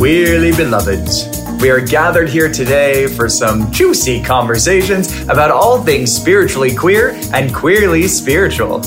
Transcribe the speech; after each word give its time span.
queerly 0.00 0.50
beloveds. 0.52 1.26
We 1.60 1.68
are 1.68 1.78
gathered 1.78 2.30
here 2.30 2.50
today 2.50 3.06
for 3.06 3.28
some 3.28 3.70
juicy 3.70 4.22
conversations 4.22 5.20
about 5.24 5.50
all 5.50 5.84
things 5.84 6.10
spiritually 6.10 6.74
queer 6.74 7.10
and 7.34 7.54
queerly 7.54 8.08
spiritual. 8.08 8.80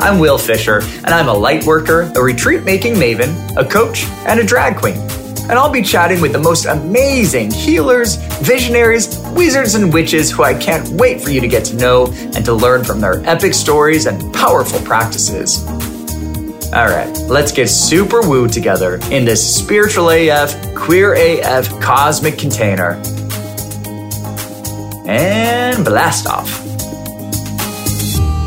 I'm 0.00 0.18
Will 0.18 0.38
Fisher, 0.38 0.80
and 1.04 1.08
I'm 1.08 1.28
a 1.28 1.34
light 1.34 1.64
worker, 1.64 2.10
a 2.16 2.22
retreat 2.22 2.62
making 2.64 2.94
maven, 2.94 3.54
a 3.58 3.68
coach, 3.68 4.04
and 4.24 4.40
a 4.40 4.42
drag 4.42 4.78
queen. 4.78 4.96
And 5.50 5.52
I'll 5.52 5.70
be 5.70 5.82
chatting 5.82 6.22
with 6.22 6.32
the 6.32 6.38
most 6.38 6.64
amazing 6.64 7.50
healers, 7.50 8.16
visionaries, 8.40 9.18
wizards, 9.32 9.74
and 9.74 9.92
witches 9.92 10.30
who 10.30 10.44
I 10.44 10.54
can't 10.54 10.88
wait 10.92 11.20
for 11.20 11.28
you 11.28 11.42
to 11.42 11.48
get 11.48 11.66
to 11.66 11.76
know 11.76 12.06
and 12.06 12.42
to 12.46 12.54
learn 12.54 12.84
from 12.84 13.02
their 13.02 13.22
epic 13.28 13.52
stories 13.52 14.06
and 14.06 14.32
powerful 14.32 14.80
practices. 14.80 15.62
All 16.72 16.86
right, 16.86 17.16
let's 17.28 17.52
get 17.52 17.68
super 17.68 18.20
woo 18.20 18.48
together 18.48 18.98
in 19.10 19.24
this 19.24 19.56
spiritual 19.56 20.10
AF, 20.10 20.74
queer 20.74 21.14
AF 21.14 21.68
cosmic 21.80 22.38
container. 22.38 23.00
And 25.06 25.84
blast 25.84 26.26
off. 26.26 26.63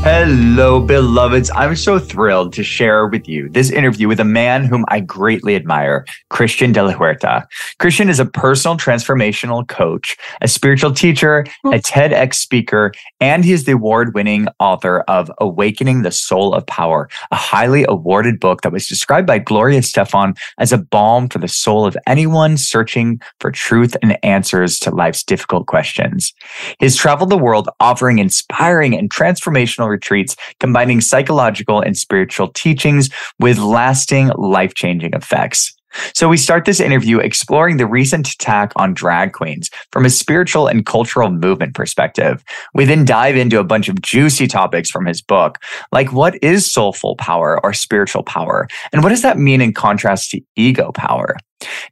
Hello, 0.03 0.79
beloveds. 0.79 1.49
I'm 1.53 1.75
so 1.75 1.99
thrilled 1.99 2.53
to 2.53 2.63
share 2.63 3.07
with 3.07 3.27
you 3.27 3.49
this 3.49 3.71
interview 3.71 4.07
with 4.07 4.19
a 4.19 4.25
man 4.25 4.63
whom 4.63 4.85
I 4.87 5.01
greatly 5.01 5.55
admire, 5.55 6.05
Christian 6.29 6.71
de 6.71 6.81
la 6.83 6.93
Huerta. 6.93 7.45
Christian 7.79 8.07
is 8.07 8.19
a 8.19 8.25
personal 8.25 8.77
transformational 8.77 9.67
coach, 9.67 10.15
a 10.41 10.47
spiritual 10.47 10.93
teacher, 10.93 11.39
a 11.65 11.67
oh. 11.67 11.71
TEDx 11.71 12.35
speaker, 12.35 12.93
and 13.19 13.43
he 13.43 13.51
is 13.51 13.65
the 13.65 13.73
award 13.73 14.13
winning 14.13 14.47
author 14.59 15.01
of 15.07 15.31
Awakening 15.39 16.03
the 16.03 16.11
Soul 16.11 16.53
of 16.53 16.65
Power, 16.67 17.09
a 17.31 17.35
highly 17.35 17.83
awarded 17.89 18.39
book 18.39 18.61
that 18.61 18.71
was 18.71 18.87
described 18.87 19.27
by 19.27 19.39
Gloria 19.39 19.79
Estefan 19.79 20.37
as 20.57 20.71
a 20.71 20.77
balm 20.77 21.27
for 21.27 21.39
the 21.39 21.47
soul 21.47 21.85
of 21.85 21.97
anyone 22.07 22.55
searching 22.55 23.19
for 23.39 23.51
truth 23.51 23.97
and 24.01 24.17
answers 24.23 24.79
to 24.79 24.91
life's 24.91 25.23
difficult 25.23 25.67
questions. 25.67 26.33
He's 26.79 26.95
traveled 26.95 27.29
the 27.29 27.37
world 27.37 27.67
offering 27.79 28.19
inspiring 28.19 28.95
and 28.95 29.09
transformational 29.09 29.96
retreats, 29.97 30.35
combining 30.59 31.01
psychological 31.01 31.81
and 31.81 31.97
spiritual 31.97 32.49
teachings 32.49 33.09
with 33.39 33.57
lasting 33.57 34.27
life 34.37 34.73
changing 34.75 35.13
effects. 35.13 35.73
So 36.13 36.27
we 36.29 36.37
start 36.37 36.65
this 36.65 36.79
interview 36.79 37.19
exploring 37.19 37.77
the 37.77 37.87
recent 37.87 38.27
attack 38.27 38.71
on 38.75 38.93
drag 38.93 39.33
queens 39.33 39.69
from 39.91 40.05
a 40.05 40.09
spiritual 40.09 40.67
and 40.67 40.85
cultural 40.85 41.29
movement 41.31 41.75
perspective. 41.75 42.43
We 42.73 42.85
then 42.85 43.05
dive 43.05 43.35
into 43.35 43.59
a 43.59 43.63
bunch 43.63 43.89
of 43.89 44.01
juicy 44.01 44.47
topics 44.47 44.89
from 44.89 45.05
his 45.05 45.21
book, 45.21 45.59
like 45.91 46.11
what 46.11 46.41
is 46.43 46.71
soulful 46.71 47.15
power 47.15 47.59
or 47.63 47.73
spiritual 47.73 48.23
power? 48.23 48.67
And 48.91 49.03
what 49.03 49.09
does 49.09 49.21
that 49.21 49.39
mean 49.39 49.61
in 49.61 49.73
contrast 49.73 50.31
to 50.31 50.41
ego 50.55 50.91
power? 50.91 51.37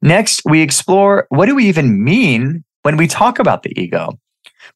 Next, 0.01 0.41
we 0.45 0.61
explore 0.61 1.25
what 1.29 1.47
do 1.47 1.55
we 1.55 1.67
even 1.67 2.03
mean 2.03 2.63
when 2.83 2.97
we 2.97 3.07
talk 3.07 3.39
about 3.39 3.63
the 3.63 3.73
ego? 3.79 4.09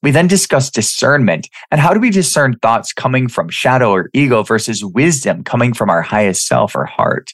We 0.01 0.11
then 0.11 0.27
discuss 0.27 0.69
discernment 0.69 1.49
and 1.71 1.81
how 1.81 1.93
do 1.93 1.99
we 1.99 2.09
discern 2.09 2.57
thoughts 2.61 2.93
coming 2.93 3.27
from 3.27 3.49
shadow 3.49 3.91
or 3.91 4.09
ego 4.13 4.43
versus 4.43 4.83
wisdom 4.83 5.43
coming 5.43 5.73
from 5.73 5.89
our 5.89 6.01
highest 6.01 6.47
self 6.47 6.75
or 6.75 6.85
heart. 6.85 7.33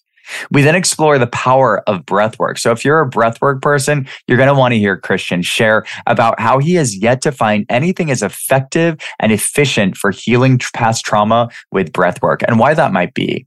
We 0.52 0.64
then 0.64 0.76
explore 0.76 1.20
the 1.20 1.28
power 1.28 1.88
of 1.88 2.06
breathwork. 2.06 2.58
So 2.58 2.72
if 2.72 2.84
you're 2.84 3.02
a 3.02 3.10
breathwork 3.10 3.62
person, 3.62 4.08
you're 4.28 4.38
going 4.38 4.48
to 4.48 4.60
want 4.60 4.74
to 4.74 4.80
hear 4.80 4.98
Christian 4.98 5.42
share 5.42 5.86
about 6.08 6.40
how 6.40 6.60
he 6.60 6.74
has 6.76 6.98
yet 6.98 7.22
to 7.22 7.32
find 7.32 7.66
anything 7.70 8.10
as 8.10 8.24
effective 8.24 8.98
and 9.20 9.32
efficient 9.32 9.98
for 9.98 10.12
healing 10.12 10.60
past 10.74 11.06
trauma 11.06 11.50
with 11.72 11.92
breathwork 11.92 12.44
and 12.48 12.60
why 12.60 12.74
that 12.74 12.92
might 12.92 13.14
be. 13.14 13.46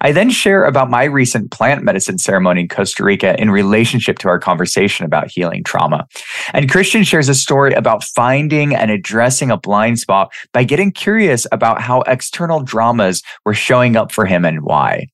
I 0.00 0.12
then 0.12 0.30
share 0.30 0.64
about 0.64 0.90
my 0.90 1.04
recent 1.04 1.50
plant 1.50 1.84
medicine 1.84 2.18
ceremony 2.18 2.62
in 2.62 2.68
Costa 2.68 3.04
Rica 3.04 3.40
in 3.40 3.50
relationship 3.50 4.18
to 4.18 4.28
our 4.28 4.38
conversation 4.38 5.04
about 5.04 5.30
healing 5.30 5.64
trauma. 5.64 6.06
And 6.52 6.70
Christian 6.70 7.04
shares 7.04 7.28
a 7.28 7.34
story 7.34 7.72
about 7.74 8.04
finding 8.04 8.74
and 8.74 8.90
addressing 8.90 9.50
a 9.50 9.56
blind 9.56 9.98
spot 9.98 10.32
by 10.52 10.64
getting 10.64 10.92
curious 10.92 11.46
about 11.52 11.80
how 11.80 12.02
external 12.02 12.60
dramas 12.60 13.22
were 13.44 13.54
showing 13.54 13.96
up 13.96 14.12
for 14.12 14.26
him 14.26 14.44
and 14.44 14.62
why. 14.62 15.08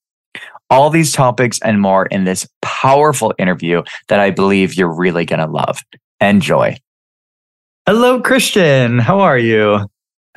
All 0.69 0.91
these 0.91 1.13
topics 1.13 1.61
and 1.63 1.81
more 1.81 2.07
in 2.07 2.25
this 2.25 2.49
powerful 2.61 3.33
interview 3.39 3.83
that 4.09 4.19
I 4.19 4.31
believe 4.31 4.75
you're 4.75 4.93
really 4.93 5.25
going 5.25 5.39
to 5.39 5.47
love. 5.47 5.81
Enjoy. 6.21 6.77
Hello, 7.87 8.21
Christian. 8.21 8.99
How 8.99 9.21
are 9.21 9.39
you? 9.39 9.87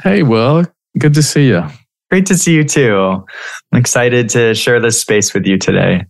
Hey, 0.03 0.21
Will. 0.21 0.67
Good 0.99 1.15
to 1.15 1.23
see 1.23 1.47
you. 1.47 1.65
Great 2.09 2.25
to 2.27 2.37
see 2.37 2.55
you 2.55 2.63
too. 2.63 3.23
I'm 3.71 3.79
excited 3.79 4.29
to 4.29 4.55
share 4.55 4.79
this 4.79 4.99
space 4.99 5.33
with 5.33 5.45
you 5.45 5.57
today. 5.57 6.05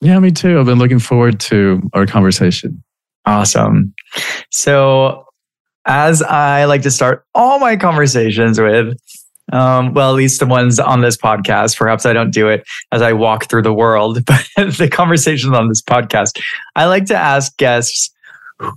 Yeah, 0.00 0.18
me 0.18 0.30
too. 0.30 0.58
I've 0.58 0.66
been 0.66 0.78
looking 0.78 0.98
forward 0.98 1.40
to 1.40 1.88
our 1.94 2.06
conversation. 2.06 2.82
Awesome. 3.24 3.94
So, 4.50 5.26
as 5.86 6.22
I 6.22 6.64
like 6.64 6.82
to 6.82 6.90
start 6.90 7.24
all 7.34 7.58
my 7.58 7.76
conversations 7.76 8.60
with, 8.60 8.96
um, 9.52 9.94
well, 9.94 10.10
at 10.10 10.16
least 10.16 10.40
the 10.40 10.46
ones 10.46 10.78
on 10.78 11.00
this 11.00 11.16
podcast. 11.16 11.76
Perhaps 11.76 12.06
I 12.06 12.12
don't 12.12 12.32
do 12.32 12.48
it 12.48 12.64
as 12.90 13.02
I 13.02 13.12
walk 13.12 13.48
through 13.48 13.62
the 13.62 13.72
world, 13.72 14.24
but 14.26 14.46
the 14.56 14.88
conversations 14.90 15.54
on 15.54 15.68
this 15.68 15.82
podcast, 15.82 16.40
I 16.76 16.86
like 16.86 17.06
to 17.06 17.16
ask 17.16 17.56
guests, 17.56 18.10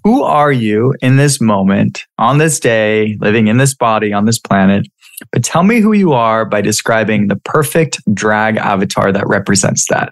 who 0.04 0.24
are 0.24 0.52
you 0.52 0.96
in 1.02 1.18
this 1.18 1.40
moment, 1.40 2.06
on 2.18 2.40
this 2.40 2.60
day, 2.60 3.18
living 3.20 3.48
in 3.48 3.58
this 3.58 3.76
body, 3.76 4.14
on 4.14 4.26
this 4.26 4.40
planet? 4.40 4.88
But 5.32 5.44
tell 5.44 5.64
me 5.64 5.80
who 5.80 5.94
you 5.94 6.14
are 6.14 6.46
by 6.46 6.62
describing 6.62 7.28
the 7.28 7.36
perfect 7.38 8.02
drag 8.14 8.58
avatar 8.58 9.12
that 9.12 9.28
represents 9.28 9.88
that. 9.90 10.10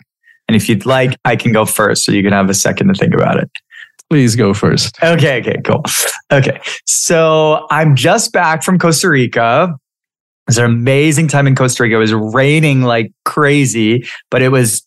And 0.47 0.55
if 0.55 0.67
you'd 0.67 0.85
like, 0.85 1.17
I 1.25 1.35
can 1.35 1.51
go 1.51 1.65
first 1.65 2.05
so 2.05 2.11
you 2.11 2.23
can 2.23 2.33
have 2.33 2.49
a 2.49 2.53
second 2.53 2.87
to 2.87 2.93
think 2.93 3.13
about 3.13 3.37
it. 3.37 3.49
Please 4.09 4.35
go 4.35 4.53
first. 4.53 5.01
Okay, 5.01 5.39
okay, 5.39 5.61
cool. 5.63 5.83
Okay. 6.31 6.59
So 6.85 7.65
I'm 7.71 7.95
just 7.95 8.33
back 8.33 8.63
from 8.63 8.77
Costa 8.77 9.09
Rica. 9.09 9.69
It 9.71 10.49
was 10.49 10.57
an 10.57 10.65
amazing 10.65 11.29
time 11.29 11.47
in 11.47 11.55
Costa 11.55 11.83
Rica. 11.83 11.95
It 11.95 11.99
was 11.99 12.13
raining 12.13 12.81
like 12.81 13.11
crazy, 13.23 14.05
but 14.29 14.41
it 14.41 14.49
was 14.49 14.85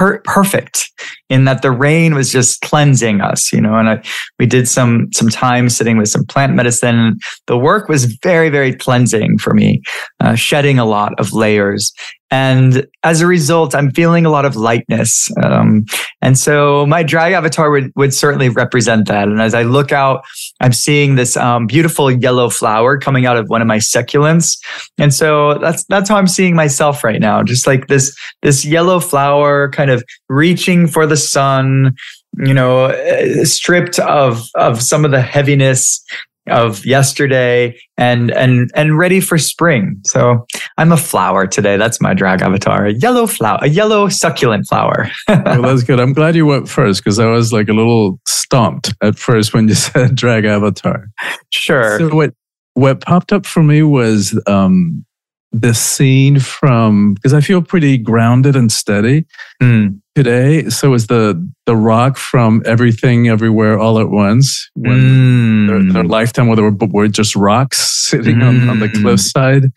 per- 0.00 0.22
perfect 0.24 0.90
in 1.28 1.44
that 1.44 1.60
the 1.60 1.70
rain 1.70 2.14
was 2.14 2.32
just 2.32 2.62
cleansing 2.62 3.20
us, 3.20 3.52
you 3.52 3.60
know, 3.60 3.74
and 3.74 3.90
I, 3.90 4.02
we 4.38 4.46
did 4.46 4.66
some, 4.66 5.08
some 5.12 5.28
time 5.28 5.68
sitting 5.68 5.98
with 5.98 6.08
some 6.08 6.24
plant 6.24 6.54
medicine. 6.54 7.18
The 7.48 7.58
work 7.58 7.90
was 7.90 8.06
very, 8.22 8.48
very 8.48 8.74
cleansing 8.74 9.36
for 9.36 9.52
me, 9.52 9.82
uh, 10.20 10.36
shedding 10.36 10.78
a 10.78 10.86
lot 10.86 11.12
of 11.20 11.34
layers. 11.34 11.92
And 12.30 12.86
as 13.02 13.20
a 13.20 13.26
result, 13.26 13.74
I'm 13.74 13.90
feeling 13.90 14.24
a 14.24 14.30
lot 14.30 14.44
of 14.44 14.54
lightness. 14.54 15.28
Um, 15.42 15.84
and 16.22 16.38
so 16.38 16.86
my 16.86 17.02
drag 17.02 17.32
avatar 17.32 17.70
would, 17.70 17.92
would 17.96 18.14
certainly 18.14 18.48
represent 18.48 19.08
that. 19.08 19.26
And 19.26 19.40
as 19.40 19.52
I 19.52 19.62
look 19.62 19.90
out, 19.90 20.24
I'm 20.60 20.72
seeing 20.72 21.16
this 21.16 21.36
um, 21.36 21.66
beautiful 21.66 22.10
yellow 22.10 22.48
flower 22.48 22.98
coming 22.98 23.26
out 23.26 23.36
of 23.36 23.48
one 23.48 23.62
of 23.62 23.66
my 23.66 23.78
succulents. 23.78 24.58
And 24.96 25.12
so 25.12 25.58
that's, 25.58 25.84
that's 25.86 26.08
how 26.08 26.16
I'm 26.16 26.28
seeing 26.28 26.54
myself 26.54 27.02
right 27.02 27.20
now. 27.20 27.42
Just 27.42 27.66
like 27.66 27.88
this, 27.88 28.16
this 28.42 28.64
yellow 28.64 29.00
flower 29.00 29.68
kind 29.70 29.90
of 29.90 30.04
reaching 30.28 30.86
for 30.86 31.06
the 31.06 31.16
sun, 31.16 31.96
you 32.38 32.54
know, 32.54 32.84
uh, 32.84 33.44
stripped 33.44 33.98
of, 33.98 34.44
of 34.54 34.80
some 34.80 35.04
of 35.04 35.10
the 35.10 35.20
heaviness 35.20 36.04
of 36.48 36.84
yesterday 36.84 37.78
and 37.96 38.30
and 38.32 38.70
and 38.74 38.98
ready 38.98 39.20
for 39.20 39.38
spring. 39.38 40.00
So 40.06 40.46
I'm 40.78 40.92
a 40.92 40.96
flower 40.96 41.46
today. 41.46 41.76
That's 41.76 42.00
my 42.00 42.14
drag 42.14 42.42
avatar. 42.42 42.86
A 42.86 42.92
yellow 42.92 43.26
flower, 43.26 43.58
a 43.62 43.68
yellow 43.68 44.08
succulent 44.08 44.66
flower. 44.68 45.10
well, 45.28 45.62
that's 45.62 45.82
good. 45.82 46.00
I'm 46.00 46.12
glad 46.12 46.34
you 46.34 46.46
went 46.46 46.68
first 46.68 47.04
because 47.04 47.18
I 47.18 47.26
was 47.26 47.52
like 47.52 47.68
a 47.68 47.74
little 47.74 48.20
stumped 48.26 48.94
at 49.02 49.18
first 49.18 49.54
when 49.54 49.68
you 49.68 49.74
said 49.74 50.14
drag 50.14 50.44
avatar. 50.44 51.08
Sure. 51.50 51.98
So 51.98 52.14
what 52.14 52.34
what 52.74 53.00
popped 53.00 53.32
up 53.32 53.46
for 53.46 53.62
me 53.62 53.82
was 53.82 54.38
um 54.46 55.04
the 55.52 55.74
scene 55.74 56.38
from 56.38 57.14
because 57.14 57.34
I 57.34 57.40
feel 57.40 57.60
pretty 57.60 57.98
grounded 57.98 58.54
and 58.54 58.70
steady 58.70 59.26
mm. 59.60 59.98
today. 60.14 60.68
So 60.68 60.94
is 60.94 61.08
the 61.08 61.48
the 61.66 61.76
rock 61.76 62.16
from 62.16 62.62
Everything 62.64 63.28
Everywhere 63.28 63.78
All 63.78 63.98
at 63.98 64.10
Once 64.10 64.70
when 64.74 65.00
mm. 65.00 65.68
their, 65.68 65.92
their, 65.92 66.04
lifetime 66.04 66.46
where 66.46 66.56
they 66.56 66.62
were, 66.62 66.70
were 66.70 67.08
just 67.08 67.34
rocks 67.34 67.78
sitting 67.78 68.36
mm. 68.36 68.48
on, 68.48 68.68
on 68.68 68.80
the 68.80 68.88
hmm. 68.88 69.02
cliffside 69.02 69.72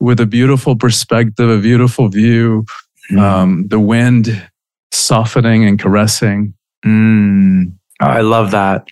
with 0.00 0.20
a 0.20 0.26
beautiful 0.26 0.76
perspective, 0.76 1.50
a 1.50 1.58
beautiful 1.58 2.08
view, 2.08 2.64
hmm. 3.08 3.18
um, 3.18 3.68
the 3.68 3.80
wind 3.80 4.48
softening 4.92 5.64
and 5.64 5.78
caressing. 5.78 6.54
Hmm. 6.84 7.64
I 8.00 8.20
love 8.20 8.52
that. 8.52 8.86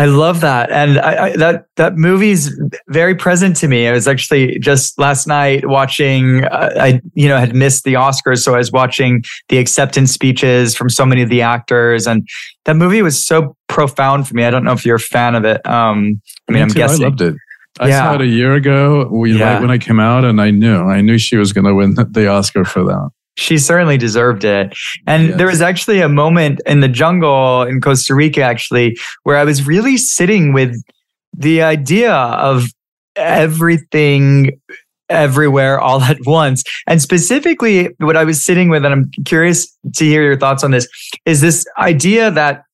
I 0.00 0.04
love 0.04 0.42
that, 0.42 0.70
and 0.70 1.00
I, 1.00 1.24
I, 1.24 1.36
that 1.38 1.66
that 1.74 1.96
movie's 1.96 2.56
very 2.86 3.16
present 3.16 3.56
to 3.56 3.66
me. 3.66 3.88
I 3.88 3.92
was 3.92 4.06
actually 4.06 4.56
just 4.60 4.96
last 4.96 5.26
night 5.26 5.68
watching. 5.68 6.44
Uh, 6.44 6.70
I 6.80 7.00
you 7.14 7.28
know 7.28 7.36
had 7.36 7.52
missed 7.52 7.82
the 7.82 7.94
Oscars, 7.94 8.38
so 8.38 8.54
I 8.54 8.58
was 8.58 8.70
watching 8.70 9.24
the 9.48 9.58
acceptance 9.58 10.12
speeches 10.12 10.76
from 10.76 10.88
so 10.88 11.04
many 11.04 11.20
of 11.20 11.30
the 11.30 11.42
actors, 11.42 12.06
and 12.06 12.28
that 12.64 12.76
movie 12.76 13.02
was 13.02 13.24
so 13.24 13.56
profound 13.66 14.28
for 14.28 14.34
me. 14.34 14.44
I 14.44 14.50
don't 14.50 14.62
know 14.62 14.72
if 14.72 14.86
you're 14.86 14.96
a 14.96 15.00
fan 15.00 15.34
of 15.34 15.44
it. 15.44 15.66
Um, 15.66 16.22
I 16.48 16.52
mean, 16.52 16.58
me 16.58 16.62
I'm 16.62 16.68
too. 16.68 16.74
guessing. 16.74 17.04
I 17.04 17.08
loved 17.08 17.20
it. 17.20 17.34
I 17.80 17.88
yeah. 17.88 18.04
saw 18.04 18.14
it 18.14 18.20
a 18.20 18.26
year 18.26 18.54
ago. 18.54 19.08
We 19.10 19.36
yeah. 19.36 19.54
right 19.54 19.60
when 19.60 19.70
I 19.72 19.78
came 19.78 19.98
out, 19.98 20.24
and 20.24 20.40
I 20.40 20.52
knew 20.52 20.76
I 20.76 21.00
knew 21.00 21.18
she 21.18 21.36
was 21.36 21.52
going 21.52 21.64
to 21.64 21.74
win 21.74 21.94
the 21.94 22.28
Oscar 22.28 22.64
for 22.64 22.84
that. 22.84 23.10
She 23.38 23.56
certainly 23.56 23.96
deserved 23.96 24.44
it. 24.44 24.76
And 25.06 25.28
Yes. 25.28 25.38
there 25.38 25.46
was 25.46 25.60
actually 25.62 26.00
a 26.00 26.08
moment 26.08 26.60
in 26.66 26.80
the 26.80 26.88
jungle 26.88 27.62
in 27.62 27.80
Costa 27.80 28.14
Rica, 28.14 28.42
actually, 28.42 28.98
where 29.22 29.36
I 29.36 29.44
was 29.44 29.66
really 29.66 29.96
sitting 29.96 30.52
with 30.52 30.74
the 31.36 31.62
idea 31.62 32.12
of 32.12 32.66
everything 33.14 34.58
everywhere 35.08 35.80
all 35.80 36.02
at 36.02 36.18
once. 36.26 36.62
And 36.86 37.00
specifically, 37.00 37.90
what 37.98 38.16
I 38.16 38.24
was 38.24 38.44
sitting 38.44 38.68
with, 38.68 38.84
and 38.84 38.92
I'm 38.92 39.10
curious 39.24 39.72
to 39.94 40.04
hear 40.04 40.22
your 40.22 40.36
thoughts 40.36 40.64
on 40.64 40.72
this, 40.72 40.88
is 41.24 41.40
this 41.40 41.64
idea 41.78 42.30
that 42.32 42.64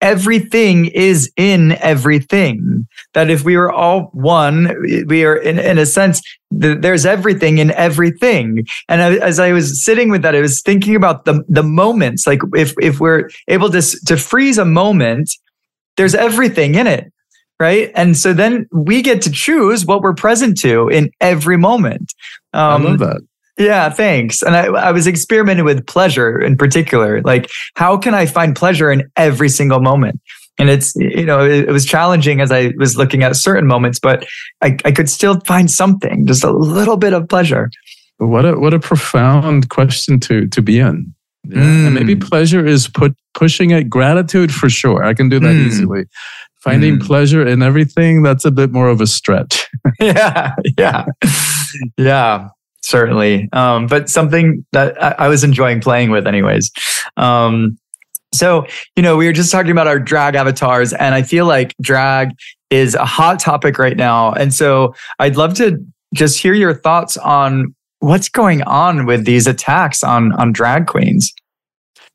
everything 0.00 0.86
is 0.86 1.30
in 1.36 1.72
everything. 1.80 2.86
That 3.14 3.30
if 3.30 3.44
we 3.44 3.56
were 3.56 3.72
all 3.72 4.10
one, 4.12 4.74
we 5.06 5.24
are 5.24 5.36
in, 5.36 5.58
in 5.58 5.78
a 5.78 5.86
sense, 5.86 6.20
th- 6.60 6.78
there's 6.80 7.04
everything 7.06 7.58
in 7.58 7.70
everything. 7.72 8.66
And 8.88 9.02
I, 9.02 9.14
as 9.16 9.38
I 9.38 9.52
was 9.52 9.84
sitting 9.84 10.10
with 10.10 10.22
that, 10.22 10.34
I 10.34 10.40
was 10.40 10.62
thinking 10.62 10.94
about 10.94 11.24
the 11.24 11.42
the 11.48 11.62
moments. 11.62 12.26
Like 12.26 12.40
if 12.54 12.74
if 12.80 13.00
we're 13.00 13.28
able 13.48 13.70
to 13.70 13.82
to 14.06 14.16
freeze 14.16 14.58
a 14.58 14.64
moment, 14.64 15.30
there's 15.96 16.14
everything 16.14 16.74
in 16.76 16.86
it, 16.86 17.12
right? 17.58 17.90
And 17.94 18.16
so 18.16 18.32
then 18.32 18.66
we 18.72 19.02
get 19.02 19.22
to 19.22 19.30
choose 19.30 19.84
what 19.84 20.00
we're 20.00 20.14
present 20.14 20.58
to 20.60 20.88
in 20.88 21.10
every 21.20 21.56
moment. 21.56 22.14
I 22.52 22.74
Um, 22.74 22.84
love 22.84 22.98
that. 23.00 23.20
Yeah, 23.58 23.90
thanks. 23.90 24.42
And 24.42 24.56
I, 24.56 24.66
I 24.66 24.92
was 24.92 25.06
experimenting 25.06 25.64
with 25.64 25.86
pleasure 25.86 26.40
in 26.40 26.56
particular. 26.56 27.20
Like, 27.22 27.50
how 27.74 27.96
can 27.96 28.14
I 28.14 28.26
find 28.26 28.54
pleasure 28.56 28.90
in 28.90 29.10
every 29.16 29.48
single 29.48 29.80
moment? 29.80 30.20
And 30.60 30.68
it's, 30.70 30.94
you 30.96 31.24
know, 31.24 31.44
it, 31.44 31.68
it 31.68 31.72
was 31.72 31.84
challenging 31.86 32.40
as 32.40 32.50
I 32.50 32.72
was 32.78 32.96
looking 32.96 33.22
at 33.22 33.36
certain 33.36 33.66
moments, 33.66 34.00
but 34.00 34.26
I, 34.60 34.76
I 34.84 34.90
could 34.92 35.08
still 35.08 35.38
find 35.40 35.70
something, 35.70 36.26
just 36.26 36.42
a 36.42 36.50
little 36.50 36.96
bit 36.96 37.12
of 37.12 37.28
pleasure. 37.28 37.70
What 38.18 38.44
a 38.44 38.58
what 38.58 38.74
a 38.74 38.80
profound 38.80 39.68
question 39.68 40.18
to 40.20 40.48
to 40.48 40.60
be 40.60 40.80
in. 40.80 41.14
Yeah. 41.44 41.62
And 41.62 41.94
maybe 41.94 42.16
Mm. 42.16 42.28
pleasure 42.28 42.66
is 42.66 42.88
put 42.88 43.14
pushing 43.34 43.70
it. 43.70 43.88
Gratitude 43.88 44.52
for 44.52 44.68
sure. 44.68 45.04
I 45.04 45.14
can 45.14 45.28
do 45.28 45.38
that 45.38 45.54
Mm. 45.54 45.66
easily. 45.66 46.04
Finding 46.64 46.98
Mm. 46.98 47.06
pleasure 47.06 47.46
in 47.46 47.62
everything, 47.62 48.24
that's 48.24 48.44
a 48.44 48.50
bit 48.50 48.72
more 48.72 48.88
of 48.88 49.00
a 49.00 49.06
stretch. 49.06 49.68
yeah, 50.00 50.54
yeah, 50.76 51.04
yeah, 51.96 52.48
certainly. 52.82 53.48
Um, 53.52 53.86
but 53.86 54.08
something 54.08 54.64
that 54.72 55.02
I, 55.02 55.26
I 55.26 55.28
was 55.28 55.44
enjoying 55.44 55.80
playing 55.80 56.10
with, 56.10 56.26
anyways. 56.26 56.70
Um, 57.16 57.78
so, 58.32 58.66
you 58.94 59.02
know, 59.02 59.16
we 59.16 59.26
were 59.26 59.32
just 59.32 59.50
talking 59.50 59.70
about 59.70 59.86
our 59.86 59.98
drag 59.98 60.34
avatars, 60.34 60.92
and 60.92 61.14
I 61.14 61.22
feel 61.22 61.46
like 61.46 61.74
drag 61.80 62.30
is 62.70 62.94
a 62.94 63.04
hot 63.06 63.40
topic 63.40 63.78
right 63.78 63.96
now. 63.96 64.32
And 64.32 64.52
so 64.52 64.94
I'd 65.18 65.36
love 65.36 65.54
to 65.54 65.78
just 66.14 66.38
hear 66.38 66.52
your 66.54 66.74
thoughts 66.74 67.16
on 67.16 67.74
what's 68.00 68.28
going 68.28 68.62
on 68.62 69.06
with 69.06 69.24
these 69.24 69.46
attacks 69.46 70.04
on 70.04 70.32
on 70.32 70.52
drag 70.52 70.86
queens. 70.86 71.32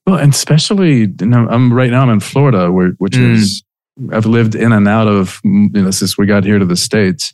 Well, 0.06 0.18
and 0.18 0.34
especially, 0.34 1.00
you 1.20 1.26
know, 1.26 1.48
I'm 1.50 1.74
right 1.74 1.90
now 1.90 2.02
I'm 2.02 2.10
in 2.10 2.20
Florida, 2.20 2.72
where 2.72 2.90
which 3.00 3.14
Mm. 3.14 3.34
is 3.34 3.64
I've 4.12 4.26
lived 4.26 4.56
in 4.56 4.72
and 4.72 4.88
out 4.88 5.08
of 5.08 5.40
you 5.44 5.70
know 5.74 5.92
since 5.92 6.18
we 6.18 6.26
got 6.26 6.44
here 6.44 6.60
to 6.60 6.66
the 6.66 6.76
states. 6.78 7.34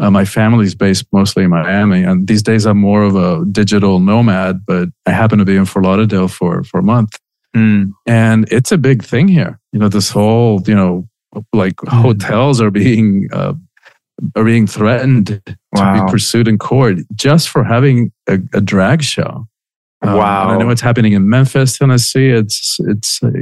Uh, 0.00 0.10
my 0.10 0.24
family's 0.24 0.74
based 0.76 1.04
mostly 1.12 1.42
in 1.44 1.50
Miami, 1.50 2.04
and 2.04 2.28
these 2.28 2.42
days 2.42 2.66
I'm 2.66 2.78
more 2.78 3.02
of 3.02 3.16
a 3.16 3.44
digital 3.50 3.98
nomad. 3.98 4.64
But 4.66 4.88
I 5.06 5.10
happen 5.10 5.38
to 5.38 5.44
be 5.44 5.56
in 5.56 5.64
Fort 5.64 5.84
Lauderdale 5.84 6.28
for 6.28 6.62
for 6.64 6.78
a 6.80 6.82
month, 6.82 7.18
Mm. 7.56 7.92
and 8.06 8.46
it's 8.52 8.70
a 8.72 8.78
big 8.78 9.02
thing 9.02 9.26
here. 9.28 9.58
You 9.72 9.80
know, 9.80 9.88
this 9.88 10.10
whole 10.10 10.62
you 10.66 10.74
know 10.74 11.08
like 11.52 11.74
Mm. 11.76 11.88
hotels 12.02 12.60
are 12.60 12.70
being 12.70 13.28
uh, 13.32 13.54
are 14.36 14.44
being 14.44 14.66
threatened 14.68 15.26
to 15.26 15.92
be 15.94 16.00
pursued 16.12 16.48
in 16.48 16.58
court 16.58 16.98
just 17.14 17.48
for 17.48 17.64
having 17.64 18.10
a, 18.28 18.38
a 18.54 18.60
drag 18.60 19.02
show. 19.02 19.46
Um, 20.02 20.14
Wow. 20.16 20.50
I 20.50 20.58
know 20.58 20.70
it's 20.70 20.80
happening 20.80 21.12
in 21.12 21.28
Memphis, 21.28 21.76
Tennessee. 21.78 22.28
It's 22.30 22.78
it's 22.80 23.20
a, 23.22 23.32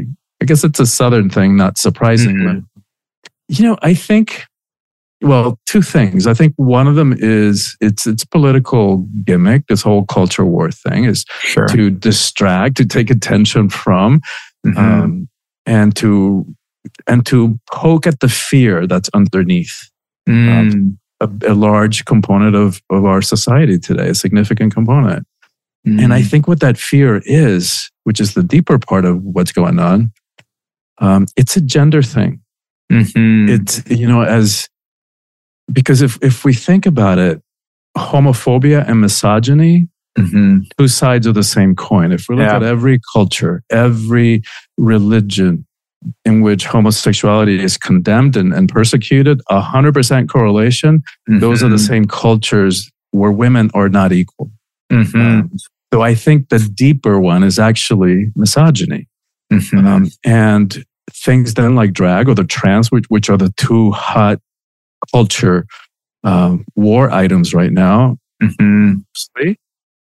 I 0.40 0.44
guess 0.46 0.64
it's 0.64 0.80
a 0.80 0.86
southern 0.86 1.28
thing, 1.30 1.56
not 1.56 1.76
surprisingly. 1.78 2.60
Mhm. 2.60 2.64
You 3.48 3.64
know, 3.64 3.76
I 3.82 3.94
think 3.94 4.46
well, 5.22 5.58
two 5.66 5.82
things. 5.82 6.26
I 6.26 6.34
think 6.34 6.52
one 6.56 6.86
of 6.86 6.94
them 6.94 7.14
is 7.18 7.76
it's 7.80 8.06
it's 8.06 8.24
political 8.24 8.98
gimmick. 9.24 9.66
This 9.68 9.82
whole 9.82 10.04
culture 10.06 10.44
war 10.44 10.70
thing 10.70 11.04
is 11.04 11.24
Sure. 11.40 11.66
to 11.68 11.90
distract, 11.90 12.76
to 12.76 12.84
take 12.84 13.10
attention 13.10 13.68
from, 13.70 14.20
Mhm. 14.66 14.76
um, 14.76 15.28
and 15.64 15.94
to 15.96 16.46
and 17.06 17.26
to 17.26 17.58
poke 17.72 18.06
at 18.06 18.20
the 18.20 18.28
fear 18.28 18.86
that's 18.86 19.10
underneath 19.14 19.90
Mm. 20.28 20.96
a, 21.20 21.28
a 21.48 21.54
large 21.54 22.04
component 22.04 22.54
of 22.56 22.80
of 22.90 23.04
our 23.04 23.22
society 23.22 23.78
today, 23.78 24.08
a 24.10 24.14
significant 24.14 24.74
component. 24.74 25.26
And 25.84 26.12
I 26.12 26.20
Mm. 26.22 26.30
think 26.30 26.48
what 26.48 26.60
that 26.60 26.76
fear 26.78 27.22
is, 27.24 27.90
which 28.04 28.20
is 28.20 28.34
the 28.34 28.42
deeper 28.42 28.76
part 28.78 29.04
of 29.04 29.22
what's 29.22 29.52
going 29.52 29.78
on, 29.78 30.10
um, 30.98 31.26
it's 31.36 31.56
a 31.56 31.60
gender 31.60 32.02
thing. 32.02 32.40
Mhm. 32.90 33.48
It's, 33.48 33.82
you 33.88 34.06
know, 34.08 34.22
as 34.22 34.68
because 35.72 36.02
if, 36.02 36.18
if 36.22 36.44
we 36.44 36.52
think 36.54 36.86
about 36.86 37.18
it, 37.18 37.40
homophobia 37.96 38.86
and 38.88 39.00
misogyny, 39.00 39.88
Mhm. 40.18 40.62
two 40.78 40.88
sides 40.88 41.26
of 41.26 41.34
the 41.34 41.42
same 41.42 41.74
coin. 41.74 42.10
If 42.10 42.26
we 42.28 42.36
look 42.36 42.46
Yeah. 42.46 42.56
at 42.56 42.62
every 42.62 42.98
culture, 43.12 43.62
every 43.70 44.42
religion 44.78 45.66
in 46.24 46.40
which 46.40 46.66
homosexuality 46.66 47.60
is 47.62 47.76
condemned 47.76 48.34
and, 48.36 48.54
and 48.54 48.68
persecuted, 48.68 49.42
100% 49.50 50.28
correlation, 50.30 51.02
those 51.26 51.62
are 51.62 51.68
the 51.68 51.76
Mhm. 51.76 51.86
same 51.88 52.04
cultures 52.06 52.90
where 53.10 53.30
women 53.32 53.70
are 53.74 53.88
not 53.90 54.12
equal. 54.12 54.50
Mhm. 54.90 55.14
Um, 55.14 55.50
so 55.92 56.00
I 56.02 56.14
think 56.14 56.48
the 56.48 56.60
deeper 56.60 57.18
one 57.20 57.42
is 57.42 57.58
actually 57.58 58.30
misogyny. 58.36 59.08
Mhm. 59.52 59.84
Um, 59.86 60.10
and 60.24 60.82
things 61.12 61.54
then 61.54 61.74
like 61.74 61.92
drag 61.92 62.28
or 62.28 62.34
the 62.34 62.44
trans, 62.44 62.90
which, 62.90 63.04
which 63.08 63.28
are 63.28 63.36
the 63.36 63.52
two 63.56 63.90
hot 63.92 64.38
culture 65.12 65.66
um, 66.24 66.64
war 66.74 67.10
items 67.10 67.54
right 67.54 67.72
now. 67.72 68.16
Mhm. 68.42 69.04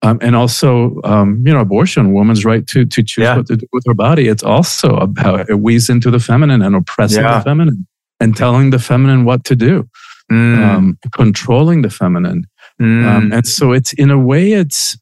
Um, 0.05 0.17
and 0.21 0.35
also, 0.35 0.99
um, 1.05 1.41
you 1.45 1.53
know, 1.53 1.59
abortion, 1.61 2.11
woman's 2.13 2.43
right 2.43 2.67
to, 2.67 2.85
to 2.85 3.03
choose 3.03 3.23
Yeah. 3.23 3.37
what 3.37 3.47
to 3.47 3.55
do 3.55 3.65
with 3.71 3.83
her 3.87 3.93
body. 3.93 4.27
It's 4.27 4.43
also 4.43 4.95
about 4.97 5.49
it 5.49 5.59
weaves 5.61 5.89
into 5.89 6.11
the 6.11 6.19
feminine 6.19 6.61
and 6.61 6.75
oppressing 6.75 7.23
Yeah. 7.23 7.37
the 7.37 7.43
feminine 7.43 7.87
and 8.19 8.35
telling 8.35 8.71
the 8.71 8.79
feminine 8.79 9.23
what 9.23 9.43
to 9.45 9.55
do, 9.55 9.87
Mm. 10.31 10.57
um, 10.65 10.97
controlling 11.15 11.83
the 11.83 11.89
feminine. 11.89 12.45
Mm. 12.81 13.05
Um, 13.05 13.33
and 13.33 13.47
so 13.47 13.71
it's 13.71 13.93
in 13.93 14.11
a 14.11 14.17
way, 14.19 14.53
it's, 14.53 14.97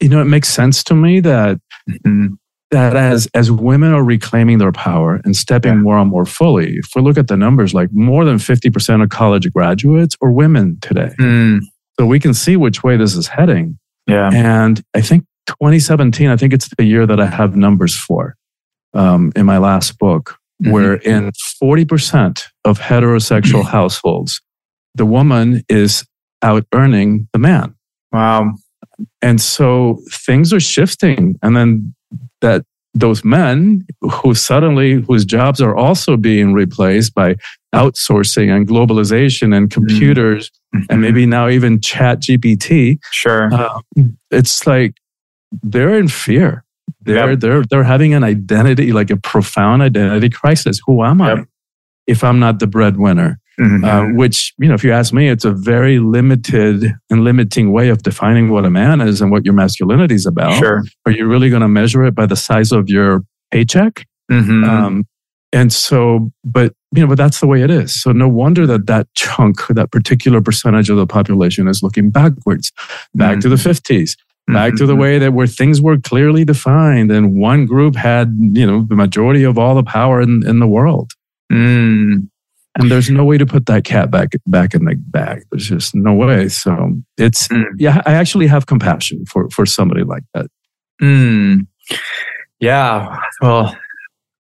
you 0.00 0.08
know, 0.08 0.20
it 0.20 0.26
makes 0.26 0.48
sense 0.48 0.84
to 0.84 0.94
me 0.94 1.20
that 1.20 1.58
Mhm. 2.06 2.36
That 2.70 2.96
as 2.96 3.28
as 3.34 3.50
women 3.50 3.92
are 3.92 4.04
reclaiming 4.04 4.58
their 4.58 4.72
power 4.72 5.20
and 5.24 5.36
stepping 5.36 5.72
Yeah. 5.74 5.80
more 5.80 5.98
and 5.98 6.10
more 6.10 6.24
fully, 6.24 6.76
if 6.76 6.86
we 6.94 7.02
look 7.02 7.18
at 7.18 7.28
the 7.28 7.36
numbers, 7.36 7.74
like 7.74 7.88
more 7.92 8.24
than 8.24 8.38
50% 8.38 9.02
of 9.02 9.08
college 9.08 9.50
graduates 9.52 10.16
are 10.22 10.30
women 10.30 10.78
today. 10.80 11.12
Mm. 11.18 11.60
So 11.98 12.06
we 12.06 12.20
can 12.20 12.32
see 12.34 12.56
which 12.56 12.82
way 12.82 12.96
this 12.96 13.14
is 13.16 13.26
heading. 13.26 13.78
Yeah. 14.06 14.30
And 14.32 14.82
I 14.94 15.00
think 15.00 15.24
2017, 15.46 16.28
I 16.28 16.36
think 16.36 16.52
it's 16.52 16.68
the 16.76 16.84
year 16.84 17.06
that 17.06 17.20
I 17.20 17.26
have 17.26 17.56
numbers 17.56 17.94
for 17.96 18.36
um, 18.94 19.32
in 19.36 19.46
my 19.46 19.58
last 19.58 19.98
book, 19.98 20.36
Mhm. 20.62 20.72
where 20.72 20.94
in 20.94 21.30
40% 21.62 22.44
of 22.64 22.78
heterosexual 22.80 23.64
households, 23.78 24.40
the 24.94 25.06
woman 25.06 25.62
is 25.68 26.04
out 26.42 26.64
earning 26.74 27.28
the 27.32 27.38
man. 27.38 27.74
Wow. 28.12 28.54
And 29.22 29.40
so 29.40 30.00
things 30.10 30.52
are 30.52 30.60
shifting. 30.60 31.36
And 31.42 31.56
then 31.56 31.94
that 32.40 32.64
those 32.94 33.24
men 33.24 33.86
who 34.00 34.34
suddenly, 34.34 34.94
whose 35.06 35.24
jobs 35.24 35.60
are 35.60 35.76
also 35.76 36.16
being 36.16 36.52
replaced 36.52 37.14
by 37.14 37.36
outsourcing 37.74 38.54
and 38.54 38.66
globalization 38.66 39.56
and 39.56 39.70
computers, 39.70 40.50
and 40.88 41.00
maybe 41.00 41.24
now 41.24 41.48
even 41.48 41.80
chat 41.80 42.20
GPT, 42.20 42.98
Sure. 43.12 43.52
um, 43.54 44.16
it's 44.30 44.66
like 44.66 44.94
they're 45.62 45.96
in 45.98 46.08
fear. 46.08 46.64
They're, 47.02 47.30
Yep. 47.30 47.40
they're, 47.40 47.62
they're 47.70 47.84
having 47.84 48.12
an 48.12 48.24
identity, 48.24 48.92
like 48.92 49.10
a 49.10 49.16
profound 49.16 49.82
identity 49.82 50.28
crisis. 50.28 50.80
Who 50.86 51.04
am 51.04 51.22
I 51.22 51.34
Yep. 51.34 51.48
if 52.08 52.24
I'm 52.24 52.40
not 52.40 52.58
the 52.58 52.66
breadwinner? 52.66 53.38
Mhm. 53.60 53.84
uh, 53.84 54.14
which 54.16 54.54
you 54.58 54.68
know 54.68 54.74
if 54.74 54.82
you 54.84 54.92
ask 54.92 55.12
me 55.12 55.28
it's 55.28 55.44
a 55.44 55.52
very 55.52 55.98
limited 55.98 56.94
and 57.10 57.24
limiting 57.24 57.72
way 57.72 57.88
of 57.90 58.02
defining 58.02 58.48
what 58.50 58.64
a 58.64 58.70
man 58.70 59.00
is 59.00 59.20
and 59.20 59.30
what 59.30 59.44
your 59.44 59.54
masculinity 59.54 60.14
is 60.14 60.26
about 60.26 60.54
Sure. 60.54 60.82
are 61.06 61.12
you 61.12 61.26
really 61.26 61.50
going 61.50 61.62
to 61.62 61.68
measure 61.68 62.02
it 62.04 62.14
by 62.14 62.26
the 62.26 62.36
size 62.36 62.72
of 62.72 62.88
your 62.88 63.22
paycheck 63.52 64.06
Mhm. 64.32 64.66
um, 64.68 65.04
and 65.52 65.72
so 65.72 66.30
but 66.44 66.72
you 66.94 67.02
know 67.02 67.08
but 67.08 67.18
that's 67.18 67.40
the 67.40 67.46
way 67.46 67.60
it 67.62 67.70
is 67.70 67.88
so 68.02 68.12
no 68.12 68.28
wonder 68.28 68.66
that 68.66 68.86
that 68.86 69.06
chunk 69.14 69.66
that 69.68 69.90
particular 69.90 70.40
percentage 70.40 70.88
of 70.88 70.96
the 70.96 71.06
population 71.06 71.68
is 71.68 71.82
looking 71.82 72.10
backwards 72.10 72.72
back 73.14 73.40
to 73.40 73.48
the 73.48 73.56
50s 73.56 74.16
back 74.48 74.74
to 74.76 74.86
the 74.86 74.94
Mhm. 74.96 75.00
way 75.04 75.18
that 75.18 75.32
where 75.34 75.46
things 75.46 75.80
were 75.82 75.98
clearly 75.98 76.44
defined 76.44 77.10
and 77.12 77.34
one 77.34 77.66
group 77.66 77.94
had 77.94 78.26
you 78.60 78.66
know 78.66 78.86
the 78.88 78.96
majority 78.96 79.42
of 79.44 79.58
all 79.58 79.74
the 79.74 79.82
power 79.98 80.20
in, 80.22 80.42
in 80.46 80.60
the 80.60 80.66
world 80.68 81.10
Mm. 81.52 82.28
And 82.78 82.90
there's 82.90 83.10
no 83.10 83.24
way 83.24 83.36
to 83.38 83.46
put 83.46 83.66
that 83.66 83.84
cat 83.84 84.10
back 84.10 84.30
back 84.46 84.74
in 84.74 84.84
the 84.84 84.94
bag. 84.96 85.42
There's 85.50 85.68
just 85.68 85.94
no 85.94 86.14
way. 86.14 86.48
So 86.48 86.92
it's 87.16 87.48
Mm. 87.48 87.64
yeah. 87.78 88.00
I 88.06 88.12
actually 88.14 88.46
have 88.46 88.66
compassion 88.66 89.24
for 89.26 89.48
for 89.50 89.66
somebody 89.66 90.04
like 90.04 90.22
that. 90.34 90.46
Mm. 91.02 91.66
Yeah. 92.60 93.18
Well, 93.40 93.74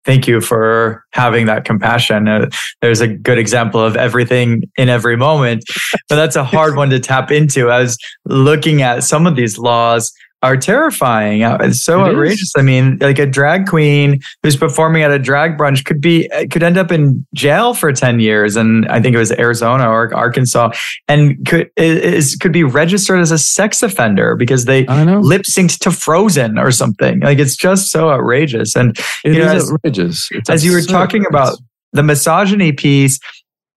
thank 0.04 0.26
you 0.26 0.40
for 0.40 1.04
having 1.12 1.46
that 1.46 1.64
compassion. 1.64 2.28
Uh, 2.28 2.48
there's 2.80 3.00
a 3.00 3.08
good 3.08 3.38
example 3.38 3.80
of 3.80 3.96
everything 3.96 4.62
in 4.76 4.88
every 4.88 5.16
moment, 5.16 5.64
but 6.08 6.16
that's 6.16 6.36
a 6.36 6.44
hard 6.44 6.76
one 6.80 6.90
to 6.90 6.98
tap 7.00 7.30
into. 7.30 7.70
I 7.70 7.80
was 7.80 7.96
looking 8.24 8.82
at 8.82 9.04
some 9.04 9.26
of 9.26 9.36
these 9.36 9.58
laws 9.58 10.12
are 10.42 10.56
terrifying. 10.56 11.42
Uh, 11.42 11.58
it's 11.60 11.82
so 11.82 12.04
it 12.04 12.10
outrageous. 12.10 12.42
Is. 12.42 12.54
I 12.56 12.62
mean, 12.62 12.98
like 13.00 13.18
a 13.18 13.26
drag 13.26 13.66
queen 13.66 14.20
who's 14.42 14.56
performing 14.56 15.02
at 15.02 15.10
a 15.10 15.18
drag 15.18 15.56
brunch 15.56 15.84
could 15.84 16.00
be 16.00 16.30
uh, 16.30 16.46
could 16.50 16.62
end 16.62 16.76
up 16.76 16.92
in 16.92 17.26
jail 17.34 17.74
for 17.74 17.92
ten 17.92 18.20
years, 18.20 18.56
and 18.56 18.86
I 18.88 19.00
think 19.00 19.14
it 19.14 19.18
was 19.18 19.32
Arizona 19.32 19.88
or 19.88 20.14
Arkansas, 20.14 20.70
and 21.08 21.44
could 21.46 21.70
is 21.76 22.36
could 22.36 22.52
be 22.52 22.64
registered 22.64 23.20
as 23.20 23.30
a 23.30 23.38
sex 23.38 23.82
offender 23.82 24.36
because 24.36 24.64
they 24.64 24.86
lip 24.86 25.42
synced 25.42 25.78
to 25.80 25.90
Frozen 25.90 26.58
or 26.58 26.70
something. 26.70 27.20
Like 27.20 27.38
it's 27.38 27.56
just 27.56 27.90
so 27.90 28.10
outrageous. 28.10 28.76
And 28.76 28.96
it 29.24 29.34
you 29.34 29.40
know, 29.40 29.52
as, 29.52 29.72
outrageous. 29.72 30.28
It's 30.30 30.50
as 30.50 30.64
you 30.64 30.72
were 30.72 30.82
talking 30.82 31.26
about 31.26 31.58
the 31.92 32.02
misogyny 32.02 32.72
piece, 32.72 33.18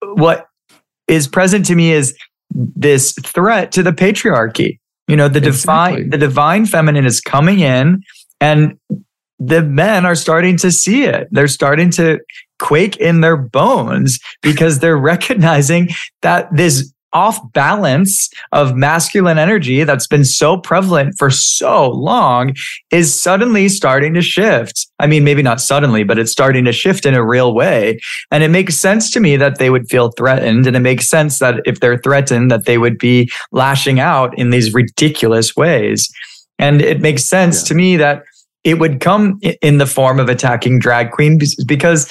what 0.01 0.46
is 1.08 1.27
present 1.27 1.65
to 1.65 1.75
me 1.75 1.91
is 1.91 2.15
this 2.53 3.13
threat 3.24 3.72
to 3.72 3.82
the 3.82 3.91
patriarchy 3.91 4.77
you 5.12 5.18
know, 5.18 5.27
the 5.27 5.46
exactly. 5.46 5.98
divine 5.98 6.10
the 6.10 6.18
divine 6.18 6.65
feminine 6.65 7.06
is 7.06 7.20
coming 7.20 7.60
in 7.60 8.01
and 8.39 8.80
the 9.39 9.62
men 9.62 10.06
are 10.06 10.15
starting 10.15 10.56
to 10.58 10.72
see 10.72 11.03
it. 11.03 11.27
They're 11.32 11.48
starting 11.48 11.89
to 11.91 12.20
quake 12.60 12.98
in 12.98 13.22
their 13.22 13.36
bones 13.36 14.20
because 14.41 14.80
they're 14.80 14.98
recognizing 15.13 15.89
that 16.22 16.56
this 16.56 16.94
off 17.13 17.39
balance 17.53 18.30
of 18.51 18.75
masculine 18.75 19.38
energy 19.38 19.84
that's 19.84 20.08
been 20.08 20.25
so 20.25 20.58
prevalent 20.58 21.15
for 21.18 21.30
so 21.30 21.89
long 21.89 22.53
is 22.91 23.22
suddenly 23.22 23.70
starting 23.70 24.13
to 24.13 24.22
shift. 24.22 24.88
I 25.00 25.08
mean, 25.08 25.24
maybe 25.24 25.41
not 25.41 25.62
suddenly, 25.62 26.03
but 26.03 26.20
it's 26.20 26.32
starting 26.32 26.65
to 26.65 26.72
shift 26.72 27.06
in 27.06 27.13
a 27.13 27.25
real 27.25 27.53
way. 27.53 28.00
And 28.32 28.44
it 28.44 28.50
makes 28.50 28.77
sense 28.77 29.12
to 29.12 29.20
me 29.20 29.36
that 29.38 29.58
they 29.58 29.70
would 29.70 29.89
feel 29.89 30.12
threatened. 30.12 30.68
And 30.68 30.75
it 30.75 30.82
makes 30.82 31.08
sense 31.08 31.39
that 31.39 31.62
if 31.65 31.80
they're 31.80 31.98
threatened, 31.98 32.51
that 32.51 32.65
they 32.65 32.77
would 32.77 32.98
be 32.98 33.32
lashing 33.51 34.00
out 34.00 34.38
in 34.38 34.50
these 34.50 34.74
ridiculous 34.74 35.56
ways. 35.56 36.10
And 36.60 36.82
it 36.82 37.01
makes 37.01 37.25
sense 37.25 37.63
yeah. 37.63 37.68
to 37.68 37.74
me 37.75 37.98
that 37.98 38.24
it 38.63 38.80
would 38.80 39.00
come 39.00 39.39
in 39.62 39.80
the 39.80 39.88
form 39.88 40.20
of 40.20 40.30
attacking 40.30 40.80
drag 40.80 41.12
queens 41.12 41.56
because 41.65 42.10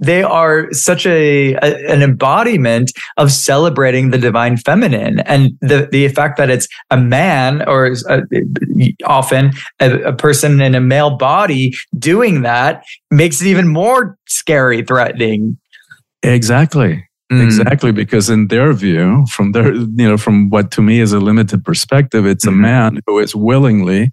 they 0.00 0.22
are 0.22 0.72
such 0.72 1.06
a, 1.06 1.54
a, 1.54 1.92
an 1.92 2.02
embodiment 2.02 2.92
of 3.16 3.30
celebrating 3.30 4.10
the 4.10 4.18
divine 4.18 4.56
feminine 4.56 5.20
and 5.20 5.52
the 5.60 5.88
the 5.90 6.08
fact 6.08 6.36
that 6.36 6.50
it's 6.50 6.68
a 6.90 6.96
man 6.96 7.66
or 7.68 7.86
a, 7.86 7.92
uh, 8.08 8.20
often 9.06 9.52
a, 9.80 10.02
a, 10.02 10.12
person 10.12 10.60
in 10.60 10.74
a 10.74 10.80
male 10.80 11.16
body 11.16 11.74
doing 11.98 12.42
that 12.42 12.84
makes 13.10 13.40
it 13.40 13.46
even 13.46 13.68
more 13.68 14.16
scary 14.26 14.82
threatening 14.82 15.58
exactly 16.22 17.06
mm. 17.32 17.44
exactly 17.44 17.92
because 17.92 18.30
in 18.30 18.48
their 18.48 18.72
view 18.72 19.24
from 19.30 19.52
their 19.52 19.74
you 19.74 20.08
know 20.08 20.16
from 20.16 20.50
what 20.50 20.70
to 20.70 20.82
me 20.82 21.00
is 21.00 21.12
a 21.12 21.20
limited 21.20 21.64
perspective 21.64 22.26
it's 22.26 22.46
mm-hmm. 22.46 22.58
a 22.58 22.62
man 22.62 23.00
who 23.06 23.18
is 23.18 23.34
willingly 23.34 24.10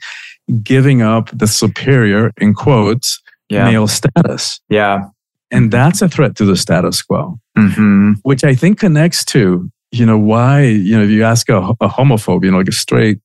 giving 0.63 1.01
up 1.01 1.29
the 1.31 1.47
superior 1.47 2.31
in 2.38 2.53
quotes 2.53 3.21
yeah. 3.50 3.65
male 3.65 3.88
status 3.88 4.59
yeah 4.69 5.03
and 5.51 5.72
that's 5.72 6.01
a 6.01 6.10
threat 6.10 6.36
to 6.38 6.46
the 6.46 6.55
status 6.55 7.01
quo, 7.01 7.38
mm-hmm. 7.58 8.13
which 8.24 8.43
I 8.43 8.55
think 8.55 8.79
connects 8.79 9.25
to, 9.25 9.70
you 9.91 10.05
know, 10.05 10.17
why, 10.17 10.63
you 10.63 10.98
know, 10.98 11.03
if 11.03 11.10
you 11.10 11.24
ask 11.24 11.50
a, 11.50 11.58
a 11.81 11.89
homophobe, 11.89 12.43
you 12.43 12.51
know, 12.51 12.58
like 12.58 12.70
a 12.70 12.72
straight, 12.72 13.20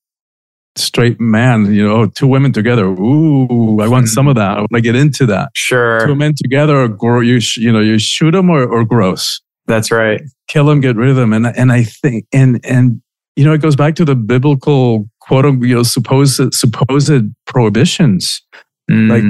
straight 0.75 1.19
man, 1.21 1.73
you 1.73 1.87
know, 1.87 2.07
two 2.07 2.27
women 2.27 2.53
together. 2.53 2.85
Ooh, 2.85 3.81
I 3.81 3.89
want 3.89 4.09
some 4.09 4.29
of 4.29 4.35
that. 4.35 4.59
I 4.59 4.61
want 4.61 4.73
to 4.75 4.81
get 4.81 4.97
into 4.97 5.25
that. 5.27 5.51
Sure. 5.55 6.07
Two 6.07 6.15
men 6.15 6.35
together, 6.37 6.95
or 7.01 7.23
you, 7.23 7.41
you 7.57 7.73
know, 7.73 7.81
you 7.81 7.99
shoot 7.99 8.33
them 8.33 8.51
or, 8.51 8.67
or 8.67 8.85
gross. 8.85 9.41
That's 9.67 9.91
right. 9.91 10.21
Kill 10.49 10.67
them, 10.67 10.81
get 10.81 10.97
rid 10.97 11.09
of 11.09 11.17
them. 11.17 11.33
And, 11.33 11.47
and 11.47 11.73
I 11.73 11.85
think, 11.85 12.27
and, 12.33 12.61
and, 12.65 13.01
you 13.37 13.45
know, 13.45 13.53
it 13.53 13.63
goes 13.63 13.77
back 13.77 13.95
to 13.97 14.05
the 14.05 14.15
biblical 14.15 15.09
quote, 15.21 15.45
you 15.63 15.77
know, 15.77 15.83
supposed, 15.83 16.41
supposed 16.53 17.25
prohibitions. 17.47 18.43
Mm. 18.91 19.11
Like, 19.11 19.25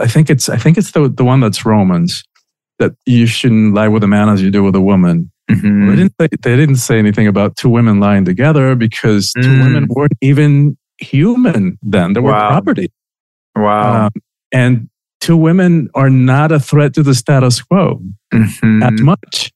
I 0.00 0.06
think 0.06 0.30
it's, 0.30 0.48
I 0.48 0.56
think 0.56 0.78
it's 0.78 0.92
the, 0.92 1.08
the 1.08 1.24
one 1.24 1.40
that's 1.40 1.66
Romans 1.66 2.24
that 2.78 2.92
you 3.06 3.26
shouldn't 3.26 3.74
lie 3.74 3.88
with 3.88 4.02
a 4.02 4.06
man 4.06 4.28
as 4.28 4.42
you 4.42 4.50
do 4.50 4.62
with 4.62 4.74
a 4.74 4.80
woman. 4.80 5.30
Mm-hmm. 5.50 5.90
They, 5.90 5.96
didn't 5.96 6.14
say, 6.20 6.28
they 6.42 6.56
didn't 6.56 6.76
say 6.76 6.98
anything 6.98 7.26
about 7.26 7.56
two 7.56 7.68
women 7.68 8.00
lying 8.00 8.24
together 8.24 8.74
because 8.74 9.32
mm. 9.32 9.42
two 9.42 9.58
women 9.62 9.86
weren't 9.88 10.12
even 10.20 10.76
human 10.98 11.78
then. 11.82 12.12
They 12.12 12.20
were 12.20 12.32
wow. 12.32 12.48
property. 12.48 12.92
Wow. 13.56 14.06
Um, 14.06 14.12
and 14.52 14.90
two 15.20 15.36
women 15.36 15.88
are 15.94 16.10
not 16.10 16.52
a 16.52 16.60
threat 16.60 16.94
to 16.94 17.02
the 17.02 17.14
status 17.14 17.62
quo 17.62 18.00
mm-hmm. 18.32 18.82
as 18.82 19.00
much. 19.00 19.52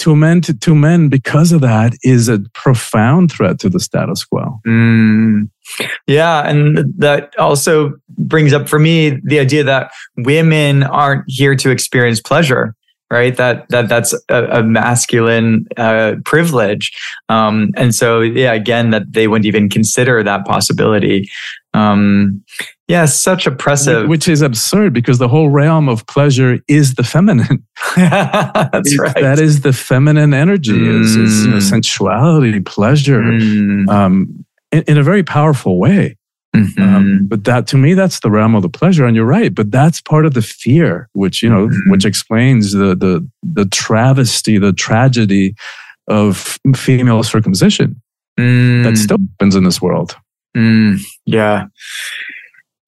Two 0.00 0.16
men 0.16 0.40
to 0.40 0.54
two 0.54 0.74
men 0.74 1.10
because 1.10 1.52
of 1.52 1.60
that 1.60 1.92
is 2.02 2.26
a 2.26 2.40
profound 2.54 3.30
threat 3.30 3.58
to 3.60 3.68
the 3.68 3.78
status 3.78 4.24
quo. 4.24 4.58
Mm. 4.66 5.50
Yeah. 6.06 6.48
And 6.48 6.78
that 6.96 7.38
also 7.38 7.92
brings 8.08 8.54
up 8.54 8.66
for 8.66 8.78
me 8.78 9.20
the 9.22 9.38
idea 9.38 9.62
that 9.62 9.90
women 10.16 10.84
aren't 10.84 11.24
here 11.26 11.54
to 11.54 11.68
experience 11.68 12.18
pleasure 12.18 12.74
right 13.10 13.36
that 13.36 13.68
that 13.70 13.88
that's 13.88 14.14
a, 14.28 14.44
a 14.60 14.62
masculine 14.62 15.66
uh, 15.76 16.14
privilege 16.24 16.92
um, 17.28 17.70
and 17.76 17.94
so 17.94 18.20
yeah 18.20 18.52
again 18.52 18.90
that 18.90 19.02
they 19.12 19.26
wouldn't 19.26 19.46
even 19.46 19.68
consider 19.68 20.22
that 20.22 20.46
possibility 20.46 21.28
um, 21.74 22.42
yeah 22.90 23.04
such 23.04 23.46
oppressive 23.46 24.08
which 24.08 24.28
is 24.28 24.42
absurd 24.42 24.92
because 24.92 25.18
the 25.18 25.28
whole 25.28 25.48
realm 25.48 25.88
of 25.88 26.06
pleasure 26.06 26.58
is 26.68 26.94
the 26.94 27.04
feminine 27.04 27.64
that's 27.96 28.98
right 28.98 29.14
that 29.14 29.38
is 29.38 29.62
the 29.62 29.72
feminine 29.72 30.34
energy 30.34 30.72
mm. 30.72 31.00
is, 31.00 31.16
is 31.16 31.44
you 31.44 31.50
know, 31.50 31.56
mm. 31.56 31.62
sensuality 31.62 32.60
pleasure 32.60 33.22
mm. 33.22 33.88
um, 33.88 34.44
in, 34.72 34.82
in 34.86 34.98
a 34.98 35.02
very 35.02 35.22
powerful 35.22 35.78
way. 35.78 36.16
Mm-hmm. 36.54 36.82
Um, 36.82 37.26
but 37.28 37.44
that 37.44 37.66
to 37.68 37.76
me, 37.76 37.94
that's 37.94 38.20
the 38.20 38.30
realm 38.30 38.54
of 38.54 38.62
the 38.62 38.68
pleasure. 38.68 39.06
And 39.06 39.14
you're 39.14 39.24
right, 39.24 39.54
but 39.54 39.70
that's 39.70 40.00
part 40.00 40.26
of 40.26 40.34
the 40.34 40.42
fear, 40.42 41.08
which, 41.12 41.42
you 41.42 41.48
know, 41.48 41.68
mm-hmm. 41.68 41.90
which 41.90 42.04
explains 42.04 42.72
the, 42.72 42.96
the, 42.96 43.26
the 43.42 43.66
travesty, 43.66 44.58
the 44.58 44.72
tragedy 44.72 45.54
of 46.08 46.58
female 46.74 47.22
circumcision 47.22 48.02
mm. 48.38 48.82
that 48.82 48.96
still 48.96 49.18
happens 49.38 49.54
in 49.54 49.62
this 49.62 49.80
world. 49.80 50.16
Mm. 50.56 51.00
Yeah. 51.24 51.66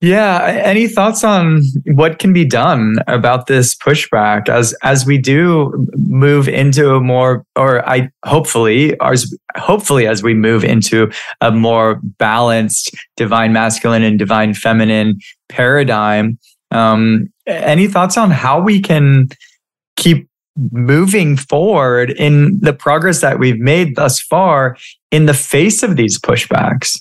Yeah. 0.03 0.61
Any 0.65 0.89
thoughts 0.89 1.23
on 1.23 1.61
what 1.85 2.19
can 2.19 2.33
be 2.33 2.43
done 2.43 2.97
about 3.07 3.47
this 3.47 3.73
pushback 3.73 4.49
as 4.49 4.75
as 4.83 5.05
we 5.05 5.17
do 5.17 5.87
move 5.95 6.49
into 6.49 6.93
a 6.93 6.99
more, 6.99 7.45
or 7.55 7.87
I 7.87 8.11
hopefully, 8.25 8.99
as 8.99 9.33
hopefully 9.55 10.05
as 10.05 10.21
we 10.21 10.33
move 10.33 10.65
into 10.65 11.09
a 11.39 11.53
more 11.53 12.01
balanced 12.03 12.93
divine 13.15 13.53
masculine 13.53 14.03
and 14.03 14.19
divine 14.19 14.53
feminine 14.53 15.19
paradigm. 15.47 16.37
Um, 16.69 17.31
any 17.47 17.87
thoughts 17.87 18.17
on 18.17 18.29
how 18.29 18.59
we 18.59 18.81
can 18.81 19.29
keep 19.95 20.27
moving 20.73 21.37
forward 21.37 22.09
in 22.11 22.59
the 22.59 22.73
progress 22.73 23.21
that 23.21 23.39
we've 23.39 23.59
made 23.59 23.95
thus 23.95 24.19
far 24.19 24.75
in 25.11 25.27
the 25.27 25.33
face 25.33 25.81
of 25.81 25.95
these 25.95 26.19
pushbacks? 26.19 26.97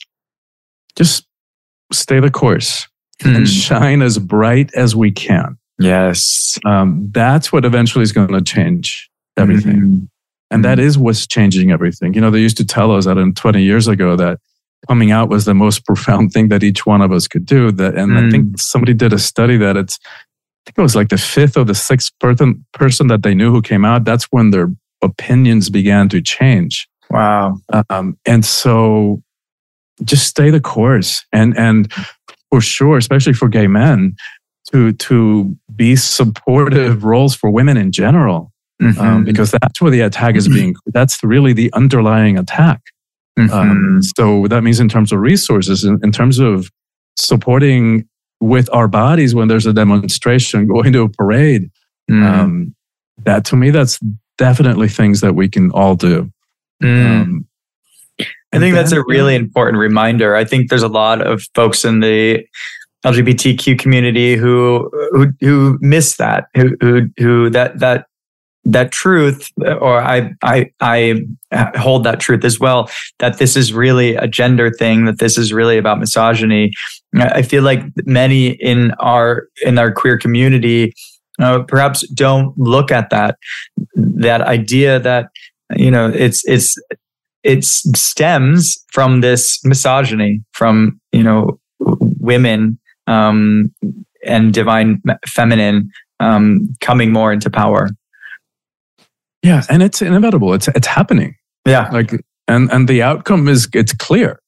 Just 0.95 1.27
stay 1.91 2.21
the 2.21 2.31
course 2.31 2.87
mm. 3.21 3.37
and 3.37 3.49
shine 3.49 4.03
as 4.03 4.19
bright 4.19 4.73
as 4.75 4.97
we 4.97 5.11
can. 5.11 5.59
Yes. 5.79 6.59
Um, 6.65 7.11
that's 7.13 7.53
what 7.53 7.65
eventually 7.65 8.03
is 8.03 8.13
going 8.13 8.29
to 8.29 8.43
change 8.43 9.11
everything. 9.37 9.81
Mm-hmm. 9.81 10.05
And 10.51 10.65
that 10.65 10.79
is 10.79 10.99
what's 10.99 11.27
changing 11.27 11.71
everything. 11.71 12.15
You 12.15 12.21
know, 12.21 12.31
they 12.31 12.41
used 12.41 12.59
to 12.59 12.67
tell 12.67 12.93
us 12.93 13.07
that 13.07 13.17
in 13.17 13.33
20 13.33 13.63
years 13.63 13.89
ago 13.89 14.17
that 14.17 14.39
coming 14.87 15.11
out 15.11 15.29
was 15.29 15.45
the 15.45 15.55
most 15.55 15.87
profound 15.87 16.33
thing 16.33 16.49
that 16.49 16.63
each 16.63 16.85
one 16.87 17.01
of 17.01 17.13
us 17.13 17.27
could 17.27 17.47
do. 17.47 17.73
That, 17.73 17.97
and 17.97 18.13
mm. 18.13 18.27
I 18.27 18.31
think 18.31 18.47
mm. 18.47 18.61
somebody 18.61 18.95
did 18.95 19.13
a 19.13 19.19
study 19.19 19.57
that 19.57 19.77
it's, 19.77 19.99
I 20.05 20.67
think 20.67 20.79
it 20.79 20.83
was 20.83 20.95
like 20.95 21.09
the 21.09 21.19
fifth 21.19 21.57
or 21.57 21.65
the 21.65 21.75
sixth 21.75 22.13
person, 22.21 22.65
person 22.73 23.09
that 23.09 23.23
they 23.23 23.35
knew 23.35 23.51
who 23.51 23.63
came 23.63 23.85
out. 23.85 24.05
That's 24.05 24.25
when 24.25 24.51
their 24.51 24.69
opinions 25.03 25.71
began 25.71 26.09
to 26.11 26.21
change. 26.21 26.89
Wow. 27.11 27.59
Um, 27.91 28.17
and 28.25 28.45
so 28.45 29.23
just 30.05 30.27
stay 30.27 30.51
the 30.51 30.61
course 30.61 31.25
and, 31.33 31.57
and 31.57 31.93
for 32.53 32.61
sure, 32.61 32.99
especially 32.99 33.33
for 33.33 33.49
gay 33.49 33.67
men, 33.67 34.15
to 34.71 34.93
to 34.93 35.57
be 35.75 35.97
supportive 35.97 37.03
roles 37.03 37.35
for 37.35 37.51
women 37.51 37.79
in 37.79 37.91
general, 37.91 38.53
mm-hmm. 38.81 39.01
um, 39.01 39.25
because 39.25 39.51
that's 39.51 39.81
where 39.81 39.91
the 39.91 40.03
attack 40.03 40.37
is 40.37 40.49
being. 40.49 40.75
That's 40.87 41.25
really 41.25 41.55
the 41.55 41.73
underlying 41.73 42.39
attack. 42.39 42.81
Mm-hmm. 43.39 43.55
Um, 43.55 44.03
so 44.03 44.47
that 44.49 44.61
means 44.61 44.81
in 44.81 44.91
terms 44.91 45.13
of 45.13 45.21
resources, 45.21 45.85
in, 45.85 45.99
in 46.03 46.13
terms 46.13 46.39
of 46.39 46.71
supporting 47.17 48.07
with 48.41 48.69
our 48.73 48.87
bodies 48.87 49.35
when 49.35 49.49
there's 49.49 49.67
a 49.67 49.73
demonstration, 49.73 50.67
going 50.69 50.93
to 50.93 51.03
a 51.03 51.09
parade. 51.09 51.71
Mm. 52.11 52.23
Um, 52.23 52.75
that 53.25 53.47
to 53.47 53.57
me, 53.57 53.71
that's 53.71 53.99
definitely 54.37 54.89
things 54.89 55.23
that 55.23 55.35
we 55.35 55.49
can 55.49 55.71
all 55.71 55.95
do. 55.95 56.31
Mm. 56.83 57.23
Um, 57.23 57.47
I 58.53 58.59
think 58.59 58.75
that's 58.75 58.93
a 58.93 59.03
really 59.07 59.35
important 59.35 59.79
reminder. 59.79 60.37
I 60.37 60.45
think 60.45 60.69
there's 60.69 60.83
a 60.83 60.89
lot 60.89 61.27
of 61.27 61.43
folks 61.55 61.85
in 61.85 62.01
the 62.01 62.47
LGBTQ 63.05 63.79
community 63.79 64.37
who 64.37 64.91
who 65.13 65.33
who 65.41 65.79
miss 65.81 66.17
that, 66.17 66.47
who 66.55 66.77
who 66.81 67.09
who 67.19 67.51
that 67.51 67.79
that 67.79 68.07
that 68.65 68.93
truth, 68.93 69.51
or 69.59 70.01
I 70.01 70.33
I 70.43 70.71
I 70.81 71.21
hold 71.77 72.05
that 72.05 72.21
truth 72.21 72.45
as 72.45 72.61
well. 72.61 72.91
That 73.19 73.39
this 73.39 73.57
is 73.57 73.73
really 73.73 74.15
a 74.15 74.29
gender 74.29 74.71
thing. 74.71 75.07
That 75.07 75.19
this 75.19 75.39
is 75.39 75.53
really 75.53 75.79
about 75.79 75.99
misogyny. 75.99 76.73
I 77.17 77.43
feel 77.43 77.63
like 77.63 77.83
many 78.05 78.51
in 78.51 78.93
our 79.01 79.49
in 79.65 79.79
our 79.79 79.91
queer 79.91 80.19
community 80.19 80.93
uh, 81.41 81.63
perhaps 81.63 82.07
don't 82.09 82.57
look 82.59 82.91
at 82.91 83.11
that 83.11 83.37
that 83.97 84.43
idea 84.43 85.01
that 85.01 85.29
you 85.75 85.91
know 85.91 86.09
it's 86.09 86.45
it's 86.47 86.77
it 87.43 87.65
stems 87.65 88.85
from 88.93 89.21
this 89.21 89.61
misogyny 89.65 90.43
from 90.53 91.01
you 91.13 91.23
know 91.23 91.59
women 91.79 92.79
um, 93.07 93.73
and 94.25 94.55
divine 94.55 95.03
feminine 95.27 95.91
um, 96.21 96.75
coming 96.81 97.13
more 97.13 97.33
into 97.33 97.51
power. 97.51 97.91
Yeah, 99.43 99.63
and 99.69 99.83
it's 99.83 100.01
inevitable. 100.01 100.55
It's 100.55 100.69
it's 100.69 100.87
happening. 100.87 101.35
Yeah, 101.67 101.91
like 101.91 102.13
and 102.49 102.71
and 102.71 102.89
the 102.89 103.03
outcome 103.03 103.49
is 103.49 103.69
it's 103.73 103.93
clear. 103.93 104.39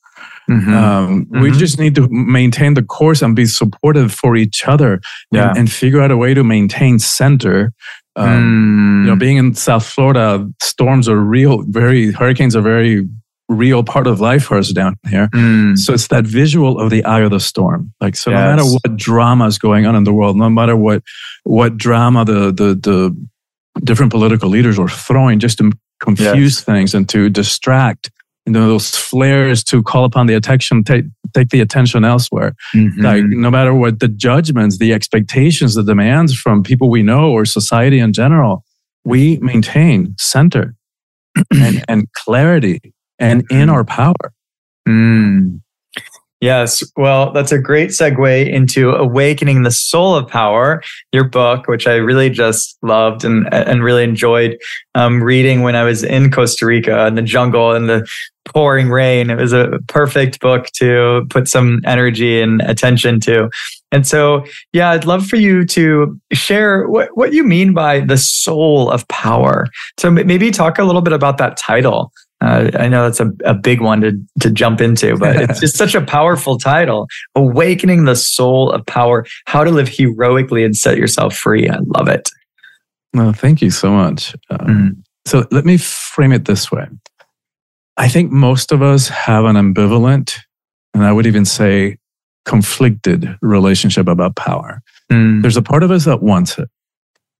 Mm-hmm. 0.48 0.74
Um, 0.74 1.24
mm-hmm. 1.24 1.40
We 1.40 1.50
just 1.52 1.78
need 1.78 1.94
to 1.94 2.06
maintain 2.10 2.74
the 2.74 2.82
course 2.82 3.22
and 3.22 3.34
be 3.34 3.46
supportive 3.46 4.12
for 4.12 4.36
each 4.36 4.68
other, 4.68 5.00
yeah. 5.32 5.48
and, 5.50 5.58
and 5.58 5.72
figure 5.72 6.00
out 6.00 6.10
a 6.10 6.16
way 6.16 6.34
to 6.34 6.44
maintain 6.44 6.98
center. 6.98 7.72
Um, 8.16 8.28
mm. 8.28 9.04
You 9.04 9.10
know, 9.10 9.16
being 9.16 9.36
in 9.36 9.54
South 9.54 9.86
Florida, 9.86 10.48
storms 10.62 11.08
are 11.08 11.18
real. 11.18 11.62
Very 11.62 12.12
hurricanes 12.12 12.54
are 12.54 12.62
very 12.62 13.08
real 13.48 13.84
part 13.84 14.06
of 14.06 14.20
life 14.20 14.44
for 14.44 14.56
us 14.56 14.72
down 14.72 14.96
here. 15.08 15.28
Mm. 15.34 15.76
So 15.76 15.92
it's 15.92 16.08
that 16.08 16.24
visual 16.24 16.80
of 16.80 16.90
the 16.90 17.04
eye 17.04 17.20
of 17.20 17.30
the 17.30 17.40
storm. 17.40 17.92
Like 18.00 18.16
so, 18.16 18.30
yes. 18.30 18.38
no 18.38 18.56
matter 18.56 18.64
what 18.64 18.96
drama 18.96 19.46
is 19.46 19.58
going 19.58 19.86
on 19.86 19.94
in 19.94 20.04
the 20.04 20.12
world, 20.12 20.36
no 20.36 20.48
matter 20.48 20.76
what 20.76 21.02
what 21.44 21.76
drama 21.76 22.24
the 22.24 22.52
the 22.52 22.74
the 22.74 23.26
different 23.82 24.12
political 24.12 24.48
leaders 24.48 24.78
are 24.78 24.88
throwing 24.88 25.40
just 25.40 25.58
to 25.58 25.72
confuse 26.00 26.56
yes. 26.56 26.60
things 26.60 26.94
and 26.94 27.08
to 27.08 27.28
distract 27.28 28.10
you 28.46 28.52
know 28.52 28.68
those 28.68 28.90
flares 28.94 29.64
to 29.64 29.82
call 29.82 30.04
upon 30.04 30.26
the 30.26 30.34
attention 30.34 30.84
take 30.84 31.04
take 31.34 31.48
the 31.48 31.60
attention 31.60 32.04
elsewhere 32.04 32.54
mm-hmm. 32.74 33.00
like 33.00 33.24
no 33.24 33.50
matter 33.50 33.74
what 33.74 34.00
the 34.00 34.08
judgments 34.08 34.78
the 34.78 34.92
expectations 34.92 35.74
the 35.74 35.82
demands 35.82 36.34
from 36.34 36.62
people 36.62 36.90
we 36.90 37.02
know 37.02 37.30
or 37.30 37.44
society 37.44 37.98
in 37.98 38.12
general 38.12 38.64
we 39.04 39.38
maintain 39.38 40.14
center 40.18 40.74
and, 41.52 41.84
and 41.88 42.12
clarity 42.12 42.94
and 43.18 43.44
in 43.50 43.70
our 43.70 43.84
power. 43.84 44.32
Mm. 44.88 45.60
Yes. 46.44 46.84
Well, 46.94 47.32
that's 47.32 47.52
a 47.52 47.58
great 47.58 47.88
segue 47.88 48.52
into 48.52 48.90
Awakening 48.90 49.62
the 49.62 49.70
Soul 49.70 50.14
of 50.14 50.28
Power, 50.28 50.82
your 51.10 51.24
book, 51.24 51.68
which 51.68 51.86
I 51.86 51.94
really 51.94 52.28
just 52.28 52.76
loved 52.82 53.24
and, 53.24 53.50
and 53.50 53.82
really 53.82 54.04
enjoyed 54.04 54.58
um, 54.94 55.22
reading 55.22 55.62
when 55.62 55.74
I 55.74 55.84
was 55.84 56.04
in 56.04 56.30
Costa 56.30 56.66
Rica 56.66 57.06
in 57.06 57.14
the 57.14 57.22
jungle 57.22 57.72
and 57.72 57.88
the 57.88 58.06
pouring 58.44 58.90
rain. 58.90 59.30
It 59.30 59.38
was 59.38 59.54
a 59.54 59.78
perfect 59.88 60.38
book 60.40 60.66
to 60.74 61.24
put 61.30 61.48
some 61.48 61.80
energy 61.86 62.42
and 62.42 62.60
attention 62.60 63.20
to. 63.20 63.48
And 63.90 64.06
so, 64.06 64.44
yeah, 64.74 64.90
I'd 64.90 65.06
love 65.06 65.26
for 65.26 65.36
you 65.36 65.64
to 65.68 66.20
share 66.34 66.86
what, 66.88 67.16
what 67.16 67.32
you 67.32 67.42
mean 67.42 67.72
by 67.72 68.00
the 68.00 68.18
soul 68.18 68.90
of 68.90 69.08
power. 69.08 69.68
So 69.98 70.10
maybe 70.10 70.50
talk 70.50 70.78
a 70.78 70.84
little 70.84 71.00
bit 71.00 71.14
about 71.14 71.38
that 71.38 71.56
title. 71.56 72.12
Uh, 72.44 72.70
I 72.78 72.88
know 72.88 73.04
that's 73.04 73.20
a, 73.20 73.30
a 73.46 73.54
big 73.54 73.80
one 73.80 74.02
to, 74.02 74.12
to 74.40 74.50
jump 74.50 74.82
into, 74.82 75.16
but 75.16 75.36
it's 75.50 75.60
just 75.60 75.76
such 75.76 75.94
a 75.94 76.02
powerful 76.02 76.58
title. 76.58 77.06
Awakening 77.34 78.04
the 78.04 78.14
Soul 78.14 78.70
of 78.70 78.84
Power 78.84 79.24
How 79.46 79.64
to 79.64 79.70
Live 79.70 79.88
Heroically 79.88 80.62
and 80.62 80.76
Set 80.76 80.98
Yourself 80.98 81.34
Free. 81.34 81.68
I 81.68 81.78
love 81.96 82.08
it. 82.08 82.28
Well, 83.14 83.32
thank 83.32 83.62
you 83.62 83.70
so 83.70 83.92
much. 83.92 84.34
Um, 84.50 84.58
mm. 84.58 85.02
So 85.24 85.46
let 85.52 85.64
me 85.64 85.78
frame 85.78 86.32
it 86.32 86.44
this 86.44 86.70
way 86.70 86.86
I 87.96 88.08
think 88.08 88.30
most 88.30 88.72
of 88.72 88.82
us 88.82 89.08
have 89.08 89.46
an 89.46 89.56
ambivalent, 89.56 90.36
and 90.92 91.02
I 91.04 91.12
would 91.12 91.26
even 91.26 91.46
say 91.46 91.96
conflicted 92.44 93.38
relationship 93.40 94.06
about 94.06 94.36
power. 94.36 94.82
Mm. 95.10 95.40
There's 95.40 95.56
a 95.56 95.62
part 95.62 95.82
of 95.82 95.90
us 95.90 96.04
that 96.04 96.22
wants 96.22 96.58
it, 96.58 96.68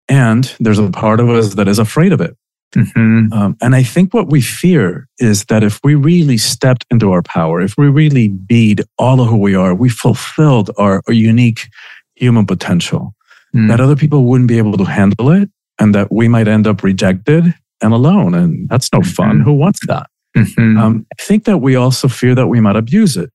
and 0.09 0.45
there's 0.61 0.79
a 0.79 0.88
part 0.90 1.21
of 1.21 1.29
us 1.29 1.57
that 1.57 1.69
is 1.69 1.79
afraid 1.79 2.12
of 2.12 2.23
it. 2.23 2.35
Mm-hmm. 2.75 3.33
Um, 3.33 3.57
and 3.61 3.75
I 3.75 3.83
think 3.83 4.13
what 4.13 4.29
we 4.29 4.41
fear 4.41 5.09
is 5.19 5.45
that 5.47 5.63
if 5.63 5.81
we 5.85 5.95
really 5.95 6.39
stepped 6.39 6.85
into 6.91 7.13
our 7.13 7.23
power, 7.23 7.61
if 7.61 7.75
we 7.79 7.89
really 7.89 8.29
beed 8.29 8.83
all 8.99 9.21
of 9.21 9.29
who 9.29 9.37
we 9.37 9.55
are, 9.55 9.75
we 9.75 9.89
fulfilled 9.89 10.71
our, 10.77 11.03
our 11.07 11.15
unique 11.15 11.69
human 12.15 12.47
potential, 12.47 13.15
mm. 13.55 13.69
that 13.69 13.81
other 13.81 13.97
people 13.97 14.25
wouldn't 14.25 14.49
be 14.49 14.59
able 14.59 14.77
to 14.77 14.85
handle 14.85 15.31
it 15.31 15.49
and 15.79 15.95
that 15.95 16.13
we 16.13 16.29
might 16.29 16.49
end 16.49 16.67
up 16.67 16.83
rejected 16.83 17.55
and 17.81 17.93
alone. 17.93 18.35
And 18.35 18.69
that's 18.69 18.93
no 18.93 19.01
mm-hmm. 19.01 19.11
fun. 19.11 19.41
Who 19.41 19.53
wants 19.53 19.81
that? 19.87 20.09
Mm-hmm. 20.37 20.79
Um, 20.79 21.07
I 21.19 21.23
think 21.23 21.45
that 21.45 21.59
we 21.59 21.77
also 21.77 22.09
fear 22.09 22.35
that 22.35 22.49
we 22.49 22.61
might 22.61 22.77
abuse 22.77 23.17
it. 23.17 23.31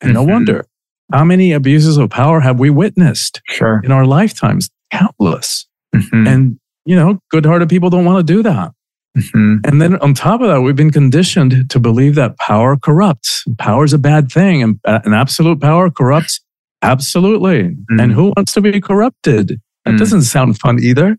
And 0.00 0.14
no 0.14 0.20
mm-hmm. 0.22 0.32
wonder. 0.32 0.66
How 1.12 1.24
many 1.24 1.52
abuses 1.52 1.98
of 1.98 2.10
power 2.10 2.40
have 2.40 2.58
we 2.58 2.70
witnessed 2.70 3.42
sure. 3.48 3.80
in 3.84 3.92
our 3.92 4.06
lifetimes? 4.06 4.70
Countless. 4.90 5.66
Mm-hmm. 5.94 6.26
And, 6.26 6.58
you 6.84 6.96
know, 6.96 7.18
good 7.30 7.44
hearted 7.44 7.68
people 7.68 7.90
don't 7.90 8.04
want 8.04 8.26
to 8.26 8.32
do 8.32 8.42
that. 8.42 8.72
Mm-hmm. 9.16 9.56
And 9.64 9.82
then 9.82 9.96
on 9.96 10.14
top 10.14 10.40
of 10.40 10.48
that, 10.48 10.62
we've 10.62 10.76
been 10.76 10.90
conditioned 10.90 11.68
to 11.70 11.78
believe 11.78 12.14
that 12.14 12.38
power 12.38 12.76
corrupts. 12.76 13.44
Power 13.58 13.84
is 13.84 13.92
a 13.92 13.98
bad 13.98 14.32
thing, 14.32 14.62
and 14.62 14.80
uh, 14.84 15.00
an 15.04 15.12
absolute 15.12 15.60
power 15.60 15.90
corrupts. 15.90 16.40
Absolutely. 16.80 17.64
Mm-hmm. 17.64 18.00
And 18.00 18.12
who 18.12 18.32
wants 18.36 18.52
to 18.54 18.60
be 18.60 18.80
corrupted? 18.80 19.60
That 19.84 19.90
mm-hmm. 19.90 19.96
doesn't 19.98 20.22
sound 20.22 20.58
fun 20.58 20.78
either. 20.82 21.18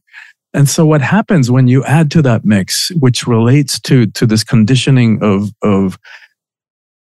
And 0.56 0.68
so, 0.68 0.86
what 0.86 1.02
happens 1.02 1.52
when 1.52 1.68
you 1.68 1.84
add 1.84 2.10
to 2.12 2.22
that 2.24 2.46
mix, 2.46 2.92
which 3.00 3.28
relates 3.28 3.80
to 3.82 4.08
to 4.08 4.26
this 4.26 4.44
conditioning 4.44 5.20
of 5.22 5.50
of 5.62 6.00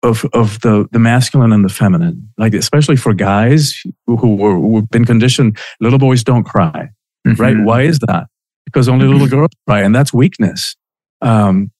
of 0.03 0.25
of 0.33 0.61
the 0.61 0.89
the 0.91 0.99
masculine 0.99 1.53
and 1.53 1.65
the 1.65 1.69
feminine, 1.69 2.29
like 2.37 2.55
especially 2.55 2.97
for 2.97 3.13
guys 3.13 3.81
who, 4.07 4.17
who 4.17 4.77
have 4.77 4.89
been 4.91 5.05
conditioned, 5.05 5.59
little 5.81 5.99
boys 5.99 6.25
don't 6.25 6.45
cry, 6.45 6.91
right? 7.25 7.55
Mm-hmm. 7.55 7.65
Why 7.65 7.83
is 7.83 7.99
that? 8.01 8.27
Because 8.65 8.89
only 8.89 9.07
little 9.07 9.29
girls 9.37 9.51
cry, 9.67 9.83
and 9.83 9.95
that's 9.95 10.13
weakness 10.13 10.77
um, 11.21 11.71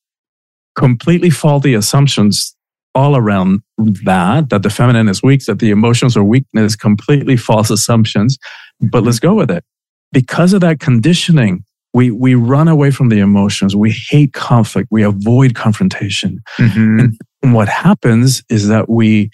completely 0.77 1.31
faulty 1.31 1.75
assumptions 1.75 2.55
all 2.95 3.17
around 3.17 3.63
that, 3.79 4.51
that 4.51 4.63
the 4.63 4.71
feminine 4.71 5.09
is 5.09 5.23
weak, 5.23 5.45
that 5.47 5.59
the 5.59 5.71
emotions 5.71 6.17
are 6.17 6.25
weakness, 6.25 6.75
completely 6.75 7.37
false 7.37 7.71
assumptions. 7.71 8.39
But 8.81 9.05
let's 9.05 9.21
go 9.21 9.35
with 9.35 9.51
it. 9.51 9.65
Because 10.13 10.53
of 10.53 10.61
that 10.63 10.81
conditioning, 10.81 11.65
we, 11.93 12.11
we 12.11 12.35
run 12.35 12.69
away 12.69 12.91
from 12.91 13.09
the 13.09 13.19
emotions. 13.19 13.77
We 13.77 13.91
hate 13.93 14.33
conflict. 14.33 14.89
We 14.91 15.03
avoid 15.03 15.55
confrontation. 15.55 16.41
Mm-hmm. 16.59 17.07
And 17.43 17.55
what 17.55 17.69
happens 17.69 18.43
is 18.49 18.69
that 18.69 18.89
we 18.89 19.31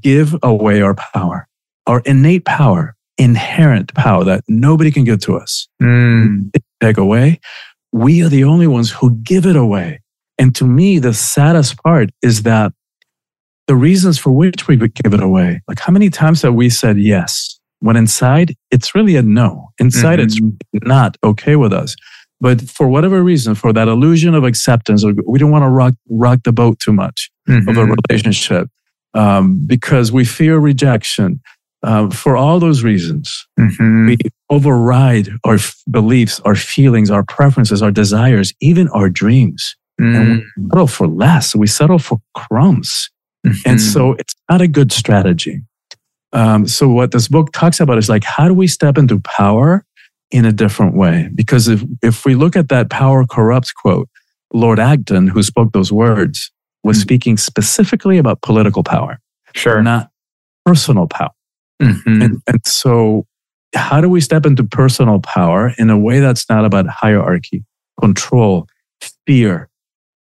give 0.00 0.34
away 0.42 0.82
our 0.82 0.94
power, 0.94 1.48
our 1.86 2.00
innate 2.00 2.44
power, 2.44 2.94
inherent 3.18 3.94
power 3.94 4.24
that 4.24 4.44
nobody 4.48 4.90
can 4.90 5.04
give 5.04 5.20
to 5.20 5.36
us. 5.36 5.68
Mm. 5.82 6.50
Take 6.80 6.98
away 6.98 7.40
we 7.92 8.22
are 8.22 8.28
the 8.28 8.44
only 8.44 8.66
ones 8.66 8.90
who 8.90 9.16
give 9.22 9.46
it 9.46 9.56
away. 9.56 10.00
And 10.38 10.54
to 10.56 10.64
me, 10.64 10.98
the 10.98 11.14
saddest 11.14 11.82
part 11.82 12.10
is 12.22 12.42
that 12.42 12.72
the 13.66 13.76
reasons 13.76 14.18
for 14.18 14.30
which 14.30 14.68
we 14.68 14.76
would 14.76 14.94
give 14.94 15.14
it 15.14 15.22
away, 15.22 15.62
like 15.66 15.80
how 15.80 15.92
many 15.92 16.10
times 16.10 16.42
have 16.42 16.54
we 16.54 16.70
said 16.70 16.98
yes? 16.98 17.58
When 17.80 17.96
inside, 17.96 18.54
it's 18.70 18.94
really 18.94 19.16
a 19.16 19.22
no. 19.22 19.70
Inside, 19.78 20.18
mm-hmm. 20.18 20.48
it's 20.72 20.86
not 20.86 21.16
okay 21.24 21.56
with 21.56 21.72
us. 21.72 21.96
But 22.40 22.60
for 22.62 22.86
whatever 22.88 23.22
reason, 23.22 23.54
for 23.54 23.72
that 23.72 23.88
illusion 23.88 24.34
of 24.34 24.44
acceptance, 24.44 25.04
we 25.26 25.38
don't 25.38 25.50
want 25.50 25.64
to 25.64 25.68
rock, 25.68 25.94
rock 26.10 26.40
the 26.44 26.52
boat 26.52 26.78
too 26.78 26.92
much 26.92 27.30
mm-hmm. 27.48 27.68
of 27.68 27.76
a 27.76 27.80
mm-hmm. 27.80 27.94
relationship 28.08 28.68
um, 29.14 29.64
because 29.66 30.12
we 30.12 30.24
fear 30.24 30.58
rejection. 30.58 31.40
Uh, 31.86 32.10
for 32.10 32.36
all 32.36 32.58
those 32.58 32.82
reasons, 32.82 33.46
mm-hmm. 33.60 34.08
we 34.08 34.18
override 34.50 35.28
our 35.44 35.54
f- 35.54 35.80
beliefs, 35.88 36.40
our 36.40 36.56
feelings, 36.56 37.12
our 37.12 37.22
preferences, 37.22 37.80
our 37.80 37.92
desires, 37.92 38.52
even 38.60 38.88
our 38.88 39.08
dreams. 39.08 39.76
Mm. 40.00 40.16
And 40.16 40.28
we 40.28 40.34
mm. 40.64 40.68
settle 40.70 40.86
for 40.88 41.06
less. 41.06 41.54
We 41.54 41.68
settle 41.68 42.00
for 42.00 42.20
crumbs. 42.34 43.08
Mm-hmm. 43.46 43.70
And 43.70 43.80
so 43.80 44.14
it's 44.14 44.34
not 44.50 44.60
a 44.60 44.66
good 44.66 44.90
strategy. 44.90 45.62
Um, 46.32 46.66
so 46.66 46.88
what 46.88 47.12
this 47.12 47.28
book 47.28 47.52
talks 47.52 47.78
about 47.78 47.98
is 47.98 48.08
like, 48.08 48.24
how 48.24 48.48
do 48.48 48.54
we 48.54 48.66
step 48.66 48.98
into 48.98 49.20
power 49.20 49.84
in 50.32 50.44
a 50.44 50.52
different 50.52 50.96
way? 50.96 51.30
Because 51.36 51.68
if, 51.68 51.84
if 52.02 52.24
we 52.24 52.34
look 52.34 52.56
at 52.56 52.68
that 52.68 52.90
power 52.90 53.24
corrupts 53.24 53.70
quote, 53.70 54.08
Lord 54.52 54.80
Acton, 54.80 55.28
who 55.28 55.40
spoke 55.44 55.72
those 55.72 55.92
words, 55.92 56.50
was 56.82 56.98
mm 56.98 57.02
speaking 57.02 57.36
specifically 57.36 58.18
about 58.18 58.42
political 58.42 58.82
power. 58.82 59.20
Sure. 59.54 59.82
Not 59.82 60.10
personal 60.64 61.06
power. 61.06 61.30
Mm-hmm. 61.82 62.22
And, 62.22 62.42
and 62.46 62.66
so, 62.66 63.26
how 63.74 64.00
do 64.00 64.08
we 64.08 64.20
step 64.20 64.46
into 64.46 64.64
personal 64.64 65.20
power 65.20 65.72
in 65.78 65.90
a 65.90 65.98
way 65.98 66.20
that's 66.20 66.48
not 66.48 66.64
about 66.64 66.86
hierarchy, 66.86 67.64
control, 68.00 68.66
fear, 69.26 69.68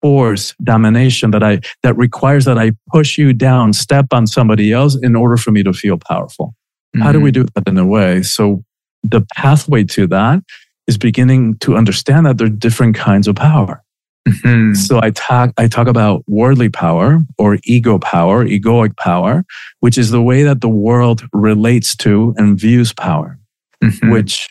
force, 0.02 0.56
domination 0.64 1.32
that 1.32 1.44
I, 1.44 1.60
that 1.84 1.96
requires 1.98 2.46
that 2.46 2.58
I 2.58 2.72
push 2.90 3.18
you 3.18 3.34
down, 3.34 3.74
step 3.74 4.08
on 4.12 4.28
somebody 4.28 4.72
else 4.72 4.96
in 5.02 5.16
order 5.16 5.38
for 5.38 5.52
me 5.52 5.64
to 5.64 5.74
feel 5.74 5.98
powerful. 5.98 6.56
Mm-hmm. 6.96 7.04
How 7.04 7.12
do 7.12 7.20
we 7.20 7.32
mm-hmm. 7.32 7.44
do 7.44 7.48
that 7.56 7.68
in 7.68 7.78
a 7.78 7.86
way? 7.86 8.24
So 8.24 8.64
the 9.04 9.26
pathway 9.36 9.84
to 9.86 10.08
that 10.08 10.42
is 10.88 10.98
beginning 10.98 11.58
to 11.60 11.78
understand 11.78 12.26
that 12.26 12.38
there 12.38 12.48
are 12.48 12.50
different 12.50 12.96
kinds 12.96 13.28
of 13.28 13.36
power. 13.36 13.84
Mm-hmm. 14.28 14.74
So 14.74 15.00
I 15.02 15.12
talk, 15.12 15.52
I 15.58 15.68
talk 15.68 15.88
about 15.88 16.24
worldly 16.28 16.70
power 16.70 17.22
or 17.38 17.58
ego 17.64 17.98
power, 17.98 18.46
egoic 18.46 18.96
power, 18.98 19.44
which 19.80 19.98
is 19.98 20.12
the 20.12 20.22
way 20.22 20.44
that 20.44 20.62
the 20.62 20.70
world 20.70 21.24
relates 21.34 21.96
to 21.98 22.34
and 22.38 22.60
views 22.60 22.94
power, 22.94 23.40
mm-hmm. 23.84 24.12
which 24.12 24.48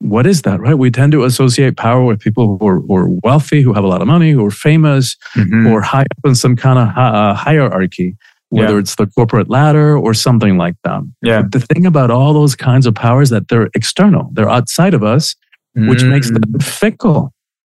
what 0.00 0.26
is 0.26 0.42
that, 0.42 0.60
right? 0.60 0.74
We 0.74 0.90
tend 0.90 1.12
to 1.12 1.22
associate 1.22 1.76
power 1.76 2.02
with 2.02 2.18
people 2.18 2.58
who 2.58 2.66
are, 2.66 2.80
who 2.80 2.96
are 2.96 3.08
wealthy, 3.22 3.62
who 3.62 3.72
have 3.72 3.84
a 3.84 3.86
lot 3.86 4.02
of 4.02 4.08
money, 4.08 4.32
who 4.32 4.44
are 4.44 4.50
famous, 4.50 5.16
mm-hmm. 5.36 5.68
are 5.68 5.80
high 5.80 6.02
up 6.02 6.24
in 6.24 6.34
some 6.34 6.56
kind 6.56 6.80
of 6.80 6.88
uh, 6.96 7.34
hierarchy, 7.34 8.16
whether 8.48 8.74
yeah. 8.74 8.80
it's 8.80 8.96
the 8.96 9.06
corporate 9.06 9.48
ladder 9.48 9.96
or 9.96 10.12
something 10.12 10.58
like 10.58 10.74
that. 10.82 11.02
Yeah. 11.22 11.42
But 11.42 11.52
the 11.52 11.60
thing 11.60 11.86
about 11.86 12.10
all 12.10 12.34
those 12.34 12.56
kinds 12.56 12.86
of 12.86 12.96
powers 12.96 13.30
that 13.30 13.46
they're 13.46 13.70
external, 13.74 14.30
they're 14.32 14.50
outside 14.50 14.92
of 14.92 15.04
us, 15.04 15.36
which 15.74 16.00
mm-hmm. 16.00 16.10
makes 16.10 16.30
them 16.32 16.42
mm. 16.42 16.62
fickle. 16.62 17.32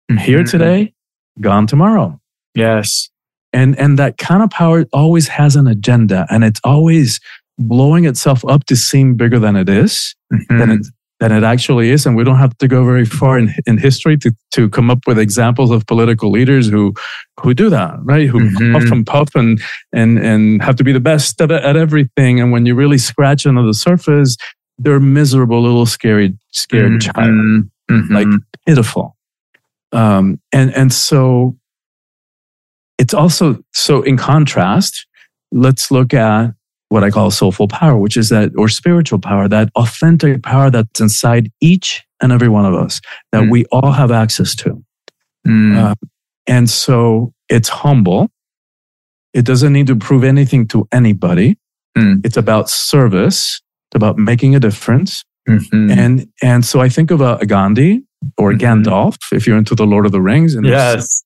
Mm-hmm. 0.09 0.17
Here 0.19 0.43
today, 0.43 0.93
gone 1.41 1.67
tomorrow. 1.67 2.19
Yes. 2.55 3.09
And 3.51 3.77
and 3.77 3.99
that 3.99 4.17
kind 4.17 4.41
of 4.41 4.49
power 4.49 4.85
always 4.93 5.27
has 5.27 5.55
an 5.55 5.67
agenda 5.67 6.25
and 6.29 6.43
it's 6.43 6.59
always 6.63 7.19
blowing 7.59 8.05
itself 8.05 8.43
up 8.45 8.65
to 8.65 8.75
seem 8.75 9.15
bigger 9.15 9.39
than 9.39 9.55
it 9.55 9.69
is, 9.69 10.15
mm-hmm. 10.33 10.57
than 10.57 10.71
it 10.71 10.87
than 11.19 11.31
it 11.31 11.43
actually 11.43 11.89
is. 11.89 12.05
And 12.05 12.15
we 12.17 12.23
don't 12.23 12.37
have 12.37 12.57
to 12.57 12.67
go 12.67 12.83
very 12.83 13.05
far 13.05 13.39
in, 13.39 13.53
in 13.65 13.77
history 13.77 14.17
to, 14.17 14.35
to 14.51 14.69
come 14.69 14.91
up 14.91 15.07
with 15.07 15.17
examples 15.17 15.71
of 15.71 15.85
political 15.85 16.31
leaders 16.31 16.67
who 16.67 16.93
who 17.39 17.53
do 17.53 17.69
that, 17.69 17.95
right? 18.01 18.27
Who 18.27 18.39
mm-hmm. 18.39 18.73
puff 18.73 18.91
and 18.91 19.05
puff 19.05 19.35
and 19.35 19.61
and 19.93 20.19
and 20.19 20.61
have 20.61 20.75
to 20.77 20.83
be 20.83 20.91
the 20.91 20.99
best 20.99 21.39
at, 21.39 21.51
at 21.51 21.77
everything. 21.77 22.41
And 22.41 22.51
when 22.51 22.65
you 22.65 22.75
really 22.75 22.97
scratch 22.97 23.45
under 23.45 23.63
the 23.63 23.73
surface, 23.73 24.35
they're 24.77 24.99
miserable 24.99 25.61
little 25.61 25.85
scary, 25.85 26.37
scared 26.51 26.93
mm-hmm. 26.93 27.11
child, 27.11 27.69
mm-hmm. 27.89 28.13
like 28.13 28.27
pitiful. 28.65 29.12
Um, 29.93 30.39
and 30.51 30.73
and 30.75 30.91
so 30.91 31.57
it's 32.97 33.13
also 33.13 33.63
so 33.73 34.01
in 34.01 34.17
contrast. 34.17 35.05
Let's 35.51 35.91
look 35.91 36.13
at 36.13 36.53
what 36.93 37.03
I 37.03 37.09
call 37.09 37.31
soulful 37.31 37.67
power, 37.67 37.97
which 37.97 38.15
is 38.17 38.29
that, 38.29 38.51
or 38.55 38.69
spiritual 38.69 39.17
power, 39.17 39.47
that 39.47 39.69
authentic 39.75 40.43
power 40.43 40.69
that's 40.69 41.01
inside 41.01 41.51
each 41.59 42.03
and 42.21 42.31
every 42.31 42.49
one 42.49 42.65
of 42.65 42.75
us 42.75 43.01
that 43.31 43.43
mm. 43.43 43.49
we 43.51 43.65
all 43.71 43.91
have 43.91 44.11
access 44.11 44.53
to. 44.55 44.83
Mm. 45.47 45.75
Uh, 45.75 45.95
and 46.45 46.69
so 46.69 47.33
it's 47.49 47.67
humble. 47.67 48.29
It 49.33 49.43
doesn't 49.43 49.73
need 49.73 49.87
to 49.87 49.95
prove 49.95 50.23
anything 50.23 50.67
to 50.67 50.87
anybody. 50.91 51.57
Mm. 51.97 52.23
It's 52.23 52.37
about 52.37 52.69
service. 52.69 53.59
It's 53.89 53.95
about 53.95 54.19
making 54.19 54.55
a 54.55 54.59
difference. 54.59 55.23
Mm-hmm. 55.49 55.91
And, 55.91 56.27
and 56.43 56.63
so 56.63 56.79
I 56.79 56.89
think 56.89 57.09
of 57.09 57.21
a, 57.21 57.37
a 57.37 57.47
Gandhi 57.47 58.03
or 58.37 58.53
mm-hmm. 58.53 58.83
Gandalf, 58.83 59.17
if 59.31 59.47
you're 59.47 59.57
into 59.57 59.75
the 59.75 59.85
Lord 59.85 60.05
of 60.05 60.11
the 60.11 60.21
Rings. 60.21 60.55
And 60.55 60.65
yes. 60.65 61.23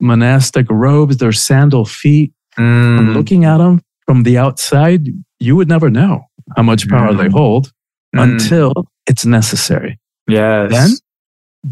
Monastic 0.00 0.66
robes, 0.70 1.16
their 1.16 1.32
sandal 1.32 1.84
feet. 1.84 2.32
Mm. 2.58 3.14
looking 3.14 3.44
at 3.44 3.58
them 3.58 3.80
from 4.06 4.24
the 4.24 4.36
outside, 4.36 5.06
you 5.38 5.54
would 5.54 5.68
never 5.68 5.90
know 5.90 6.24
how 6.56 6.62
much 6.64 6.88
power 6.88 7.12
mm. 7.12 7.18
they 7.18 7.28
hold 7.28 7.72
mm. 8.16 8.22
until 8.22 8.72
it's 9.06 9.24
necessary. 9.24 9.98
Yes. 10.26 10.72
Then 10.72 10.90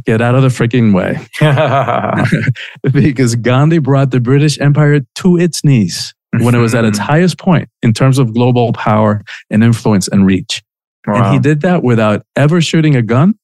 get 0.04 0.20
out 0.20 0.34
of 0.34 0.42
the 0.42 0.48
freaking 0.48 0.94
way. 0.94 1.18
because 2.92 3.34
Gandhi 3.36 3.78
brought 3.78 4.10
the 4.10 4.20
British 4.20 4.60
Empire 4.60 5.00
to 5.16 5.36
its 5.38 5.64
knees 5.64 6.14
when 6.38 6.54
it 6.54 6.58
was 6.58 6.74
at 6.74 6.84
its 6.84 6.98
mm-hmm. 6.98 7.06
highest 7.06 7.38
point 7.38 7.68
in 7.82 7.92
terms 7.92 8.18
of 8.18 8.34
global 8.34 8.72
power 8.72 9.22
and 9.50 9.64
influence 9.64 10.08
and 10.08 10.26
reach. 10.26 10.62
Wow. 11.06 11.14
And 11.14 11.32
he 11.34 11.38
did 11.38 11.62
that 11.62 11.82
without 11.82 12.26
ever 12.34 12.60
shooting 12.60 12.96
a 12.96 13.02
gun 13.02 13.38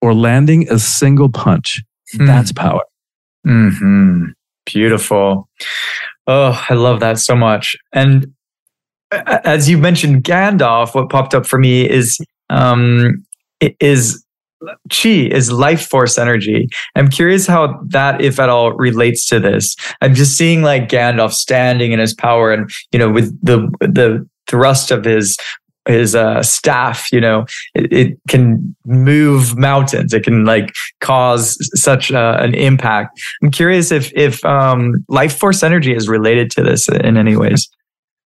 or 0.00 0.14
landing 0.14 0.70
a 0.70 0.78
single 0.78 1.28
punch. 1.28 1.82
Mm. 2.14 2.26
That's 2.26 2.52
power. 2.52 2.82
Mm-hmm. 3.46 4.26
Beautiful. 4.66 5.48
Oh, 6.26 6.64
I 6.68 6.74
love 6.74 7.00
that 7.00 7.18
so 7.18 7.36
much. 7.36 7.76
And 7.92 8.32
as 9.10 9.68
you 9.68 9.78
mentioned, 9.78 10.24
Gandalf, 10.24 10.94
what 10.94 11.10
popped 11.10 11.34
up 11.34 11.46
for 11.46 11.58
me 11.58 11.88
is 11.88 12.18
um, 12.50 13.24
is 13.60 14.24
chi 14.90 15.08
is 15.08 15.52
life 15.52 15.86
force 15.86 16.18
energy. 16.18 16.68
I'm 16.94 17.08
curious 17.08 17.46
how 17.46 17.78
that, 17.88 18.20
if 18.20 18.40
at 18.40 18.48
all, 18.48 18.72
relates 18.72 19.26
to 19.28 19.38
this. 19.38 19.76
I'm 20.00 20.14
just 20.14 20.36
seeing 20.36 20.62
like 20.62 20.88
Gandalf 20.88 21.32
standing 21.32 21.92
in 21.92 21.98
his 21.98 22.14
power, 22.14 22.52
and 22.52 22.70
you 22.92 22.98
know, 22.98 23.10
with 23.10 23.38
the 23.44 23.68
the 23.80 24.26
thrust 24.46 24.90
of 24.90 25.04
his 25.04 25.36
his 25.86 26.14
uh, 26.14 26.42
staff, 26.42 27.12
you 27.12 27.20
know, 27.20 27.46
it, 27.74 27.92
it, 27.92 28.18
can 28.28 28.74
move 28.86 29.56
mountains. 29.56 30.14
It 30.14 30.24
can 30.24 30.44
like 30.44 30.74
cause 31.00 31.58
such 31.74 32.10
uh, 32.10 32.38
an 32.40 32.54
impact. 32.54 33.20
I'm 33.42 33.50
curious 33.50 33.92
if 33.92 34.12
if 34.14 34.44
um, 34.44 35.04
life 35.08 35.36
force 35.36 35.62
energy 35.62 35.94
is 35.94 36.08
related 36.08 36.50
to 36.52 36.62
this 36.62 36.88
in 36.88 37.16
any 37.16 37.36
ways. 37.36 37.68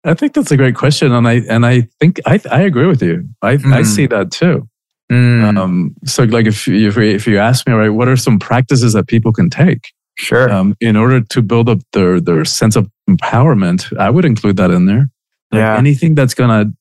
I 0.03 0.13
think 0.13 0.33
that's 0.33 0.51
a 0.51 0.57
great 0.57 0.75
question, 0.75 1.11
and 1.11 1.27
I 1.27 1.41
and 1.49 1.65
I 1.65 1.87
think 1.99 2.19
I 2.25 2.39
I 2.51 2.61
agree 2.61 2.87
with 2.87 3.01
you. 3.01 3.27
I 3.41 3.57
mm. 3.57 3.73
I 3.73 3.83
see 3.83 4.07
that 4.07 4.31
too. 4.31 4.67
Mm. 5.11 5.57
Um, 5.57 5.95
so 6.05 6.23
like 6.23 6.47
if 6.47 6.67
if 6.67 6.97
if 6.97 7.27
you 7.27 7.37
ask 7.37 7.67
me, 7.67 7.73
right, 7.73 7.89
what 7.89 8.07
are 8.07 8.17
some 8.17 8.39
practices 8.39 8.93
that 8.93 9.07
people 9.07 9.31
can 9.31 9.49
take? 9.49 9.93
Sure. 10.15 10.51
Um, 10.51 10.75
in 10.79 10.95
order 10.95 11.21
to 11.21 11.41
build 11.41 11.69
up 11.69 11.79
their 11.93 12.19
their 12.19 12.45
sense 12.45 12.75
of 12.75 12.89
empowerment, 13.09 13.95
I 13.97 14.09
would 14.09 14.25
include 14.25 14.57
that 14.57 14.71
in 14.71 14.85
there. 14.85 15.09
Like 15.51 15.59
yeah. 15.59 15.77
Anything 15.77 16.15
that's 16.15 16.33
gonna 16.33 16.73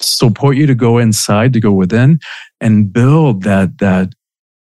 support 0.00 0.56
you 0.56 0.66
to 0.66 0.74
go 0.74 0.98
inside, 0.98 1.52
to 1.54 1.60
go 1.60 1.72
within 1.72 2.18
and 2.60 2.92
build 2.92 3.42
that, 3.42 3.78
that 3.78 4.12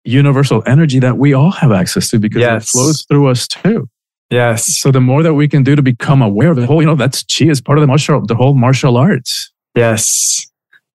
universal 0.03 0.63
energy 0.65 0.99
that 0.99 1.17
we 1.17 1.33
all 1.33 1.51
have 1.51 1.71
access 1.71 2.09
to 2.09 2.19
because 2.19 2.41
yes. 2.41 2.63
it 2.63 2.67
flows 2.69 3.05
through 3.07 3.29
us 3.29 3.47
too. 3.47 3.87
Yes. 4.29 4.77
So 4.77 4.91
the 4.91 5.01
more 5.01 5.23
that 5.23 5.33
we 5.33 5.47
can 5.47 5.61
do 5.61 5.75
to 5.75 5.81
become 5.81 6.21
aware 6.21 6.51
of 6.51 6.57
the 6.57 6.65
whole, 6.65 6.81
you 6.81 6.87
know, 6.87 6.95
that's 6.95 7.23
chi 7.23 7.45
is 7.45 7.59
part 7.59 7.77
of 7.77 7.81
the 7.81 7.87
martial, 7.87 8.25
the 8.25 8.35
whole 8.35 8.53
martial 8.53 8.97
arts. 8.97 9.51
Yes. 9.75 10.45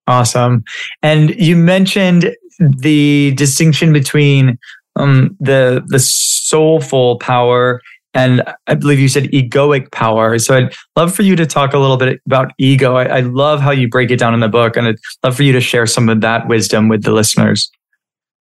Awesome. 0.07 0.63
And 1.03 1.35
you 1.35 1.55
mentioned 1.55 2.35
the 2.59 3.33
distinction 3.35 3.93
between 3.93 4.57
um, 4.95 5.37
the 5.39 5.83
the 5.87 5.99
soulful 5.99 7.19
power 7.19 7.81
and 8.17 8.41
I 8.65 8.73
believe 8.73 8.99
you 8.99 9.07
said 9.07 9.25
egoic 9.25 9.91
power. 9.91 10.39
So 10.39 10.57
I'd 10.57 10.73
love 10.95 11.13
for 11.13 11.21
you 11.21 11.35
to 11.35 11.45
talk 11.45 11.73
a 11.73 11.77
little 11.77 11.97
bit 11.97 12.19
about 12.25 12.51
ego. 12.57 12.95
I, 12.95 13.03
I, 13.03 13.19
love 13.19 13.61
how 13.61 13.69
you 13.69 13.87
break 13.87 14.09
it 14.09 14.17
down 14.17 14.33
in 14.33 14.39
the 14.39 14.47
book, 14.47 14.75
and 14.75 14.87
I'd 14.87 14.95
love 15.23 15.35
for 15.37 15.43
you 15.43 15.53
to 15.53 15.61
share 15.61 15.85
some 15.85 16.09
of 16.09 16.21
that 16.21 16.47
wisdom 16.47 16.89
with 16.89 17.03
the 17.03 17.11
listeners. 17.11 17.69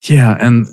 Yeah, 0.04 0.36
and 0.40 0.66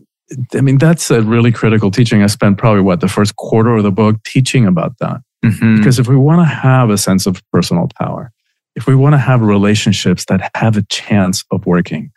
I 0.55 0.63
mean 0.63 0.79
that's 0.79 1.11
a 1.11 1.21
really 1.21 1.53
critical 1.53 1.91
teaching. 1.91 2.23
I 2.23 2.29
spent 2.29 2.57
probably 2.57 2.81
what 2.81 3.01
the 3.01 3.09
first 3.09 3.37
quarter 3.37 3.77
of 3.77 3.83
the 3.83 3.91
book 3.91 4.17
teaching 4.25 4.67
about 4.67 4.97
that, 5.01 5.21
mm-hmm. 5.45 5.77
because 5.77 5.99
if 5.99 6.09
we 6.09 6.17
want 6.17 6.41
to 6.41 6.47
have 6.47 6.89
a 6.89 6.97
sense 6.97 7.27
of 7.27 7.43
personal 7.53 7.91
power, 7.99 8.33
if 8.75 8.87
we 8.87 8.95
want 8.95 9.13
to 9.13 9.19
have 9.19 9.43
relationships 9.43 10.25
that 10.29 10.51
have 10.55 10.79
a 10.79 10.83
chance 10.85 11.45
of 11.51 11.67
working, 11.67 12.11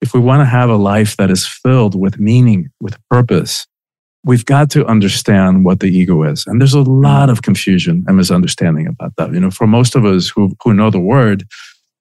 if 0.00 0.12
we 0.12 0.18
want 0.18 0.40
to 0.40 0.46
have 0.46 0.70
a 0.70 0.76
life 0.76 1.16
that 1.18 1.30
is 1.30 1.46
filled 1.46 1.94
with 1.94 2.18
meaning, 2.18 2.70
with 2.80 2.98
purpose, 3.08 3.64
we've 4.26 4.44
got 4.44 4.70
to 4.72 4.84
understand 4.86 5.64
what 5.64 5.78
the 5.78 5.86
ego 5.86 6.24
is. 6.24 6.44
And 6.46 6.60
there's 6.60 6.74
a 6.74 6.80
lot 6.80 7.30
of 7.30 7.42
confusion 7.42 8.04
and 8.08 8.16
misunderstanding 8.16 8.88
about 8.88 9.14
that. 9.16 9.32
You 9.32 9.38
know, 9.38 9.52
for 9.52 9.68
most 9.68 9.94
of 9.94 10.04
us 10.04 10.28
who, 10.28 10.54
who 10.62 10.74
know 10.74 10.90
the 10.90 11.00
word, 11.00 11.44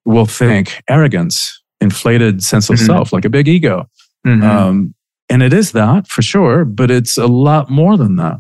will 0.06 0.26
think 0.26 0.82
arrogance, 0.90 1.62
inflated 1.82 2.44
sense 2.44 2.70
of 2.70 2.78
mm-hmm. 2.78 2.86
self, 2.86 3.14
like 3.14 3.26
a 3.26 3.30
big 3.30 3.48
ego. 3.48 3.88
Mm-hmm. 4.26 4.44
Um, 4.44 4.96
and 5.30 5.44
it 5.44 5.54
is 5.54 5.72
that 5.74 6.08
for 6.08 6.24
sure, 6.24 6.66
but 6.66 6.90
it's 6.90 7.18
a 7.18 7.28
lot 7.28 7.70
more 7.70 7.96
than 7.96 8.16
that. 8.16 8.38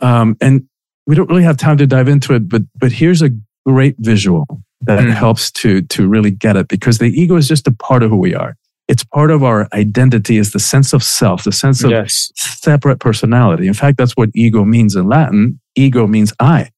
Um, 0.00 0.36
and 0.40 0.68
we 1.06 1.14
don't 1.14 1.28
really 1.28 1.44
have 1.44 1.56
time 1.56 1.78
to 1.78 1.86
dive 1.86 2.08
into 2.08 2.34
it, 2.34 2.48
but, 2.48 2.62
but 2.78 2.92
here's 2.92 3.22
a 3.22 3.30
great 3.66 3.96
visual 3.98 4.46
that 4.82 5.00
mm-hmm. 5.00 5.10
helps 5.10 5.50
to, 5.52 5.82
to 5.82 6.08
really 6.08 6.30
get 6.30 6.56
it 6.56 6.68
because 6.68 6.98
the 6.98 7.06
ego 7.06 7.36
is 7.36 7.48
just 7.48 7.68
a 7.68 7.72
part 7.72 8.02
of 8.02 8.10
who 8.10 8.16
we 8.16 8.34
are 8.34 8.56
it's 8.88 9.04
part 9.04 9.30
of 9.30 9.42
our 9.42 9.68
identity 9.72 10.38
is 10.38 10.52
the 10.52 10.60
sense 10.60 10.92
of 10.92 11.02
self, 11.02 11.44
the 11.44 11.52
sense 11.52 11.82
of 11.82 11.90
yes. 11.90 12.30
separate 12.36 13.00
personality. 13.00 13.66
In 13.66 13.74
fact, 13.74 13.98
that's 13.98 14.12
what 14.12 14.30
ego 14.34 14.64
means 14.64 14.94
in 14.94 15.08
Latin. 15.08 15.60
Ego 15.74 16.06
means 16.06 16.32
I. 16.38 16.70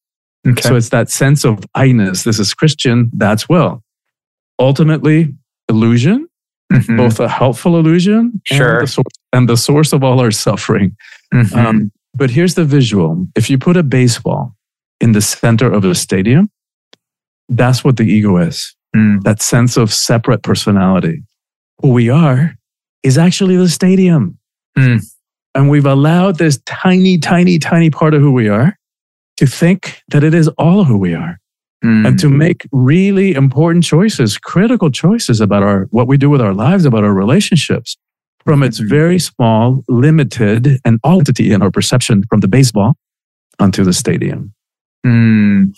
Okay. 0.46 0.62
So 0.62 0.76
it's 0.76 0.88
that 0.88 1.10
sense 1.10 1.44
of 1.44 1.64
I-ness. 1.74 2.24
This 2.24 2.38
is 2.38 2.54
Christian, 2.54 3.10
that's 3.12 3.48
will. 3.48 3.82
Ultimately, 4.58 5.34
illusion, 5.68 6.26
mm-hmm. 6.72 6.96
both 6.96 7.20
a 7.20 7.28
helpful 7.28 7.78
illusion 7.78 8.40
sure. 8.44 8.78
and, 8.78 8.82
the 8.82 8.90
source, 8.90 9.14
and 9.32 9.48
the 9.48 9.56
source 9.56 9.92
of 9.92 10.02
all 10.02 10.20
our 10.20 10.30
suffering. 10.30 10.96
Mm-hmm. 11.34 11.58
Um, 11.58 11.92
but 12.14 12.30
here's 12.30 12.54
the 12.54 12.64
visual. 12.64 13.26
If 13.36 13.50
you 13.50 13.58
put 13.58 13.76
a 13.76 13.82
baseball 13.82 14.54
in 15.00 15.12
the 15.12 15.20
center 15.20 15.70
of 15.70 15.84
a 15.84 15.94
stadium, 15.94 16.48
that's 17.50 17.84
what 17.84 17.98
the 17.98 18.04
ego 18.04 18.38
is. 18.38 18.74
Mm. 18.96 19.22
That 19.22 19.42
sense 19.42 19.76
of 19.76 19.92
separate 19.92 20.42
personality 20.42 21.22
who 21.80 21.92
we 21.92 22.10
are 22.10 22.54
is 23.02 23.18
actually 23.18 23.56
the 23.56 23.68
stadium. 23.68 24.38
Mm. 24.76 25.04
And 25.54 25.70
we've 25.70 25.86
allowed 25.86 26.38
this 26.38 26.60
tiny, 26.66 27.18
tiny, 27.18 27.58
tiny 27.58 27.90
part 27.90 28.14
of 28.14 28.20
who 28.20 28.32
we 28.32 28.48
are 28.48 28.76
to 29.38 29.46
think 29.46 30.02
that 30.08 30.24
it 30.24 30.34
is 30.34 30.48
all 30.58 30.84
who 30.84 30.98
we 30.98 31.14
are. 31.14 31.38
Mm. 31.84 32.08
And 32.08 32.18
to 32.18 32.28
make 32.28 32.66
really 32.72 33.34
important 33.34 33.84
choices, 33.84 34.36
critical 34.36 34.90
choices 34.90 35.40
about 35.40 35.62
our 35.62 35.84
what 35.90 36.08
we 36.08 36.16
do 36.16 36.28
with 36.28 36.40
our 36.40 36.52
lives, 36.52 36.84
about 36.84 37.04
our 37.04 37.14
relationships, 37.14 37.96
from 38.44 38.62
its 38.62 38.80
mm-hmm. 38.80 38.88
very 38.88 39.18
small, 39.18 39.84
limited, 39.88 40.80
and 40.84 40.98
entity 41.04 41.52
in 41.52 41.62
our 41.62 41.70
perception 41.70 42.24
from 42.28 42.40
the 42.40 42.48
baseball 42.48 42.96
onto 43.60 43.84
the 43.84 43.92
stadium. 43.92 44.52
Mm, 45.06 45.72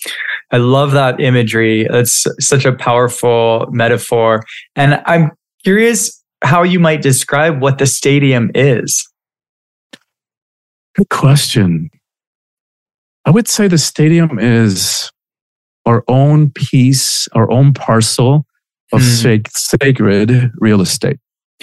I 0.50 0.56
love 0.56 0.92
that 0.92 1.20
imagery. 1.20 1.86
That's 1.90 2.26
such 2.40 2.64
a 2.64 2.72
powerful 2.72 3.66
metaphor. 3.70 4.44
And 4.76 5.02
I'm 5.04 5.32
curious 5.64 6.23
how 6.42 6.62
you 6.62 6.81
might 6.81 7.03
describe 7.03 7.61
what 7.61 7.79
the 7.79 7.87
stadium 7.87 8.51
is. 8.55 9.07
Good 10.96 11.09
question. 11.09 11.90
I 13.25 13.31
would 13.31 13.49
say 13.49 13.68
the 13.68 13.79
stadium 13.79 14.38
is 14.38 15.11
our 15.87 16.03
own 16.09 16.51
piece, 16.51 17.29
our 17.29 17.51
own 17.51 17.75
parcel 17.75 18.46
of 18.92 19.01
mm. 19.01 19.46
sacred 19.53 20.53
real 20.59 20.81
estate. 20.81 21.18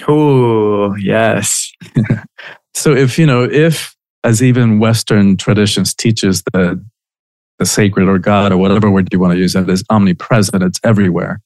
Oh, 0.06 0.94
yes. 0.96 1.72
so 2.74 2.94
if, 2.94 3.18
you 3.18 3.26
know, 3.26 3.42
if 3.44 3.94
as 4.24 4.42
even 4.42 4.78
Western 4.78 5.36
traditions 5.36 5.94
teaches 5.94 6.42
that 6.52 6.82
the 7.58 7.66
sacred 7.66 8.08
or 8.08 8.18
God 8.18 8.52
or 8.52 8.56
whatever 8.56 8.90
word 8.90 9.08
you 9.12 9.18
want 9.18 9.32
to 9.32 9.38
use 9.38 9.52
that 9.52 9.68
is 9.68 9.84
omnipresent, 9.90 10.62
it's 10.62 10.80
everywhere. 10.84 11.40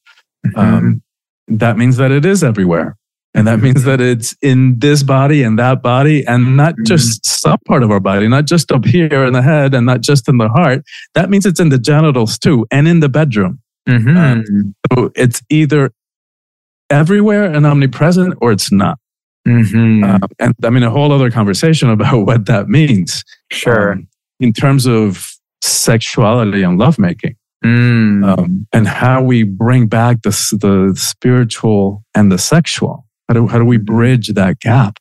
Mm-hmm. 0.45 0.59
Um, 0.59 1.01
that 1.47 1.77
means 1.77 1.97
that 1.97 2.11
it 2.11 2.25
is 2.25 2.43
everywhere. 2.43 2.97
And 3.35 3.47
that 3.47 3.59
means 3.59 3.83
that 3.85 3.99
it's 3.99 4.35
in 4.43 4.77
this 4.77 5.01
body 5.01 5.41
and 5.41 5.57
that 5.57 5.81
body, 5.81 6.25
and 6.27 6.55
not 6.55 6.73
mm-hmm. 6.73 6.83
just 6.83 7.25
some 7.25 7.57
part 7.67 7.81
of 7.81 7.89
our 7.89 7.99
body, 7.99 8.27
not 8.27 8.45
just 8.45 8.71
up 8.71 8.85
here 8.85 9.25
in 9.25 9.33
the 9.33 9.41
head 9.41 9.73
and 9.73 9.87
not 9.87 10.01
just 10.01 10.29
in 10.29 10.37
the 10.37 10.49
heart. 10.49 10.83
That 11.15 11.31
means 11.31 11.45
it's 11.47 11.59
in 11.59 11.69
the 11.69 11.79
genitals 11.79 12.37
too, 12.37 12.67
and 12.69 12.87
in 12.87 12.99
the 12.99 13.09
bedroom. 13.09 13.59
Mm-hmm. 13.89 14.17
Um, 14.17 14.75
so 14.93 15.11
it's 15.15 15.41
either 15.49 15.91
everywhere 16.91 17.45
and 17.45 17.65
omnipresent, 17.65 18.35
or 18.39 18.51
it's 18.51 18.71
not. 18.71 18.99
Mm-hmm. 19.47 20.03
Uh, 20.03 20.27
and 20.39 20.53
I 20.63 20.69
mean, 20.69 20.83
a 20.83 20.91
whole 20.91 21.11
other 21.11 21.31
conversation 21.31 21.89
about 21.89 22.25
what 22.25 22.45
that 22.45 22.67
means. 22.67 23.23
Sure. 23.51 23.93
Um, 23.93 24.07
in 24.39 24.53
terms 24.53 24.85
of 24.85 25.33
sexuality 25.61 26.63
and 26.63 26.77
lovemaking. 26.77 27.35
Mm. 27.63 28.37
Um, 28.37 28.67
and 28.73 28.87
how 28.87 29.21
we 29.21 29.43
bring 29.43 29.87
back 29.87 30.21
the, 30.23 30.29
the 30.29 30.93
spiritual 30.99 32.03
and 32.13 32.31
the 32.31 32.37
sexual. 32.37 33.05
How 33.27 33.33
do, 33.33 33.47
how 33.47 33.57
do 33.57 33.65
we 33.65 33.77
bridge 33.77 34.27
that 34.29 34.59
gap? 34.59 34.99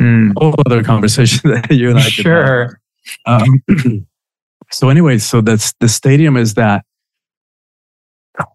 Mm. 0.00 0.32
Whole 0.36 0.54
other 0.66 0.82
conversation 0.82 1.50
that 1.50 1.70
you 1.70 1.90
and 1.90 1.98
I 1.98 2.02
Sure. 2.02 2.80
Um, 3.26 3.62
so 4.70 4.88
anyway, 4.88 5.18
so 5.18 5.40
that's 5.40 5.72
the 5.80 5.88
stadium 5.88 6.36
is 6.36 6.54
that 6.54 6.84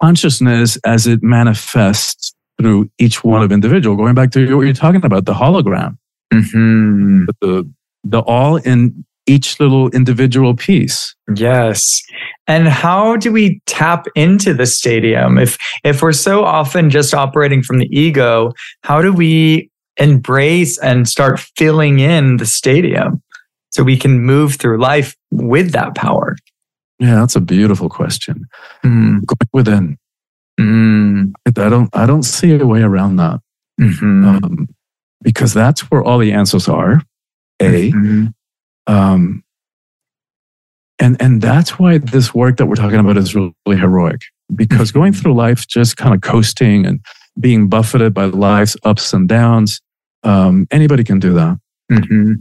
consciousness 0.02 0.78
as 0.86 1.08
it 1.08 1.22
manifests 1.22 2.34
through 2.58 2.90
each 2.98 3.24
one 3.24 3.44
of 3.44 3.52
individual. 3.52 3.96
Going 3.96 4.16
back 4.16 4.32
to 4.32 4.56
what 4.56 4.64
you're 4.64 4.74
talking 4.74 5.04
about, 5.04 5.26
the 5.26 5.34
hologram, 5.34 5.98
mm-hmm. 6.34 7.26
the 7.42 7.72
the 8.04 8.20
all 8.20 8.58
in 8.58 9.06
each 9.28 9.60
little 9.60 9.90
individual 9.90 10.56
piece. 10.56 11.16
Yes. 11.36 12.02
And 12.48 12.68
how 12.68 13.16
do 13.16 13.32
we 13.32 13.60
tap 13.66 14.06
into 14.16 14.54
the 14.54 14.66
stadium? 14.66 15.38
If 15.38 15.58
if 15.84 16.02
we're 16.02 16.12
so 16.12 16.44
often 16.44 16.90
just 16.90 17.14
operating 17.14 17.64
from 17.64 17.80
the 17.80 17.88
ego, 17.88 18.52
how 18.84 19.02
do 19.02 19.12
we 19.12 19.70
embrace 19.98 20.78
and 20.80 21.08
start 21.08 21.40
filling 21.58 22.00
in 22.00 22.38
the 22.38 22.46
stadium 22.46 23.22
so 23.72 23.84
we 23.84 23.98
can 23.98 24.20
move 24.20 24.56
through 24.56 24.78
life 24.78 25.16
with 25.32 25.72
that 25.72 25.96
power? 25.96 26.36
Yeah, 27.00 27.16
that's 27.16 27.36
a 27.36 27.42
beautiful 27.42 27.90
question. 27.90 28.46
Mm. 28.84 29.26
Going 29.26 29.50
within. 29.52 29.98
Mm. 30.60 31.34
I 31.48 31.70
don't 31.70 31.90
I 31.94 32.06
don't 32.06 32.24
see 32.24 32.54
a 32.54 32.66
way 32.66 32.82
around 32.82 33.18
that. 33.18 33.40
Mm-hmm. 33.80 34.26
Um, 34.28 34.68
because 35.22 35.54
that's 35.54 35.82
where 35.92 36.04
all 36.04 36.20
the 36.20 36.32
answers 36.32 36.68
are. 36.70 37.02
A. 37.60 37.92
Mm-hmm. 37.92 38.28
Um, 38.88 39.44
and 41.00 41.22
and 41.22 41.42
that's 41.42 41.78
why 41.78 41.98
this 41.98 42.34
work 42.34 42.58
that 42.58 42.68
we're 42.68 42.76
talking 42.76 43.00
about 43.00 43.18
is 43.18 43.36
really 43.36 43.54
heroic 43.66 44.22
because 44.54 44.92
going 44.92 45.12
mm-hmm. 45.12 45.22
through 45.22 45.34
life 45.34 45.68
just 45.68 45.98
kind 45.98 46.14
of 46.14 46.22
coasting 46.22 46.86
and 46.86 47.00
being 47.40 47.68
buffeted 47.68 48.14
by 48.14 48.26
life's 48.26 48.78
ups 48.84 49.14
and 49.14 49.28
downs 49.28 49.82
um, 50.24 50.68
anybody 50.72 51.04
can 51.04 51.20
do 51.20 51.34
that 51.34 51.58
mm-hmm. 51.92 52.34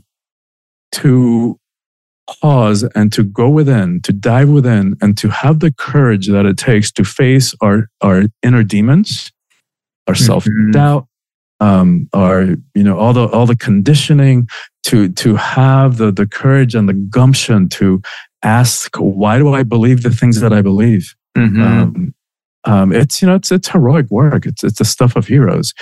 to 0.92 1.58
pause 2.40 2.84
and 2.94 3.12
to 3.12 3.22
go 3.22 3.48
within 3.48 4.00
to 4.00 4.12
dive 4.12 4.48
within 4.48 4.96
and 5.00 5.18
to 5.18 5.28
have 5.28 5.60
the 5.60 5.72
courage 5.72 6.28
that 6.28 6.46
it 6.46 6.56
takes 6.56 6.90
to 6.90 7.04
face 7.04 7.54
our 7.60 7.88
our 8.00 8.24
inner 8.42 8.62
demons 8.62 9.32
our 10.06 10.14
mm-hmm. 10.14 10.24
self-doubt 10.24 11.06
um, 11.60 12.08
our 12.12 12.42
you 12.74 12.82
know 12.82 12.98
all 12.98 13.12
the 13.12 13.26
all 13.28 13.46
the 13.46 13.56
conditioning 13.56 14.48
to 14.84 15.08
to 15.10 15.36
have 15.36 15.96
the 15.96 16.10
the 16.10 16.26
courage 16.26 16.74
and 16.74 16.88
the 16.88 16.94
gumption 16.94 17.68
to 17.68 18.02
ask 18.44 18.94
why 18.96 19.38
do 19.38 19.54
I 19.54 19.62
believe 19.62 20.02
the 20.02 20.10
things 20.10 20.40
that 20.40 20.52
I 20.52 20.62
believe. 20.62 21.14
Mm-hmm. 21.36 21.62
Um, 21.62 22.14
um, 22.64 22.92
it's 22.92 23.20
you 23.20 23.28
know 23.28 23.34
it's 23.34 23.50
it's 23.50 23.68
heroic 23.68 24.10
work. 24.10 24.46
It's 24.46 24.62
it's 24.62 24.78
the 24.78 24.84
stuff 24.84 25.16
of 25.16 25.26
heroes. 25.26 25.74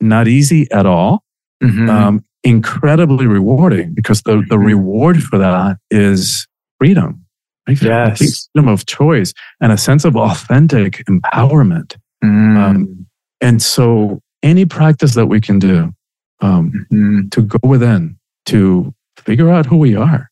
Not 0.00 0.28
easy 0.28 0.70
at 0.72 0.86
all. 0.86 1.22
Mm-hmm. 1.62 1.88
Um, 1.88 2.24
incredibly 2.42 3.26
rewarding 3.26 3.94
because 3.94 4.22
the 4.22 4.36
the 4.48 4.56
mm-hmm. 4.56 4.64
reward 4.64 5.22
for 5.22 5.38
that 5.38 5.78
is 5.90 6.46
freedom. 6.78 7.24
Right? 7.68 7.80
Yes, 7.80 8.48
freedom 8.52 8.68
of 8.68 8.86
choice 8.86 9.32
and 9.60 9.72
a 9.72 9.78
sense 9.78 10.04
of 10.04 10.16
authentic 10.16 11.04
empowerment. 11.08 11.96
Mm. 12.24 12.56
Um, 12.56 13.06
and 13.40 13.62
so 13.62 14.20
any 14.42 14.64
practice 14.64 15.14
that 15.14 15.26
we 15.26 15.40
can 15.40 15.58
do 15.58 15.92
um, 16.40 16.86
mm-hmm. 16.90 17.28
to 17.28 17.42
go 17.42 17.58
within 17.62 18.18
to 18.46 18.94
figure 19.18 19.50
out 19.50 19.66
who 19.66 19.76
we 19.76 19.94
are. 19.94 20.29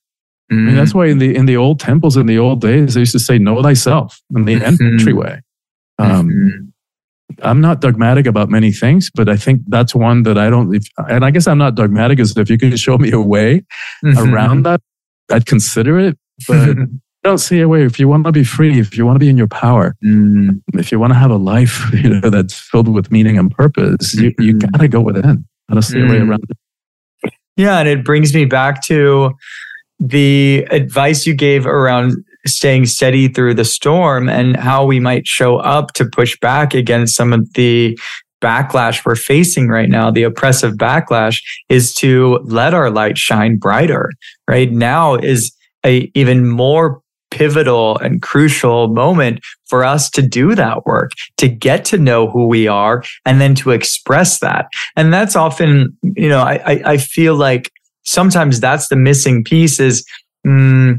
Mm-hmm. 0.51 0.63
I 0.63 0.67
mean, 0.67 0.77
that's 0.77 0.95
why 0.95 1.07
in 1.07 1.19
the 1.19 1.35
in 1.35 1.47
the 1.47 1.57
old 1.57 1.81
temples 1.81 2.17
in 2.17 2.27
the 2.27 2.39
old 2.39 2.61
days 2.61 2.95
they 2.95 3.01
used 3.01 3.13
to 3.13 3.19
say 3.19 3.39
know 3.39 3.63
thyself 3.63 4.21
in 4.35 4.45
the 4.45 4.57
mm-hmm. 4.57 4.87
entryway. 4.87 5.41
Um, 5.99 6.29
mm-hmm. 6.29 6.65
I'm 7.43 7.61
not 7.61 7.81
dogmatic 7.81 8.27
about 8.27 8.49
many 8.49 8.73
things, 8.73 9.11
but 9.15 9.29
I 9.29 9.37
think 9.37 9.63
that's 9.69 9.95
one 9.95 10.23
that 10.23 10.39
I 10.39 10.49
don't. 10.49 10.75
If, 10.75 10.87
and 11.09 11.25
I 11.25 11.31
guess 11.31 11.47
I'm 11.47 11.59
not 11.59 11.75
dogmatic 11.75 12.19
as 12.19 12.37
if 12.37 12.49
you 12.49 12.59
can 12.59 12.75
show 12.77 12.97
me 12.97 13.13
a 13.13 13.21
way 13.21 13.63
mm-hmm. 14.05 14.33
around 14.33 14.63
that, 14.65 14.81
I'd 15.31 15.47
consider 15.47 15.99
it. 15.99 16.19
But 16.47 16.79
I 17.25 17.29
don't 17.29 17.39
see 17.39 17.61
a 17.61 17.69
way. 17.69 17.83
If 17.83 17.99
you 17.99 18.09
want 18.09 18.25
to 18.25 18.33
be 18.33 18.45
free, 18.45 18.79
if 18.79 18.97
you 18.97 19.05
want 19.05 19.17
to 19.17 19.21
be 19.21 19.29
in 19.29 19.37
your 19.37 19.49
power, 19.49 19.97
mm. 20.05 20.63
if 20.75 20.91
you 20.91 20.99
want 20.99 21.13
to 21.13 21.19
have 21.19 21.31
a 21.31 21.37
life 21.37 21.91
you 21.93 22.09
know 22.09 22.31
that's 22.31 22.55
filled 22.55 22.89
with 22.89 23.11
meaning 23.11 23.39
and 23.39 23.51
purpose, 23.51 24.15
you 24.15 24.33
you 24.39 24.55
mm-hmm. 24.55 24.71
got 24.71 24.81
to 24.81 24.89
go 24.89 25.01
within. 25.01 25.45
I 25.69 25.75
don't 25.75 25.83
see 25.83 26.01
a 26.01 26.07
way 26.07 26.19
mm. 26.19 26.29
around 26.29 26.45
it. 26.49 27.33
Yeah, 27.57 27.79
and 27.79 27.89
it 27.89 28.05
brings 28.05 28.33
me 28.33 28.45
back 28.45 28.83
to 28.87 29.33
the 29.99 30.67
advice 30.71 31.27
you 31.27 31.35
gave 31.35 31.67
around 31.67 32.15
staying 32.47 32.87
steady 32.87 33.29
through 33.29 33.55
the 33.55 33.65
storm 33.65 34.29
and 34.29 34.57
how 34.57 34.85
we 34.85 35.01
might 35.01 35.27
show 35.27 35.57
up 35.59 35.93
to 35.95 36.05
push 36.05 36.39
back 36.41 36.75
against 36.75 37.17
some 37.17 37.33
of 37.33 37.53
the 37.55 37.99
backlash 38.41 39.05
we're 39.05 39.17
facing 39.17 39.69
right 39.69 39.89
now, 39.89 40.11
the 40.11 40.23
oppressive 40.23 40.75
backlash, 40.75 41.43
is 41.69 41.93
to 41.95 42.39
let 42.45 42.75
our 42.75 42.91
light 42.91 43.19
shine 43.19 43.57
brighter. 43.57 44.11
Right 44.47 44.71
now 44.71 45.17
is 45.17 45.53
a 45.85 46.11
even 46.15 46.49
more 46.49 47.01
pivotal 47.31 47.99
and 47.99 48.23
crucial 48.23 48.89
moment 48.89 49.41
for 49.67 49.85
us 49.85 50.09
to 50.11 50.23
do 50.23 50.55
that 50.55 50.87
work, 50.87 51.11
to 51.37 51.49
get 51.49 51.85
to 51.85 51.99
know 51.99 52.31
who 52.31 52.47
we 52.47 52.67
are 52.67 53.03
and 53.27 53.41
then 53.41 53.55
to 53.55 53.71
express 53.71 54.39
that. 54.39 54.67
And 54.97 55.13
that's 55.13 55.37
often, 55.37 55.97
you 56.03 56.29
know, 56.29 56.41
I, 56.41 56.81
I 56.85 56.97
feel 56.97 57.35
like 57.35 57.71
sometimes 58.09 58.61
that's 58.61 58.89
the 58.89 58.97
missing 58.97 59.45
piece 59.45 59.79
is 59.79 60.05
mm, 60.47 60.99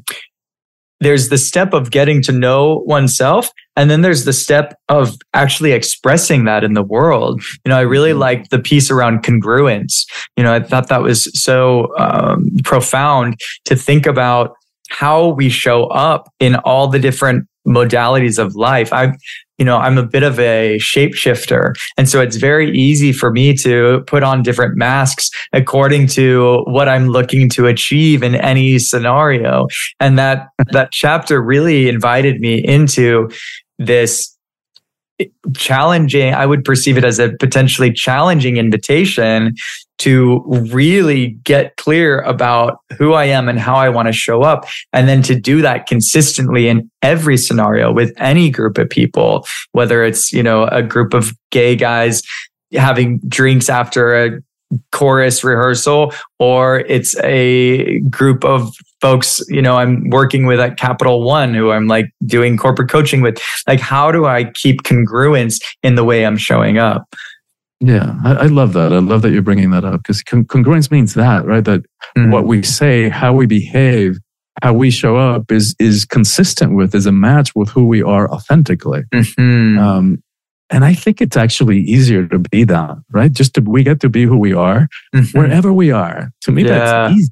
there's 1.00 1.30
the 1.30 1.38
step 1.38 1.74
of 1.74 1.92
getting 1.92 2.22
to 2.24 2.32
know 2.32 2.84
oneself 2.86 3.50
and 3.76 3.90
then 3.90 4.02
there's 4.02 4.26
the 4.26 4.34
step 4.34 4.76
of 4.90 5.16
actually 5.34 5.72
expressing 5.72 6.44
that 6.46 6.64
in 6.64 6.74
the 6.74 6.84
world 6.84 7.42
you 7.66 7.70
know 7.70 7.78
i 7.78 7.82
really 7.82 8.12
mm-hmm. 8.12 8.20
like 8.20 8.50
the 8.50 8.60
piece 8.60 8.92
around 8.92 9.24
congruence 9.24 10.06
you 10.38 10.44
know 10.44 10.54
i 10.54 10.60
thought 10.60 10.90
that 10.90 11.02
was 11.02 11.30
so 11.42 11.96
um, 11.98 12.50
profound 12.64 13.36
to 13.66 13.76
think 13.76 14.06
about 14.06 14.56
how 14.90 15.30
we 15.30 15.50
show 15.50 15.86
up 15.86 16.30
in 16.40 16.56
all 16.58 16.88
the 16.88 17.00
different 17.00 17.48
modalities 17.70 18.40
of 18.40 18.56
life. 18.56 18.92
I, 18.92 19.14
you 19.58 19.66
know, 19.66 19.78
I'm 19.78 19.98
a 19.98 20.06
bit 20.06 20.24
of 20.24 20.40
a 20.40 20.78
shapeshifter. 20.80 21.74
And 21.98 22.10
so 22.10 22.22
it's 22.22 22.38
very 22.38 22.72
easy 22.72 23.12
for 23.12 23.32
me 23.32 23.54
to 23.58 24.04
put 24.08 24.24
on 24.24 24.42
different 24.42 24.78
masks 24.78 25.30
according 25.54 26.08
to 26.08 26.64
what 26.66 26.88
I'm 26.90 27.10
looking 27.10 27.50
to 27.52 27.68
achieve 27.68 28.24
in 28.24 28.36
any 28.36 28.80
scenario. 28.80 29.68
And 30.00 30.18
that, 30.18 30.48
that 30.72 30.92
chapter 30.92 31.42
really 31.42 31.90
invited 31.90 32.40
me 32.40 32.58
into 32.66 33.30
this 33.78 34.36
challenging, 35.56 36.34
I 36.34 36.46
would 36.46 36.64
perceive 36.64 36.98
it 36.98 37.04
as 37.04 37.20
a 37.20 37.34
potentially 37.40 37.92
challenging 37.92 38.58
invitation 38.58 39.56
to 40.00 40.44
really 40.72 41.32
get 41.44 41.76
clear 41.78 42.22
about 42.22 42.80
who 42.98 43.14
I 43.14 43.26
am 43.26 43.48
and 43.48 43.60
how 43.60 43.76
I 43.76 43.90
want 43.90 44.08
to 44.08 44.14
show 44.14 44.42
up. 44.42 44.66
And 44.94 45.08
then 45.08 45.22
to 45.24 45.36
do 45.40 45.62
that 45.62 45.88
consistently 45.88 46.68
in 46.68 46.90
every 47.02 47.38
scenario 47.38 47.92
with 47.92 48.14
any 48.18 48.50
group 48.50 48.78
of 48.78 48.90
people, 48.90 49.46
whether 49.74 50.04
it's, 50.04 50.34
you 50.34 50.42
know, 50.42 50.66
a 50.66 50.82
group 50.82 51.14
of 51.14 51.34
gay 51.52 51.76
guys 51.76 52.24
having 52.74 53.20
drinks 53.28 53.70
after 53.70 54.16
a 54.16 54.40
chorus 54.92 55.44
rehearsal 55.44 56.14
or 56.38 56.82
it's 56.82 57.18
a 57.24 58.00
group 58.02 58.46
of 58.46 58.72
folks 59.02 59.42
you 59.50 59.64
know 59.64 59.78
i'm 59.78 60.08
working 60.12 60.46
with 60.46 60.60
at 60.60 60.78
capital 60.78 61.24
one 61.24 61.56
who 61.56 61.72
i'm 61.72 61.88
like 61.88 62.06
doing 62.28 62.56
corporate 62.56 62.90
coaching 62.90 63.22
with 63.22 63.42
like 63.68 63.80
how 63.80 64.12
do 64.12 64.28
i 64.28 64.44
keep 64.44 64.84
congruence 64.84 65.60
in 65.82 65.96
the 65.96 66.04
way 66.04 66.24
i'm 66.24 66.38
showing 66.38 66.78
up 66.78 67.16
yeah 67.80 68.16
i, 68.24 68.34
I 68.34 68.46
love 68.46 68.74
that 68.74 68.94
i 68.94 69.00
love 69.00 69.22
that 69.22 69.32
you're 69.32 69.42
bringing 69.42 69.72
that 69.72 69.86
up 69.86 70.04
because 70.04 70.22
con- 70.24 70.46
congruence 70.46 70.92
means 70.92 71.14
that 71.14 71.46
right 71.46 71.64
that 71.64 71.82
mm-hmm. 72.18 72.32
what 72.32 72.46
we 72.46 72.64
say 72.64 73.10
how 73.10 73.34
we 73.34 73.46
behave 73.46 74.18
how 74.62 74.74
we 74.74 74.92
show 74.92 75.16
up 75.16 75.52
is 75.52 75.76
is 75.80 76.06
consistent 76.06 76.76
with 76.76 76.94
is 76.94 77.06
a 77.06 77.12
match 77.12 77.56
with 77.56 77.70
who 77.70 77.88
we 77.88 78.04
are 78.04 78.30
authentically 78.32 79.04
mm-hmm. 79.14 79.80
um, 79.80 80.22
and 80.70 80.86
I 80.86 80.94
think 80.94 81.20
it's 81.20 81.36
actually 81.36 81.80
easier 81.80 82.28
to 82.28 82.40
be 82.40 82.64
that, 82.66 82.98
right? 83.12 83.32
Just 83.32 83.56
to, 83.56 83.62
we 83.62 83.84
get 83.84 84.02
to 84.02 84.10
be 84.10 84.24
who 84.24 84.38
we 84.38 84.54
are 84.54 84.88
mm-hmm. 85.16 85.38
wherever 85.38 85.74
we 85.74 85.92
are. 85.92 86.32
To 86.42 86.52
me, 86.52 86.64
yeah. 86.64 86.78
that's 86.78 87.16
easy. 87.16 87.32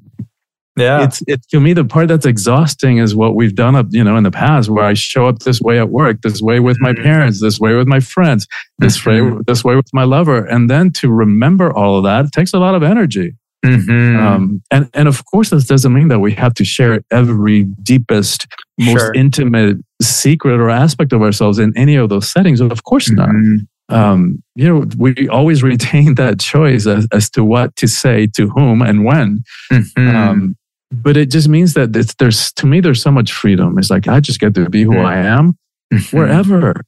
Yeah. 0.78 1.04
It's, 1.04 1.22
it's 1.26 1.46
to 1.48 1.60
me, 1.60 1.72
the 1.72 1.84
part 1.84 2.08
that's 2.08 2.26
exhausting 2.26 2.98
is 2.98 3.14
what 3.14 3.34
we've 3.34 3.54
done 3.54 3.74
up, 3.74 3.86
you 3.90 4.04
know, 4.04 4.16
in 4.16 4.24
the 4.24 4.30
past 4.30 4.70
where 4.70 4.84
I 4.84 4.94
show 4.94 5.26
up 5.26 5.40
this 5.40 5.60
way 5.60 5.78
at 5.78 5.90
work, 5.90 6.22
this 6.22 6.40
way 6.40 6.60
with 6.60 6.78
my 6.80 6.92
mm-hmm. 6.92 7.02
parents, 7.02 7.40
this 7.40 7.58
way 7.58 7.74
with 7.74 7.86
my 7.86 8.00
friends, 8.00 8.46
this 8.78 8.98
mm-hmm. 8.98 9.36
way, 9.36 9.42
this 9.46 9.64
way 9.64 9.76
with 9.76 9.92
my 9.92 10.04
lover. 10.04 10.44
And 10.44 10.70
then 10.70 10.92
to 10.92 11.10
remember 11.10 11.72
all 11.72 11.98
of 11.98 12.04
that, 12.04 12.26
it 12.26 12.32
takes 12.32 12.52
a 12.52 12.58
lot 12.58 12.74
of 12.74 12.82
energy. 12.82 13.34
Mm-hmm. 13.64 14.16
Um, 14.16 14.62
and, 14.70 14.88
and 14.94 15.08
of 15.08 15.24
course, 15.24 15.50
this 15.50 15.66
doesn't 15.66 15.92
mean 15.92 16.08
that 16.08 16.20
we 16.20 16.32
have 16.34 16.54
to 16.54 16.64
share 16.64 17.00
every 17.10 17.64
deepest, 17.82 18.46
most 18.78 19.00
sure. 19.00 19.14
intimate 19.14 19.78
secret 20.00 20.60
or 20.60 20.70
aspect 20.70 21.12
of 21.12 21.22
ourselves 21.22 21.58
in 21.58 21.76
any 21.76 21.96
of 21.96 22.08
those 22.08 22.30
settings. 22.30 22.60
Of 22.60 22.84
course 22.84 23.10
mm-hmm. 23.10 23.56
not. 23.56 23.64
Um, 23.90 24.42
you 24.54 24.68
know, 24.68 24.86
we 24.96 25.28
always 25.28 25.62
retain 25.72 26.14
that 26.14 26.38
choice 26.38 26.86
as, 26.86 27.08
as 27.12 27.30
to 27.30 27.44
what 27.44 27.74
to 27.76 27.88
say 27.88 28.28
to 28.36 28.48
whom 28.48 28.82
and 28.82 29.04
when. 29.04 29.42
Mm-hmm. 29.72 30.16
Um, 30.16 30.56
but 30.90 31.16
it 31.16 31.30
just 31.30 31.48
means 31.48 31.74
that 31.74 31.92
there's, 32.18 32.52
to 32.52 32.66
me, 32.66 32.80
there's 32.80 33.02
so 33.02 33.10
much 33.10 33.32
freedom. 33.32 33.78
It's 33.78 33.90
like, 33.90 34.08
I 34.08 34.20
just 34.20 34.40
get 34.40 34.54
to 34.54 34.70
be 34.70 34.82
who 34.82 34.98
I 34.98 35.16
am 35.16 35.58
mm-hmm. 35.92 36.16
wherever, 36.16 36.82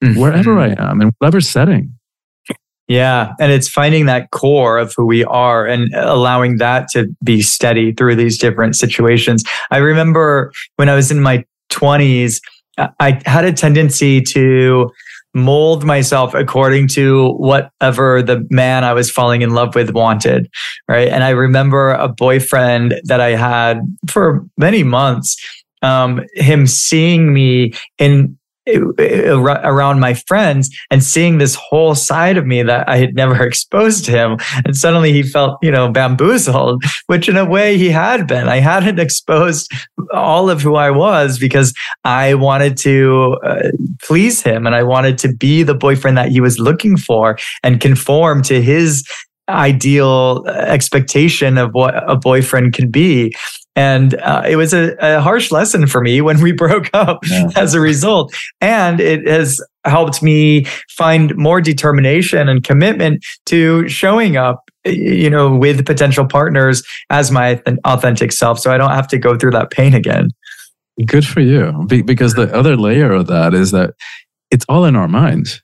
wherever 0.00 0.56
mm-hmm. 0.56 0.80
I 0.80 0.90
am 0.90 1.00
in 1.00 1.12
whatever 1.18 1.40
setting. 1.40 1.92
Yeah. 2.88 3.32
And 3.40 3.50
it's 3.50 3.68
finding 3.68 4.06
that 4.06 4.30
core 4.30 4.78
of 4.78 4.94
who 4.96 5.06
we 5.06 5.24
are 5.24 5.66
and 5.66 5.92
allowing 5.94 6.58
that 6.58 6.88
to 6.90 7.08
be 7.24 7.42
steady 7.42 7.92
through 7.92 8.14
these 8.14 8.38
different 8.38 8.76
situations. 8.76 9.42
I 9.72 9.78
remember 9.78 10.52
when 10.76 10.88
I 10.88 10.94
was 10.94 11.10
in 11.10 11.20
my 11.20 11.44
20s, 11.72 12.40
I 12.78 13.20
had 13.26 13.44
a 13.44 13.52
tendency 13.52 14.20
to 14.20 14.90
mold 15.36 15.84
myself 15.84 16.34
according 16.34 16.88
to 16.88 17.32
whatever 17.34 18.22
the 18.22 18.44
man 18.50 18.84
I 18.84 18.94
was 18.94 19.10
falling 19.10 19.42
in 19.42 19.50
love 19.50 19.74
with 19.74 19.90
wanted. 19.90 20.48
Right. 20.88 21.08
And 21.08 21.22
I 21.22 21.30
remember 21.30 21.90
a 21.90 22.08
boyfriend 22.08 23.00
that 23.04 23.20
I 23.20 23.32
had 23.32 23.80
for 24.08 24.46
many 24.56 24.82
months, 24.82 25.36
um, 25.82 26.22
him 26.34 26.66
seeing 26.66 27.34
me 27.34 27.72
in 27.98 28.38
around 28.68 30.00
my 30.00 30.14
friends 30.14 30.70
and 30.90 31.02
seeing 31.02 31.38
this 31.38 31.54
whole 31.54 31.94
side 31.94 32.36
of 32.36 32.46
me 32.46 32.62
that 32.62 32.88
I 32.88 32.96
had 32.96 33.14
never 33.14 33.42
exposed 33.46 34.04
to 34.06 34.10
him. 34.10 34.38
And 34.64 34.76
suddenly 34.76 35.12
he 35.12 35.22
felt, 35.22 35.58
you 35.62 35.70
know, 35.70 35.90
bamboozled, 35.90 36.82
which 37.06 37.28
in 37.28 37.36
a 37.36 37.44
way 37.44 37.78
he 37.78 37.90
had 37.90 38.26
been. 38.26 38.48
I 38.48 38.60
hadn't 38.60 38.98
exposed 39.06 39.70
all 40.12 40.50
of 40.50 40.62
who 40.62 40.76
I 40.76 40.90
was 40.90 41.38
because 41.38 41.72
I 42.04 42.34
wanted 42.34 42.76
to 42.78 43.38
uh, 43.44 43.70
please 44.02 44.42
him 44.42 44.66
and 44.66 44.74
I 44.74 44.82
wanted 44.82 45.18
to 45.18 45.32
be 45.32 45.62
the 45.62 45.74
boyfriend 45.74 46.16
that 46.16 46.30
he 46.30 46.40
was 46.40 46.58
looking 46.58 46.96
for 46.96 47.38
and 47.62 47.80
conform 47.80 48.42
to 48.42 48.62
his 48.62 49.04
ideal 49.48 50.44
expectation 50.48 51.56
of 51.56 51.70
what 51.72 51.94
a 52.10 52.16
boyfriend 52.16 52.72
can 52.72 52.90
be. 52.90 53.32
And 53.76 54.14
uh, 54.14 54.42
it 54.48 54.56
was 54.56 54.72
a, 54.72 54.96
a, 55.00 55.20
harsh 55.20 55.52
lesson 55.52 55.86
for 55.86 56.00
me 56.00 56.22
when 56.22 56.40
we 56.40 56.52
broke 56.64 56.88
up 56.94 57.18
yeah. 57.28 57.50
as 57.56 57.74
a 57.74 57.80
result. 57.80 58.34
And 58.62 59.00
it 59.00 59.28
has 59.28 59.60
helped 59.84 60.22
me 60.22 60.64
find 60.88 61.36
more 61.36 61.60
determination 61.60 62.48
and 62.48 62.64
commitment 62.64 63.24
to 63.46 63.86
showing 63.86 64.38
up, 64.38 64.70
you 64.86 65.28
know, 65.28 65.54
with 65.54 65.84
potential 65.84 66.26
partners 66.26 66.82
as 67.10 67.30
my 67.30 67.62
authentic 67.84 68.32
self. 68.32 68.58
So 68.58 68.72
I 68.72 68.78
don't 68.78 68.90
have 68.90 69.08
to 69.08 69.18
go 69.18 69.36
through 69.36 69.52
that 69.52 69.70
pain 69.70 69.94
again. 69.94 70.30
Good 71.04 71.26
for 71.26 71.40
you. 71.40 71.86
because 71.86 72.34
the 72.34 72.52
other 72.56 72.76
layer 72.76 73.12
of 73.12 73.26
that 73.26 73.52
is 73.52 73.70
that 73.72 73.90
it's 74.50 74.64
all 74.68 74.86
in 74.86 74.96
our 74.96 75.08
minds. 75.08 75.62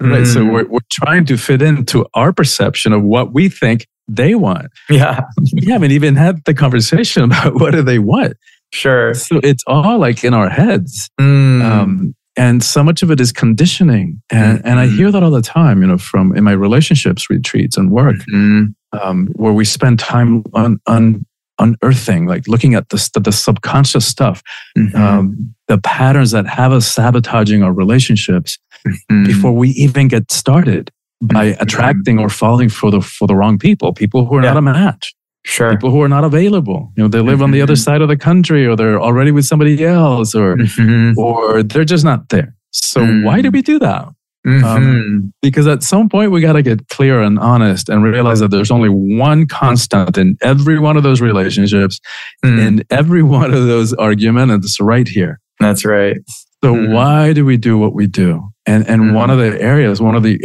Right. 0.00 0.22
Mm. 0.22 0.26
So 0.26 0.44
we're, 0.44 0.66
we're 0.66 0.80
trying 0.90 1.24
to 1.26 1.36
fit 1.36 1.62
into 1.62 2.04
our 2.14 2.32
perception 2.32 2.92
of 2.92 3.02
what 3.02 3.32
we 3.32 3.48
think 3.48 3.86
they 4.08 4.34
want. 4.34 4.70
Yeah. 4.88 5.20
we 5.52 5.70
haven't 5.70 5.92
even 5.92 6.16
had 6.16 6.44
the 6.44 6.54
conversation 6.54 7.22
about 7.24 7.54
what 7.54 7.72
do 7.72 7.82
they 7.82 7.98
want. 7.98 8.34
Sure. 8.72 9.14
So 9.14 9.40
it's 9.42 9.62
all 9.66 9.98
like 9.98 10.24
in 10.24 10.34
our 10.34 10.48
heads. 10.48 11.10
Mm. 11.20 11.62
Um, 11.62 12.14
and 12.36 12.62
so 12.62 12.82
much 12.82 13.02
of 13.02 13.10
it 13.10 13.20
is 13.20 13.30
conditioning. 13.30 14.20
And, 14.30 14.58
mm-hmm. 14.58 14.66
and 14.66 14.80
I 14.80 14.88
hear 14.88 15.12
that 15.12 15.22
all 15.22 15.30
the 15.30 15.42
time, 15.42 15.80
you 15.80 15.86
know, 15.86 15.98
from 15.98 16.36
in 16.36 16.42
my 16.42 16.52
relationships 16.52 17.30
retreats 17.30 17.76
and 17.76 17.92
work, 17.92 18.16
mm-hmm. 18.32 18.64
um, 18.98 19.28
where 19.34 19.52
we 19.52 19.64
spend 19.64 20.00
time 20.00 20.42
on, 20.52 20.80
on 20.86 21.24
unearthing, 21.60 22.26
like 22.26 22.48
looking 22.48 22.74
at 22.74 22.88
the, 22.88 23.20
the 23.22 23.30
subconscious 23.30 24.04
stuff, 24.04 24.42
mm-hmm. 24.76 24.96
um, 24.96 25.54
the 25.68 25.78
patterns 25.78 26.32
that 26.32 26.46
have 26.46 26.72
us 26.72 26.88
sabotaging 26.88 27.62
our 27.62 27.72
relationships 27.72 28.58
mm-hmm. 28.86 29.24
before 29.24 29.52
we 29.52 29.70
even 29.70 30.08
get 30.08 30.32
started 30.32 30.90
by 31.20 31.52
mm-hmm. 31.52 31.62
attracting 31.62 32.18
or 32.18 32.28
falling 32.28 32.68
for 32.68 32.90
the 32.90 33.00
for 33.00 33.26
the 33.26 33.34
wrong 33.34 33.58
people, 33.58 33.92
people 33.92 34.26
who 34.26 34.36
are 34.36 34.42
yeah. 34.42 34.48
not 34.52 34.56
a 34.56 34.62
match. 34.62 35.14
Sure. 35.46 35.70
People 35.70 35.90
who 35.90 36.00
are 36.00 36.08
not 36.08 36.24
available. 36.24 36.90
You 36.96 37.02
know, 37.02 37.08
they 37.08 37.20
live 37.20 37.34
mm-hmm. 37.34 37.44
on 37.44 37.50
the 37.50 37.60
other 37.60 37.74
mm-hmm. 37.74 37.82
side 37.82 38.00
of 38.00 38.08
the 38.08 38.16
country 38.16 38.66
or 38.66 38.76
they're 38.76 39.00
already 39.00 39.30
with 39.30 39.44
somebody 39.44 39.84
else 39.84 40.34
or 40.34 40.56
mm-hmm. 40.56 41.18
or 41.18 41.62
they're 41.62 41.84
just 41.84 42.04
not 42.04 42.30
there. 42.30 42.56
So 42.70 43.02
mm-hmm. 43.02 43.24
why 43.24 43.42
do 43.42 43.50
we 43.50 43.60
do 43.60 43.78
that? 43.78 44.08
Mm-hmm. 44.46 44.64
Um, 44.64 45.32
because 45.40 45.66
at 45.66 45.82
some 45.82 46.08
point 46.08 46.30
we 46.30 46.42
got 46.42 46.52
to 46.52 46.62
get 46.62 46.88
clear 46.88 47.22
and 47.22 47.38
honest 47.38 47.88
and 47.88 48.04
realize 48.04 48.40
that 48.40 48.50
there's 48.50 48.70
only 48.70 48.90
one 48.90 49.46
constant 49.46 50.18
in 50.18 50.36
every 50.42 50.78
one 50.78 50.98
of 50.98 51.02
those 51.02 51.22
relationships, 51.22 51.98
mm. 52.44 52.58
in 52.58 52.82
every 52.90 53.22
one 53.38 53.54
of 53.54 53.66
those 53.66 53.94
arguments, 53.94 54.66
it's 54.66 54.80
right 54.80 55.08
here. 55.08 55.40
That's 55.60 55.84
right. 55.84 56.18
So 56.62 56.74
mm. 56.74 56.92
why 56.92 57.32
do 57.32 57.46
we 57.46 57.56
do 57.56 57.78
what 57.78 57.94
we 57.94 58.06
do? 58.06 58.48
And 58.66 58.86
and 58.86 59.02
mm. 59.02 59.14
one 59.14 59.30
of 59.30 59.38
the 59.38 59.60
areas, 59.60 60.00
one 60.00 60.14
of 60.14 60.22
the 60.22 60.38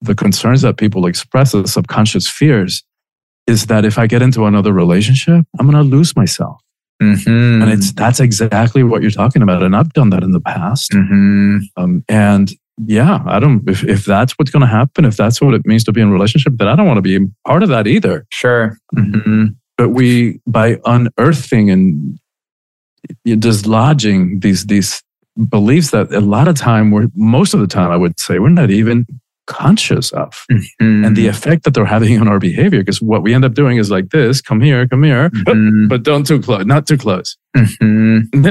the 0.00 0.14
concerns 0.14 0.62
that 0.62 0.76
people 0.76 1.06
express 1.06 1.54
as 1.54 1.72
subconscious 1.72 2.28
fears 2.28 2.82
is 3.46 3.66
that 3.66 3.84
if 3.84 3.98
I 3.98 4.06
get 4.06 4.22
into 4.22 4.46
another 4.46 4.72
relationship, 4.72 5.44
I'm 5.58 5.70
going 5.70 5.82
to 5.82 5.96
lose 5.96 6.16
myself. 6.16 6.60
Mm-hmm. 7.02 7.62
And 7.62 7.70
it's 7.70 7.92
that's 7.92 8.20
exactly 8.20 8.82
what 8.82 9.02
you're 9.02 9.10
talking 9.10 9.42
about. 9.42 9.62
And 9.62 9.74
I've 9.74 9.92
done 9.92 10.10
that 10.10 10.22
in 10.22 10.30
the 10.30 10.40
past. 10.40 10.92
Mm-hmm. 10.92 11.58
Um, 11.76 12.04
and 12.08 12.50
yeah, 12.86 13.22
I 13.26 13.38
don't, 13.40 13.68
if, 13.68 13.84
if 13.84 14.04
that's 14.04 14.32
what's 14.34 14.50
going 14.50 14.62
to 14.62 14.66
happen, 14.66 15.04
if 15.04 15.16
that's 15.16 15.40
what 15.40 15.54
it 15.54 15.66
means 15.66 15.84
to 15.84 15.92
be 15.92 16.00
in 16.00 16.08
a 16.08 16.12
relationship, 16.12 16.54
then 16.56 16.68
I 16.68 16.76
don't 16.76 16.86
want 16.86 16.98
to 16.98 17.02
be 17.02 17.26
part 17.46 17.62
of 17.62 17.68
that 17.68 17.86
either. 17.86 18.26
Sure. 18.30 18.76
Mm-hmm. 18.96 19.46
But 19.76 19.90
we, 19.90 20.40
by 20.46 20.78
unearthing 20.84 21.70
and 21.70 22.18
dislodging 23.26 24.40
these, 24.40 24.66
these 24.66 25.02
beliefs 25.48 25.90
that 25.90 26.12
a 26.12 26.20
lot 26.20 26.48
of 26.48 26.56
time 26.56 26.90
we're, 26.90 27.08
most 27.14 27.54
of 27.54 27.60
the 27.60 27.66
time, 27.66 27.90
I 27.90 27.96
would 27.96 28.18
say, 28.18 28.38
we're 28.38 28.48
not 28.48 28.70
even 28.70 29.04
conscious 29.46 30.12
of 30.12 30.44
mm-hmm. 30.50 31.04
and 31.04 31.16
the 31.16 31.26
effect 31.26 31.64
that 31.64 31.74
they're 31.74 31.84
having 31.84 32.20
on 32.20 32.28
our 32.28 32.38
behavior. 32.38 32.80
Because 32.80 33.00
what 33.00 33.22
we 33.22 33.34
end 33.34 33.44
up 33.44 33.54
doing 33.54 33.78
is 33.78 33.90
like 33.90 34.10
this 34.10 34.40
come 34.40 34.60
here, 34.60 34.86
come 34.88 35.02
here, 35.02 35.30
mm-hmm. 35.34 35.88
but 35.88 36.02
don't 36.02 36.26
too 36.26 36.40
close, 36.40 36.64
not 36.64 36.86
too 36.86 36.98
close. 36.98 37.36
Mm-hmm. 37.56 38.50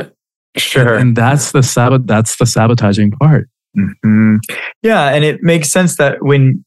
Sure. 0.55 0.95
And 0.95 1.15
that's 1.15 1.51
the 1.51 1.63
sabot- 1.63 2.07
that's 2.07 2.37
the 2.37 2.45
sabotaging 2.45 3.11
part. 3.11 3.49
Mm-hmm. 3.77 4.37
Yeah. 4.83 5.09
And 5.09 5.23
it 5.23 5.41
makes 5.41 5.71
sense 5.71 5.97
that 5.97 6.21
when 6.21 6.63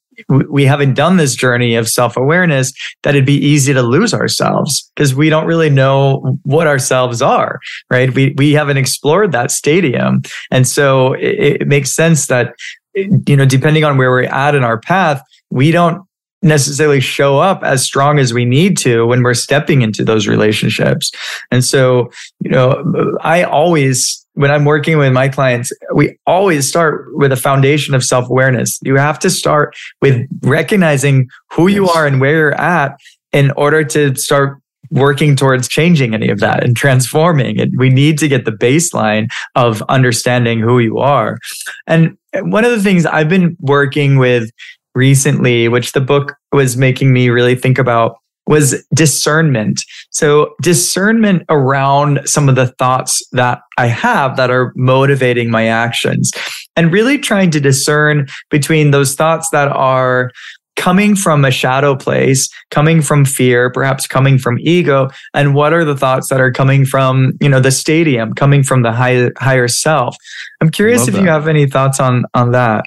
we 0.48 0.64
haven't 0.64 0.94
done 0.94 1.18
this 1.18 1.34
journey 1.34 1.74
of 1.74 1.88
self 1.88 2.16
awareness, 2.16 2.72
that 3.02 3.14
it'd 3.14 3.26
be 3.26 3.34
easy 3.34 3.72
to 3.74 3.82
lose 3.82 4.14
ourselves 4.14 4.90
because 4.94 5.14
we 5.14 5.28
don't 5.28 5.46
really 5.46 5.70
know 5.70 6.38
what 6.42 6.66
ourselves 6.66 7.20
are, 7.20 7.60
right? 7.90 8.12
We, 8.14 8.34
we 8.36 8.52
haven't 8.52 8.78
explored 8.78 9.32
that 9.32 9.50
stadium. 9.50 10.22
And 10.50 10.66
so 10.66 11.12
it, 11.14 11.60
it 11.60 11.68
makes 11.68 11.94
sense 11.94 12.26
that 12.28 12.54
you 12.96 13.36
know, 13.36 13.44
depending 13.44 13.84
on 13.84 13.96
where 13.98 14.10
we're 14.10 14.24
at 14.24 14.54
in 14.54 14.64
our 14.64 14.80
path, 14.80 15.22
we 15.50 15.70
don't 15.70 16.02
necessarily 16.42 17.00
show 17.00 17.38
up 17.38 17.62
as 17.62 17.82
strong 17.82 18.18
as 18.18 18.32
we 18.32 18.44
need 18.44 18.76
to 18.78 19.06
when 19.06 19.22
we're 19.22 19.34
stepping 19.34 19.82
into 19.82 20.04
those 20.04 20.26
relationships. 20.26 21.10
And 21.50 21.64
so, 21.64 22.10
you 22.40 22.50
know, 22.50 23.16
I 23.20 23.42
always 23.42 24.22
when 24.34 24.50
I'm 24.50 24.66
working 24.66 24.98
with 24.98 25.12
my 25.14 25.28
clients, 25.28 25.72
we 25.94 26.18
always 26.26 26.68
start 26.68 27.06
with 27.16 27.32
a 27.32 27.36
foundation 27.36 27.94
of 27.94 28.04
self 28.04 28.28
awareness. 28.28 28.78
You 28.82 28.96
have 28.96 29.18
to 29.20 29.30
start 29.30 29.74
with 30.02 30.26
recognizing 30.42 31.28
who 31.50 31.68
you 31.68 31.88
are 31.88 32.06
and 32.06 32.20
where 32.20 32.36
you're 32.36 32.60
at 32.60 32.98
in 33.32 33.50
order 33.52 33.82
to 33.82 34.14
start 34.14 34.60
working 34.90 35.36
towards 35.36 35.68
changing 35.68 36.14
any 36.14 36.28
of 36.28 36.40
that 36.40 36.64
and 36.64 36.76
transforming 36.76 37.58
it. 37.58 37.70
We 37.76 37.88
need 37.88 38.18
to 38.18 38.28
get 38.28 38.44
the 38.44 38.52
baseline 38.52 39.28
of 39.54 39.82
understanding 39.88 40.60
who 40.60 40.78
you 40.78 40.98
are. 40.98 41.38
And 41.86 42.16
one 42.34 42.64
of 42.64 42.70
the 42.70 42.82
things 42.82 43.06
I've 43.06 43.28
been 43.28 43.56
working 43.60 44.18
with 44.18 44.50
recently, 44.94 45.68
which 45.68 45.92
the 45.92 46.00
book 46.00 46.34
was 46.52 46.76
making 46.76 47.12
me 47.12 47.28
really 47.28 47.54
think 47.54 47.78
about, 47.78 48.16
was 48.46 48.86
discernment. 48.94 49.82
So 50.10 50.54
discernment 50.62 51.42
around 51.48 52.20
some 52.24 52.48
of 52.48 52.54
the 52.54 52.68
thoughts 52.68 53.26
that 53.32 53.60
I 53.76 53.86
have 53.86 54.36
that 54.36 54.50
are 54.50 54.72
motivating 54.76 55.50
my 55.50 55.66
actions 55.66 56.30
and 56.76 56.92
really 56.92 57.18
trying 57.18 57.50
to 57.50 57.60
discern 57.60 58.28
between 58.50 58.90
those 58.90 59.14
thoughts 59.14 59.50
that 59.50 59.68
are 59.68 60.30
coming 60.76 61.16
from 61.16 61.44
a 61.44 61.50
shadow 61.50 61.96
place, 61.96 62.48
coming 62.70 63.02
from 63.02 63.24
fear, 63.24 63.70
perhaps 63.70 64.06
coming 64.06 64.38
from 64.38 64.58
ego, 64.60 65.08
and 65.34 65.54
what 65.54 65.72
are 65.72 65.84
the 65.84 65.96
thoughts 65.96 66.28
that 66.28 66.40
are 66.40 66.52
coming 66.52 66.84
from, 66.84 67.32
you 67.40 67.48
know, 67.48 67.60
the 67.60 67.70
stadium, 67.70 68.34
coming 68.34 68.62
from 68.62 68.82
the 68.82 68.92
higher 68.92 69.32
higher 69.38 69.68
self. 69.68 70.16
I'm 70.60 70.70
curious 70.70 71.00
Love 71.00 71.08
if 71.08 71.14
that. 71.14 71.22
you 71.22 71.28
have 71.28 71.48
any 71.48 71.66
thoughts 71.66 71.98
on 71.98 72.24
on 72.34 72.52
that. 72.52 72.84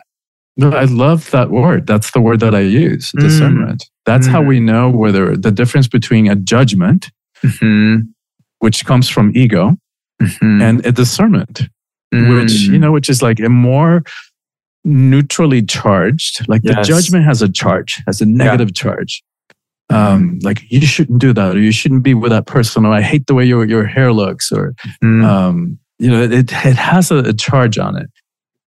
No, 0.55 0.71
I 0.71 0.83
love 0.83 1.31
that 1.31 1.51
word. 1.51 1.87
That's 1.87 2.11
the 2.11 2.19
word 2.19 2.41
that 2.41 2.53
I 2.53 2.61
use, 2.61 3.11
mm. 3.13 3.21
discernment. 3.21 3.83
Mm. 3.83 3.89
That's 4.05 4.27
mm. 4.27 4.31
how 4.31 4.41
we 4.41 4.59
know 4.59 4.89
whether 4.89 5.37
the 5.37 5.51
difference 5.51 5.87
between 5.87 6.27
a 6.29 6.35
judgment, 6.35 7.11
mm-hmm. 7.43 8.01
which 8.59 8.85
comes 8.85 9.07
from 9.07 9.31
ego, 9.35 9.77
mm-hmm. 10.21 10.61
and 10.61 10.85
a 10.85 10.91
discernment, 10.91 11.61
mm. 12.13 12.41
which, 12.41 12.51
you 12.51 12.77
know, 12.77 12.91
which 12.91 13.09
is 13.09 13.21
like 13.21 13.39
a 13.39 13.47
more 13.47 14.03
neutrally 14.83 15.61
charged. 15.61 16.47
Like 16.47 16.61
yes. 16.63 16.75
the 16.75 16.93
judgment 16.93 17.25
has 17.25 17.41
a 17.41 17.49
charge, 17.51 18.01
has 18.07 18.21
a 18.21 18.25
negative 18.25 18.69
yeah. 18.69 18.81
charge. 18.81 19.23
Um, 19.91 20.37
like 20.43 20.61
you 20.69 20.81
shouldn't 20.81 21.19
do 21.19 21.33
that, 21.33 21.55
or 21.55 21.59
you 21.59 21.71
shouldn't 21.71 22.03
be 22.03 22.13
with 22.13 22.31
that 22.31 22.45
person, 22.45 22.85
or 22.85 22.93
I 22.93 23.01
hate 23.01 23.25
the 23.25 23.33
way 23.33 23.45
your 23.45 23.65
your 23.65 23.85
hair 23.85 24.13
looks, 24.13 24.51
or 24.51 24.75
mm. 25.03 25.23
um, 25.25 25.79
you 25.97 26.11
know, 26.11 26.21
it 26.21 26.31
it 26.31 26.75
has 26.75 27.09
a, 27.09 27.17
a 27.17 27.33
charge 27.33 27.79
on 27.79 27.97
it 27.97 28.09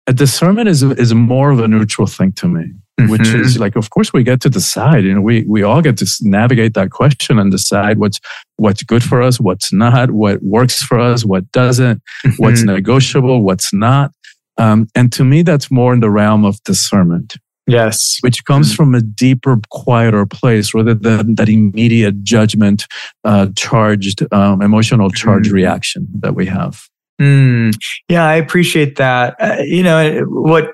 a 0.10 0.14
discernment 0.14 0.68
is 0.68 0.82
is 0.82 1.14
more 1.14 1.52
of 1.52 1.60
a 1.60 1.68
neutral 1.68 2.08
thing 2.08 2.32
to 2.32 2.48
me 2.48 2.64
mm-hmm. 2.64 3.12
which 3.12 3.28
is 3.28 3.60
like 3.60 3.76
of 3.76 3.92
course 3.92 4.12
we 4.12 4.24
get 4.24 4.42
to 4.42 4.50
decide 4.50 5.04
you 5.04 5.14
know 5.14 5.22
we 5.22 5.44
we 5.44 5.62
all 5.62 5.82
get 5.84 5.98
to 5.98 6.08
navigate 6.22 6.74
that 6.74 6.90
question 6.90 7.38
and 7.38 7.52
decide 7.52 8.00
what's 8.00 8.20
what's 8.58 8.82
good 8.82 9.04
for 9.04 9.22
us 9.22 9.40
what's 9.40 9.72
not 9.72 10.10
what 10.10 10.42
works 10.42 10.82
for 10.82 11.00
us 11.00 11.24
what 11.24 11.50
doesn't 11.52 12.02
mm-hmm. 12.26 12.44
what's 12.44 12.64
negotiable 12.64 13.44
what's 13.44 13.72
not 13.72 14.12
um, 14.60 14.88
and 14.96 15.12
to 15.12 15.24
me 15.24 15.42
that's 15.42 15.72
more 15.72 15.94
in 15.94 16.00
the 16.00 16.10
realm 16.10 16.46
of 16.46 16.62
discernment 16.64 17.38
yes 17.66 18.18
which 18.22 18.46
comes 18.46 18.74
from 18.74 18.94
a 18.94 19.02
deeper 19.02 19.60
quieter 19.72 20.26
place 20.26 20.74
rather 20.74 20.94
than 20.94 21.36
that 21.36 21.50
immediate 21.50 22.24
judgment 22.24 22.86
uh, 23.24 23.48
charged 23.56 24.22
um, 24.32 24.62
emotional 24.62 25.10
charge 25.10 25.48
mm-hmm. 25.48 25.56
reaction 25.56 26.08
that 26.22 26.36
we 26.36 26.46
have 26.46 26.90
Mm, 27.20 27.76
yeah, 28.08 28.26
I 28.26 28.36
appreciate 28.36 28.96
that. 28.96 29.36
Uh, 29.40 29.58
you 29.66 29.84
know, 29.84 30.22
what 30.22 30.72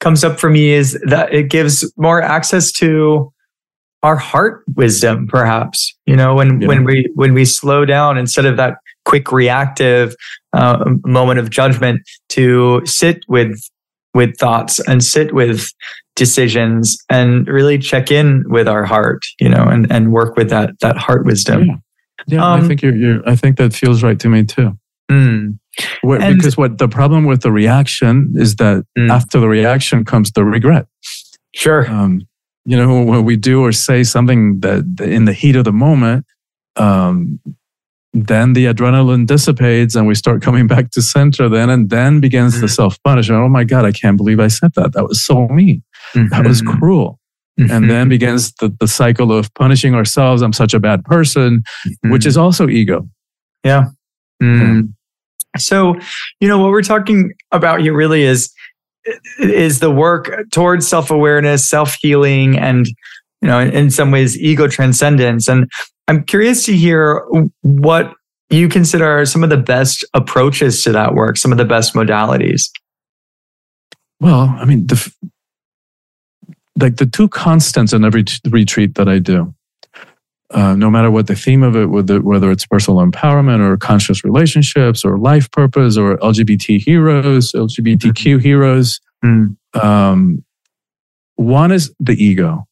comes 0.00 0.24
up 0.24 0.38
for 0.38 0.48
me 0.48 0.70
is 0.70 0.98
that 1.04 1.32
it 1.34 1.50
gives 1.50 1.90
more 1.96 2.22
access 2.22 2.70
to 2.72 3.32
our 4.02 4.16
heart 4.16 4.62
wisdom, 4.76 5.26
perhaps. 5.26 5.96
You 6.06 6.14
know, 6.14 6.34
when 6.36 6.60
yeah. 6.60 6.68
when 6.68 6.84
we 6.84 7.10
when 7.14 7.34
we 7.34 7.44
slow 7.44 7.84
down 7.84 8.16
instead 8.16 8.46
of 8.46 8.56
that 8.58 8.76
quick 9.08 9.32
reactive 9.32 10.14
uh, 10.52 10.84
moment 11.04 11.38
of 11.40 11.50
judgment, 11.50 12.00
to 12.28 12.82
sit 12.84 13.24
with 13.28 13.58
with 14.14 14.36
thoughts 14.38 14.80
and 14.88 15.02
sit 15.02 15.34
with 15.34 15.68
decisions 16.16 16.96
and 17.08 17.46
really 17.46 17.78
check 17.78 18.10
in 18.10 18.44
with 18.48 18.68
our 18.68 18.84
heart. 18.84 19.22
You 19.40 19.48
know, 19.48 19.64
and 19.64 19.90
and 19.90 20.12
work 20.12 20.36
with 20.36 20.50
that 20.50 20.78
that 20.80 20.96
heart 20.96 21.24
wisdom. 21.24 21.64
Yeah, 21.64 21.76
yeah 22.26 22.52
um, 22.52 22.64
I 22.64 22.68
think 22.68 22.82
you're, 22.82 22.96
you're. 22.96 23.28
I 23.28 23.36
think 23.36 23.56
that 23.56 23.72
feels 23.72 24.02
right 24.02 24.20
to 24.20 24.28
me 24.28 24.44
too. 24.44 24.78
Mm. 25.10 25.58
What, 26.02 26.22
and, 26.22 26.36
because 26.36 26.56
what 26.56 26.78
the 26.78 26.88
problem 26.88 27.24
with 27.24 27.42
the 27.42 27.52
reaction 27.52 28.34
is 28.36 28.56
that 28.56 28.84
mm. 28.96 29.10
after 29.10 29.40
the 29.40 29.48
reaction 29.48 30.04
comes 30.04 30.30
the 30.32 30.44
regret. 30.44 30.86
Sure. 31.54 31.88
Um, 31.88 32.26
you 32.64 32.76
know, 32.76 33.02
when 33.02 33.24
we 33.24 33.36
do 33.36 33.64
or 33.64 33.72
say 33.72 34.04
something 34.04 34.60
that 34.60 34.84
in 35.00 35.24
the 35.24 35.32
heat 35.32 35.56
of 35.56 35.64
the 35.64 35.72
moment, 35.72 36.26
um, 36.76 37.40
then 38.12 38.54
the 38.54 38.66
adrenaline 38.66 39.26
dissipates 39.26 39.94
and 39.94 40.06
we 40.06 40.14
start 40.14 40.42
coming 40.42 40.66
back 40.66 40.90
to 40.90 41.02
center 41.02 41.48
then 41.48 41.68
and 41.68 41.90
then 41.90 42.20
begins 42.20 42.60
the 42.60 42.68
self-punishment. 42.68 43.40
Oh 43.40 43.48
my 43.48 43.64
God, 43.64 43.84
I 43.84 43.92
can't 43.92 44.16
believe 44.16 44.40
I 44.40 44.48
said 44.48 44.72
that. 44.74 44.92
That 44.94 45.04
was 45.04 45.24
so 45.24 45.46
mean. 45.48 45.82
Mm-hmm. 46.14 46.28
That 46.28 46.46
was 46.46 46.62
mm-hmm. 46.62 46.78
cruel. 46.78 47.20
Mm-hmm. 47.60 47.72
And 47.72 47.90
then 47.90 48.08
begins 48.08 48.52
the, 48.60 48.74
the 48.80 48.86
cycle 48.86 49.32
of 49.32 49.52
punishing 49.54 49.94
ourselves. 49.94 50.42
I'm 50.42 50.52
such 50.52 50.74
a 50.74 50.80
bad 50.80 51.04
person, 51.04 51.64
mm-hmm. 51.86 52.12
which 52.12 52.24
is 52.24 52.36
also 52.36 52.68
ego. 52.68 53.08
Yeah. 53.64 53.86
Mm. 54.42 54.94
So, 55.56 55.96
you 56.40 56.46
know, 56.46 56.58
what 56.58 56.70
we're 56.70 56.82
talking 56.82 57.32
about 57.50 57.80
here 57.80 57.94
really 57.94 58.22
is 58.22 58.52
is 59.40 59.80
the 59.80 59.90
work 59.90 60.30
towards 60.52 60.86
self-awareness, 60.86 61.68
self-healing, 61.68 62.58
and 62.58 62.86
you 63.42 63.48
know, 63.48 63.58
in, 63.58 63.70
in 63.70 63.90
some 63.90 64.10
ways, 64.10 64.38
ego 64.38 64.68
transcendence. 64.68 65.48
And 65.48 65.68
I'm 66.08 66.24
curious 66.24 66.64
to 66.64 66.76
hear 66.76 67.26
what 67.62 68.12
you 68.50 68.68
consider 68.68 69.24
some 69.26 69.44
of 69.44 69.50
the 69.50 69.58
best 69.58 70.04
approaches 70.14 70.82
to 70.84 70.92
that 70.92 71.14
work, 71.14 71.36
some 71.36 71.52
of 71.52 71.58
the 71.58 71.64
best 71.64 71.94
modalities. 71.94 72.70
Well, 74.20 74.56
I 74.58 74.64
mean, 74.64 74.86
the 74.86 75.12
like 76.80 76.96
the 76.96 77.06
two 77.06 77.28
constants 77.28 77.92
in 77.92 78.04
every 78.04 78.24
t- 78.24 78.38
retreat 78.50 78.94
that 78.94 79.08
I 79.08 79.18
do 79.18 79.54
uh, 80.50 80.74
no 80.74 80.90
matter 80.90 81.10
what 81.10 81.26
the 81.26 81.34
theme 81.34 81.62
of 81.62 81.76
it, 81.76 81.86
whether, 81.86 82.20
whether 82.20 82.50
it's 82.50 82.66
personal 82.66 83.00
empowerment 83.00 83.60
or 83.60 83.76
conscious 83.76 84.24
relationships 84.24 85.04
or 85.04 85.18
life 85.18 85.50
purpose 85.50 85.96
or 85.96 86.16
LGBT 86.18 86.80
heroes, 86.80 87.52
LGBTQ 87.52 88.12
mm-hmm. 88.12 88.38
heroes. 88.38 89.00
Mm-hmm. 89.24 89.78
Um, 89.78 90.44
one 91.36 91.70
is 91.70 91.94
the 92.00 92.12
ego, 92.12 92.66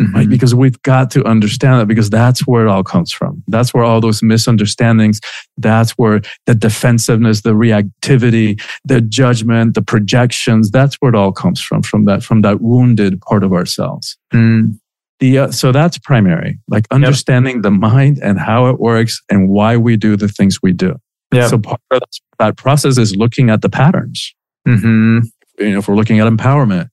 mm-hmm. 0.00 0.14
right? 0.14 0.28
Because 0.28 0.54
we've 0.54 0.80
got 0.82 1.10
to 1.12 1.24
understand 1.24 1.80
that 1.80 1.86
because 1.86 2.10
that's 2.10 2.46
where 2.46 2.66
it 2.66 2.70
all 2.70 2.82
comes 2.82 3.12
from. 3.12 3.42
That's 3.48 3.74
where 3.74 3.84
all 3.84 4.00
those 4.00 4.22
misunderstandings, 4.22 5.20
that's 5.56 5.92
where 5.92 6.22
the 6.46 6.54
defensiveness, 6.54 7.42
the 7.42 7.50
reactivity, 7.50 8.60
the 8.84 9.00
judgment, 9.00 9.74
the 9.74 9.82
projections, 9.82 10.70
that's 10.70 10.96
where 10.96 11.10
it 11.10 11.16
all 11.16 11.32
comes 11.32 11.60
from, 11.60 11.82
from 11.82 12.06
that, 12.06 12.22
from 12.22 12.42
that 12.42 12.60
wounded 12.60 13.20
part 13.20 13.44
of 13.44 13.52
ourselves. 13.52 14.16
Mm 14.32 14.78
the 15.20 15.38
uh, 15.38 15.50
so 15.50 15.70
that's 15.70 15.98
primary 15.98 16.58
like 16.66 16.86
understanding 16.90 17.56
yep. 17.56 17.62
the 17.62 17.70
mind 17.70 18.18
and 18.22 18.40
how 18.40 18.66
it 18.66 18.80
works 18.80 19.22
and 19.30 19.48
why 19.48 19.76
we 19.76 19.96
do 19.96 20.16
the 20.16 20.28
things 20.28 20.58
we 20.62 20.72
do 20.72 20.96
yeah 21.32 21.46
so 21.46 21.58
part 21.58 21.80
of 21.90 22.02
that 22.38 22.56
process 22.56 22.98
is 22.98 23.14
looking 23.14 23.50
at 23.50 23.62
the 23.62 23.68
patterns 23.68 24.34
mm-hmm. 24.66 25.20
you 25.58 25.70
know 25.70 25.78
if 25.78 25.86
we're 25.86 25.94
looking 25.94 26.18
at 26.18 26.26
empowerment 26.26 26.88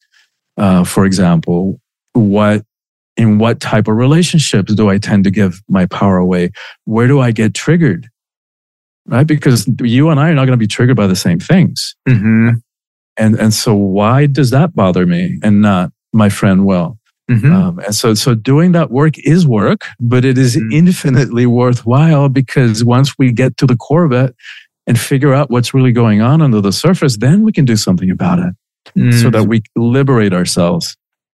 uh, 0.58 0.84
for 0.84 1.06
example 1.06 1.80
what 2.14 2.64
in 3.18 3.40
what 3.40 3.60
type 3.60 3.88
of 3.88 3.96
relationships 3.96 4.74
do 4.74 4.90
i 4.90 4.98
tend 4.98 5.24
to 5.24 5.32
give 5.32 5.62
my 5.68 5.86
power 5.88 6.18
away 6.18 6.52
where 6.86 7.08
do 7.08 7.20
i 7.20 7.32
get 7.32 7.54
triggered 7.54 8.08
right 9.08 9.28
because 9.28 9.68
you 9.82 10.10
and 10.10 10.20
i 10.20 10.30
are 10.30 10.34
not 10.34 10.46
going 10.46 10.58
to 10.58 10.58
be 10.58 10.68
triggered 10.68 10.98
by 10.98 11.08
the 11.08 11.16
same 11.16 11.40
things 11.40 11.96
mm-hmm. 12.08 12.50
and 13.18 13.36
and 13.40 13.54
so 13.54 13.74
why 13.74 14.26
does 14.26 14.50
that 14.52 14.76
bother 14.76 15.06
me 15.06 15.40
and 15.44 15.62
not 15.62 15.92
my 16.14 16.30
friend 16.30 16.66
Will? 16.66 16.98
Mm-hmm. 17.30 17.54
Um, 17.54 17.80
and 17.80 17.96
so, 17.96 18.14
so 18.14 18.36
doing 18.36 18.72
that 18.72 18.90
work 18.90 19.18
is 19.20 19.46
work, 19.46 19.82
but 20.00 20.24
it 20.24 20.38
is 20.38 20.56
mm-hmm. 20.56 20.72
infinitely 20.72 21.46
worthwhile 21.46 22.30
because 22.30 22.84
once 22.84 23.18
we 23.18 23.32
get 23.32 23.58
to 23.58 23.66
the 23.66 23.76
core 23.76 24.06
of 24.06 24.14
it 24.14 24.36
and 24.88 24.98
figure 24.98 25.34
out 25.34 25.50
what's 25.50 25.74
really 25.74 25.92
going 25.92 26.22
on 26.22 26.42
under 26.42 26.62
the 26.62 26.72
surface, 26.72 27.18
then 27.18 27.44
we 27.44 27.52
can 27.52 27.66
do 27.66 27.76
something 27.76 28.10
about 28.10 28.40
it 28.40 29.14
so 29.20 29.30
that 29.30 29.44
we 29.44 29.62
liberate 29.76 30.32
ourselves. 30.32 30.96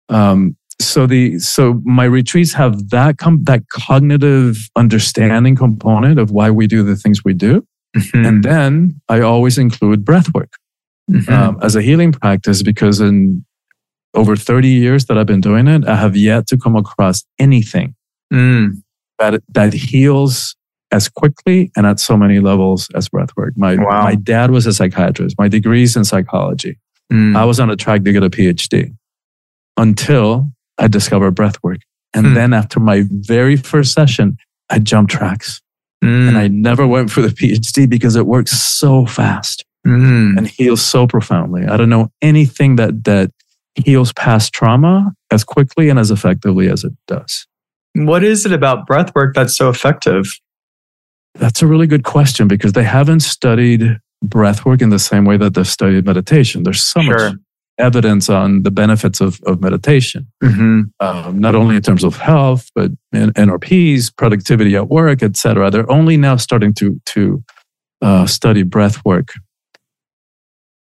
Um, 0.10 0.56
so 0.82 1.06
the 1.06 1.40
so 1.40 1.82
my 1.84 2.06
retreats 2.06 2.54
have 2.54 2.90
that 2.90 3.18
com- 3.18 3.44
that 3.44 3.68
cognitive 3.70 4.70
understanding 4.76 5.56
component 5.56 6.20
of 6.20 6.32
why 6.32 6.50
we 6.50 6.68
do 6.68 6.84
the 6.84 6.96
things 6.96 7.24
we 7.24 7.34
do, 7.34 7.66
mm-hmm. 7.96 8.26
and 8.26 8.44
then 8.44 9.02
I 9.10 9.22
always 9.22 9.58
include 9.58 10.06
breath 10.06 10.34
work 10.34 10.54
mm-hmm. 11.10 11.32
um, 11.32 11.60
as 11.62 11.76
a 11.76 11.82
healing 11.82 12.12
practice 12.12 12.64
because 12.64 13.00
in 13.00 13.46
over 14.14 14.36
30 14.36 14.68
years 14.68 15.06
that 15.06 15.18
I've 15.18 15.28
been 15.28 15.42
doing 15.42 15.68
it, 15.68 15.86
I 15.88 15.96
have 15.96 16.16
yet 16.16 16.48
to 16.48 16.58
come 16.58 16.76
across 16.76 17.24
anything 17.38 17.96
mm. 18.34 18.72
that, 19.20 19.42
that 19.50 19.74
heals 19.74 20.56
as 20.92 21.08
quickly 21.08 21.72
and 21.76 21.86
at 21.86 22.00
so 22.00 22.18
many 22.18 22.40
levels 22.40 22.88
as 22.96 23.10
breathwork. 23.10 23.52
My, 23.56 23.76
wow. 23.76 24.04
my 24.04 24.16
dad 24.16 24.52
was 24.52 24.66
a 24.66 24.74
psychiatrist. 24.74 25.36
My 25.38 25.48
degree's 25.48 25.96
in 25.96 26.04
psychology. 26.04 26.80
Mm. 27.12 27.36
I 27.36 27.46
was 27.46 27.60
on 27.60 27.70
a 27.70 27.76
track 27.76 28.04
to 28.04 28.12
get 28.12 28.24
a 28.24 28.30
PhD 28.30 28.96
until 29.78 30.52
I 30.80 30.88
discovered 30.88 31.36
breathwork. 31.36 31.82
And 32.14 32.28
mm. 32.28 32.36
then 32.36 32.54
after 32.54 32.80
my 32.80 33.04
very 33.10 33.56
first 33.56 33.94
session, 33.94 34.38
I 34.70 34.80
jumped 34.80 35.12
tracks. 35.12 35.62
Mm. 36.04 36.30
And 36.30 36.38
I 36.38 36.48
never 36.48 36.88
went 36.88 37.12
for 37.12 37.22
the 37.22 37.28
PhD 37.28 37.88
because 37.88 38.16
it 38.16 38.26
works 38.26 38.52
so 38.52 39.06
fast 39.06 39.66
mm. 39.86 40.38
and 40.38 40.48
heals 40.48 40.82
so 40.82 41.06
profoundly. 41.06 41.66
I 41.66 41.78
don't 41.78 41.90
know 41.90 42.10
anything 42.22 42.78
that 42.78 43.04
that 43.04 43.32
heals 43.76 44.14
past 44.14 44.54
trauma 44.54 45.14
as 45.32 45.44
quickly 45.44 45.90
and 45.90 46.00
as 46.00 46.12
effectively 46.12 46.70
as 46.70 46.84
it 46.84 46.94
does. 47.08 47.46
What 47.96 48.24
is 48.24 48.46
it 48.46 48.52
about 48.52 48.88
breath 48.88 49.14
work 49.14 49.36
that's 49.36 49.58
so 49.58 49.70
effective? 49.70 50.26
That's 51.36 51.62
a 51.62 51.68
really 51.68 51.88
good 51.88 52.04
question 52.04 52.48
because 52.48 52.74
they 52.74 52.84
haven't 52.84 53.22
studied 53.22 54.00
breath 54.24 54.66
work 54.66 54.82
in 54.82 54.90
the 54.90 55.00
same 55.00 55.26
way 55.26 55.38
that 55.38 55.54
they've 55.54 55.68
studied 55.68 56.06
meditation. 56.06 56.64
There's 56.64 56.84
so 56.84 57.02
sure. 57.02 57.30
much 57.32 57.40
evidence 57.80 58.30
on 58.30 58.64
the 58.64 58.72
benefits 58.72 59.22
of, 59.22 59.40
of 59.46 59.62
meditation, 59.62 60.28
mm-hmm. 60.44 60.82
um, 61.00 61.40
not 61.40 61.56
only 61.56 61.76
in 61.76 61.82
terms 61.82 62.04
of 62.04 62.18
health, 62.18 62.70
but 62.76 62.92
in 63.12 63.32
NRPs, 63.34 64.16
productivity 64.16 64.76
at 64.76 64.90
work, 64.90 65.24
etc. 65.24 65.72
They're 65.72 65.92
only 65.92 66.18
now 66.18 66.36
starting 66.36 66.74
to 66.76 67.00
to 67.08 67.44
uh, 68.02 68.26
study 68.26 68.64
breath 68.64 69.04
work. 69.06 69.34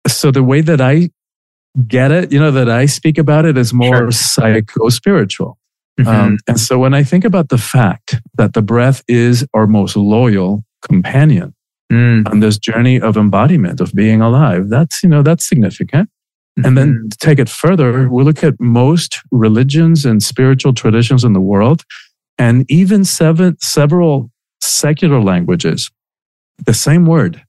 So 0.06 0.30
the 0.30 0.42
way 0.42 0.60
that 0.62 0.80
I 0.80 1.10
get 1.86 2.10
it, 2.10 2.32
you 2.32 2.38
know, 2.38 2.50
that 2.50 2.68
I 2.68 2.86
speak 2.86 3.18
about 3.18 3.44
it 3.44 3.56
is 3.56 3.72
more 3.72 3.96
sure. 3.96 4.10
psycho 4.10 4.88
spiritual. 4.88 5.58
Mm-hmm. 5.98 6.08
Um, 6.08 6.38
and 6.46 6.60
so 6.60 6.78
when 6.78 6.94
I 6.94 7.02
think 7.02 7.24
about 7.24 7.48
the 7.48 7.58
fact 7.58 8.16
that 8.36 8.54
the 8.54 8.62
breath 8.62 9.02
is 9.08 9.44
our 9.52 9.66
most 9.66 9.96
loyal 9.96 10.64
companion 10.88 11.54
mm. 11.92 12.28
on 12.30 12.40
this 12.40 12.56
journey 12.56 13.00
of 13.00 13.16
embodiment 13.16 13.80
of 13.80 13.92
being 13.92 14.20
alive, 14.20 14.68
that's, 14.68 15.02
you 15.02 15.08
know, 15.08 15.22
that's 15.22 15.48
significant. 15.48 16.08
And 16.64 16.76
then 16.76 16.94
mm-hmm. 16.94 17.08
to 17.08 17.18
take 17.18 17.38
it 17.38 17.48
further, 17.48 18.08
we 18.08 18.24
look 18.24 18.42
at 18.42 18.58
most 18.60 19.20
religions 19.30 20.04
and 20.04 20.22
spiritual 20.22 20.72
traditions 20.72 21.24
in 21.24 21.32
the 21.32 21.40
world, 21.40 21.84
and 22.38 22.64
even 22.70 23.04
seven, 23.04 23.58
several 23.60 24.30
secular 24.60 25.20
languages. 25.20 25.90
The 26.64 26.74
same 26.74 27.06
word, 27.06 27.44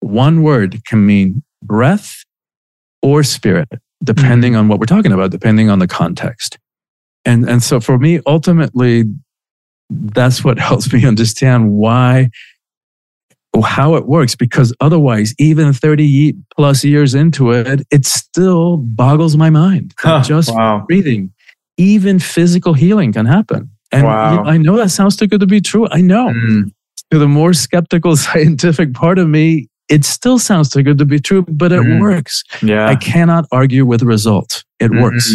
one 0.00 0.42
word 0.42 0.84
can 0.86 1.04
mean 1.06 1.42
breath 1.62 2.24
or 3.02 3.22
spirit, 3.22 3.68
depending 4.02 4.52
mm-hmm. 4.52 4.60
on 4.60 4.68
what 4.68 4.80
we're 4.80 4.86
talking 4.86 5.12
about, 5.12 5.30
depending 5.30 5.70
on 5.70 5.78
the 5.78 5.88
context. 5.88 6.58
And, 7.24 7.48
and 7.48 7.62
so 7.62 7.80
for 7.80 7.98
me, 7.98 8.20
ultimately, 8.26 9.04
that's 9.90 10.44
what 10.44 10.58
helps 10.68 10.92
me 10.92 11.06
understand 11.06 11.72
why 11.72 12.30
how 13.64 13.94
it 13.94 14.06
works 14.06 14.36
because 14.36 14.74
otherwise 14.80 15.34
even 15.38 15.72
30 15.72 16.34
plus 16.54 16.84
years 16.84 17.14
into 17.14 17.50
it 17.50 17.82
it 17.90 18.06
still 18.06 18.76
boggles 18.76 19.36
my 19.36 19.50
mind. 19.50 19.94
Huh, 19.98 20.22
just 20.22 20.54
wow. 20.54 20.84
breathing. 20.86 21.32
Even 21.76 22.18
physical 22.18 22.74
healing 22.74 23.12
can 23.12 23.26
happen. 23.26 23.70
And 23.90 24.04
wow. 24.04 24.44
i 24.44 24.56
know 24.58 24.76
that 24.76 24.90
sounds 24.90 25.16
too 25.16 25.26
good 25.26 25.40
to 25.40 25.46
be 25.46 25.60
true. 25.60 25.88
I 25.90 26.00
know. 26.00 26.28
Mm. 26.28 26.72
to 27.10 27.18
the 27.18 27.28
more 27.28 27.52
skeptical 27.52 28.16
scientific 28.26 28.94
part 28.94 29.18
of 29.18 29.28
me 29.28 29.68
it 29.88 30.04
still 30.04 30.38
sounds 30.38 30.68
too 30.68 30.82
good 30.82 30.98
to 30.98 31.06
be 31.06 31.18
true 31.18 31.44
but 31.48 31.72
it 31.72 31.80
mm. 31.80 32.00
works. 32.00 32.44
Yeah. 32.62 32.86
I 32.86 32.96
cannot 32.96 33.46
argue 33.50 33.86
with 33.86 34.02
results 34.02 34.64
it 34.78 34.90
mm 34.90 35.02
works 35.02 35.34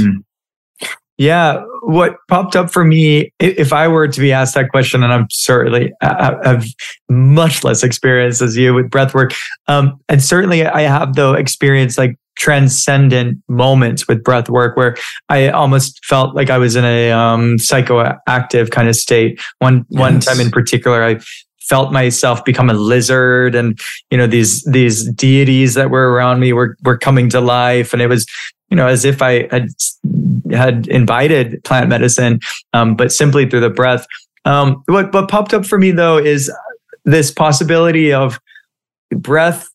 yeah, 1.17 1.63
what 1.83 2.15
popped 2.27 2.55
up 2.55 2.71
for 2.71 2.83
me, 2.83 3.31
if 3.39 3.71
I 3.71 3.87
were 3.87 4.07
to 4.07 4.19
be 4.19 4.31
asked 4.31 4.55
that 4.55 4.69
question, 4.69 5.03
and 5.03 5.13
I'm 5.13 5.27
certainly 5.29 5.93
I 6.01 6.37
have 6.43 6.65
much 7.09 7.63
less 7.63 7.83
experience 7.83 8.41
as 8.41 8.57
you 8.57 8.73
with 8.73 8.89
breathwork, 8.89 9.35
um, 9.67 9.99
and 10.09 10.23
certainly 10.23 10.65
I 10.65 10.81
have 10.81 11.15
though 11.15 11.33
experience 11.33 11.97
like 11.97 12.17
transcendent 12.35 13.37
moments 13.47 14.07
with 14.07 14.23
breath 14.23 14.49
work 14.49 14.75
where 14.75 14.95
I 15.29 15.49
almost 15.49 16.03
felt 16.03 16.35
like 16.35 16.49
I 16.49 16.57
was 16.57 16.75
in 16.75 16.83
a 16.83 17.11
um, 17.11 17.57
psychoactive 17.57 18.71
kind 18.71 18.89
of 18.89 18.95
state. 18.95 19.39
One 19.59 19.85
yes. 19.89 19.99
one 19.99 20.19
time 20.19 20.39
in 20.39 20.49
particular, 20.49 21.03
I 21.03 21.19
felt 21.61 21.93
myself 21.93 22.43
become 22.43 22.69
a 22.69 22.73
lizard 22.73 23.55
and 23.55 23.79
you 24.11 24.17
know 24.17 24.27
these 24.27 24.63
these 24.65 25.09
deities 25.13 25.75
that 25.75 25.89
were 25.89 26.11
around 26.11 26.39
me 26.39 26.51
were 26.51 26.75
were 26.83 26.97
coming 26.97 27.29
to 27.29 27.39
life 27.39 27.93
and 27.93 28.01
it 28.01 28.07
was 28.07 28.25
you 28.73 28.75
know 28.75 28.87
as 28.87 29.05
if 29.05 29.21
i 29.21 29.47
had 29.51 29.67
had 30.51 30.87
invited 30.87 31.63
plant 31.63 31.89
medicine 31.89 32.39
um, 32.73 32.95
but 32.95 33.11
simply 33.11 33.47
through 33.47 33.59
the 33.59 33.69
breath. 33.69 34.07
Um, 34.45 34.81
what 34.87 35.13
what 35.13 35.29
popped 35.29 35.53
up 35.53 35.63
for 35.63 35.77
me 35.77 35.91
though 35.91 36.17
is 36.17 36.51
this 37.05 37.29
possibility 37.29 38.11
of 38.11 38.39
breath 39.11 39.67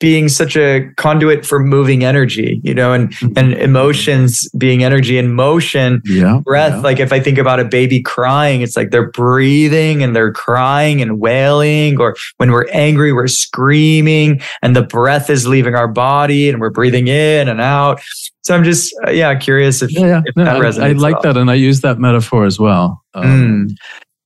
being 0.00 0.28
such 0.28 0.56
a 0.56 0.90
conduit 0.96 1.44
for 1.44 1.60
moving 1.60 2.04
energy, 2.04 2.60
you 2.64 2.74
know, 2.74 2.92
and 2.92 3.10
mm-hmm. 3.10 3.38
and 3.38 3.54
emotions 3.54 4.48
being 4.56 4.82
energy 4.82 5.18
and 5.18 5.34
motion, 5.34 6.00
yeah, 6.06 6.40
breath. 6.44 6.72
Yeah. 6.72 6.80
Like 6.80 7.00
if 7.00 7.12
I 7.12 7.20
think 7.20 7.38
about 7.38 7.60
a 7.60 7.64
baby 7.64 8.00
crying, 8.00 8.62
it's 8.62 8.76
like 8.76 8.90
they're 8.90 9.10
breathing 9.10 10.02
and 10.02 10.16
they're 10.16 10.32
crying 10.32 11.02
and 11.02 11.20
wailing, 11.20 12.00
or 12.00 12.16
when 12.38 12.50
we're 12.50 12.68
angry, 12.72 13.12
we're 13.12 13.28
screaming, 13.28 14.40
and 14.62 14.74
the 14.74 14.82
breath 14.82 15.28
is 15.28 15.46
leaving 15.46 15.74
our 15.74 15.88
body 15.88 16.48
and 16.48 16.60
we're 16.60 16.70
breathing 16.70 17.08
in 17.08 17.48
and 17.48 17.60
out. 17.60 18.00
So 18.42 18.54
I'm 18.54 18.64
just 18.64 18.94
uh, 19.06 19.10
yeah 19.10 19.34
curious 19.34 19.82
if, 19.82 19.92
yeah, 19.92 20.06
yeah. 20.06 20.22
if 20.24 20.36
no, 20.36 20.44
that 20.44 20.60
resonates. 20.60 20.82
I, 20.82 20.88
I 20.88 20.92
like 20.92 21.20
that, 21.22 21.36
and 21.36 21.50
I 21.50 21.54
use 21.54 21.82
that 21.82 21.98
metaphor 21.98 22.46
as 22.46 22.58
well. 22.58 23.02
Um, 23.14 23.68
mm 23.68 23.76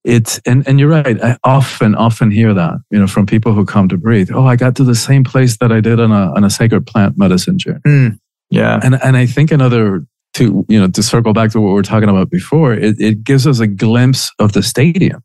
it's 0.09 0.41
and, 0.47 0.67
and 0.67 0.81
you're 0.81 0.89
right. 0.89 1.23
I 1.23 1.37
often 1.45 1.95
often 1.95 2.31
hear 2.31 2.55
that 2.55 2.79
you 2.91 2.99
know 2.99 3.07
from 3.07 3.27
people 3.27 3.53
who 3.53 3.65
come 3.65 3.89
to 3.89 3.99
breathe. 3.99 4.31
Oh 4.33 4.47
i 4.47 4.57
got 4.57 4.75
to 4.77 4.85
the 4.85 4.95
same 4.95 5.23
place 5.23 5.59
that 5.59 5.71
i 5.71 5.81
did 5.81 6.01
on 6.01 6.11
a 6.11 6.33
on 6.35 6.45
a 6.45 6.51
sacred 6.51 6.87
plant 6.87 7.19
medicine 7.19 7.59
journey 7.59 7.81
mm, 7.87 8.19
yeah. 8.51 8.81
And 8.83 8.99
and 9.03 9.17
i 9.17 9.27
think 9.27 9.53
another 9.53 10.07
to 10.35 10.65
you 10.69 10.81
know 10.81 10.89
to 10.89 11.03
circle 11.03 11.33
back 11.33 11.51
to 11.51 11.61
what 11.61 11.69
we 11.69 11.75
were 11.75 11.83
talking 11.83 12.09
about 12.09 12.31
before 12.31 12.73
it, 12.73 12.99
it 13.01 13.23
gives 13.23 13.47
us 13.47 13.61
a 13.61 13.67
glimpse 13.67 14.31
of 14.39 14.53
the 14.53 14.63
stadium. 14.63 15.23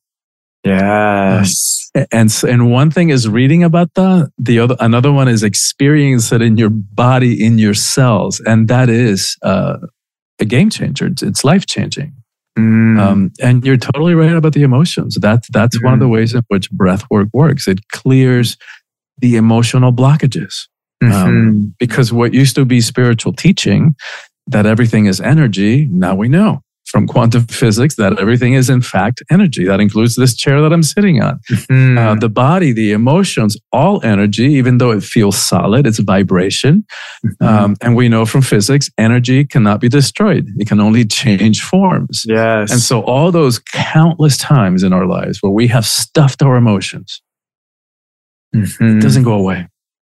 Yes. 0.65 1.89
Um, 1.95 2.05
and 2.11 2.43
and 2.47 2.71
one 2.71 2.89
thing 2.89 3.09
is 3.09 3.27
reading 3.27 3.63
about 3.63 3.93
that 3.95 4.31
the 4.37 4.59
other 4.59 4.75
another 4.79 5.11
one 5.11 5.27
is 5.27 5.43
experiencing 5.43 6.41
it 6.41 6.41
in 6.41 6.57
your 6.57 6.69
body 6.69 7.43
in 7.43 7.57
your 7.57 7.73
cells. 7.73 8.41
And 8.45 8.67
that 8.69 8.89
is 8.89 9.37
uh, 9.43 9.77
a 10.39 10.45
game 10.45 10.69
changer. 10.69 11.09
It's 11.21 11.43
life 11.43 11.65
changing 11.65 12.13
Mm. 12.57 12.99
Um, 12.99 13.31
and 13.41 13.65
you're 13.65 13.77
totally 13.77 14.13
right 14.13 14.33
about 14.33 14.53
the 14.53 14.63
emotions. 14.63 15.17
That's 15.19 15.47
that's 15.49 15.77
mm. 15.77 15.83
one 15.83 15.93
of 15.93 15.99
the 15.99 16.05
mm. 16.05 16.13
ways 16.13 16.33
in 16.33 16.41
which 16.47 16.69
breath 16.71 17.03
work 17.09 17.29
works. 17.33 17.67
It 17.67 17.87
clears 17.89 18.57
the 19.19 19.35
emotional 19.35 19.91
blockages. 19.91 20.67
Um, 21.01 21.09
mm-hmm. 21.09 21.27
Um, 21.27 21.75
because 21.79 22.13
what 22.13 22.33
used 22.33 22.55
to 22.55 22.65
be 22.65 22.79
spiritual 22.79 23.33
teaching, 23.33 23.95
that 24.47 24.65
everything 24.65 25.05
is 25.05 25.19
energy, 25.19 25.85
now 25.91 26.15
we 26.15 26.27
know 26.29 26.62
from 26.85 27.07
quantum 27.07 27.45
physics 27.47 27.95
that 27.95 28.19
everything 28.19 28.53
is 28.53 28.69
in 28.69 28.81
fact 28.81 29.23
energy. 29.31 29.65
That 29.65 29.79
includes 29.79 30.15
this 30.15 30.35
chair 30.35 30.61
that 30.61 30.73
I'm 30.73 30.83
sitting 30.83 31.21
on. 31.21 31.39
Mm-hmm. 31.49 31.97
Uh, 31.97 32.15
the 32.15 32.29
body, 32.29 32.71
the 32.71 32.91
emotions, 32.91 33.57
all 33.71 34.03
energy, 34.03 34.45
even 34.53 34.77
though 34.77 34.91
it 34.91 35.03
feels 35.03 35.37
solid, 35.37 35.87
it's 35.87 35.99
vibration. 35.99 36.85
Mm-hmm. 37.25 37.45
Um, 37.45 37.75
and 37.81 37.95
we 37.95 38.09
know 38.09 38.25
from 38.25 38.41
physics, 38.41 38.89
energy 38.97 39.45
cannot 39.45 39.79
be 39.79 39.89
destroyed. 39.89 40.47
It 40.57 40.67
can 40.67 40.79
only 40.79 41.05
change 41.05 41.63
forms. 41.63 42.25
Yes. 42.27 42.71
And 42.71 42.79
so 42.79 43.01
all 43.03 43.31
those 43.31 43.59
countless 43.59 44.37
times 44.37 44.83
in 44.83 44.93
our 44.93 45.05
lives 45.05 45.41
where 45.41 45.51
we 45.51 45.67
have 45.67 45.85
stuffed 45.85 46.43
our 46.43 46.55
emotions, 46.55 47.21
mm-hmm. 48.55 48.97
it 48.97 49.01
doesn't 49.01 49.23
go 49.23 49.33
away. 49.33 49.67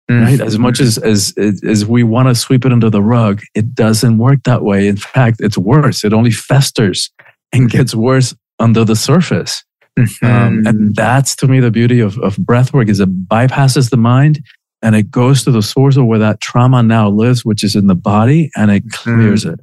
Mm-hmm. 0.09 0.23
Right. 0.23 0.41
As 0.41 0.57
much 0.57 0.79
as, 0.79 0.97
as, 0.97 1.33
as 1.37 1.85
we 1.85 2.03
want 2.03 2.29
to 2.29 2.35
sweep 2.35 2.65
it 2.65 2.71
under 2.71 2.89
the 2.89 3.01
rug, 3.01 3.41
it 3.55 3.75
doesn't 3.75 4.17
work 4.17 4.43
that 4.45 4.63
way. 4.63 4.87
In 4.87 4.95
fact, 4.95 5.41
it's 5.41 5.57
worse. 5.57 6.05
It 6.05 6.13
only 6.13 6.31
festers 6.31 7.11
and 7.51 7.69
gets 7.69 7.93
worse 7.93 8.33
under 8.57 8.85
the 8.85 8.95
surface. 8.95 9.63
Mm-hmm. 9.99 10.25
Um, 10.25 10.63
and 10.65 10.95
that's 10.95 11.35
to 11.37 11.47
me 11.47 11.59
the 11.59 11.71
beauty 11.71 11.99
of, 11.99 12.17
of 12.19 12.37
breath 12.37 12.71
work 12.73 12.87
is 12.87 12.99
it 12.99 13.27
bypasses 13.27 13.89
the 13.89 13.97
mind 13.97 14.43
and 14.81 14.95
it 14.95 15.09
goes 15.09 15.43
to 15.43 15.51
the 15.51 15.63
source 15.63 15.97
of 15.97 16.05
where 16.05 16.19
that 16.19 16.39
trauma 16.39 16.83
now 16.83 17.09
lives, 17.09 17.43
which 17.43 17.63
is 17.63 17.75
in 17.75 17.87
the 17.87 17.95
body, 17.95 18.51
and 18.55 18.69
it 18.69 18.83
clears 18.91 19.43
mm-hmm. 19.43 19.55
it. 19.55 19.59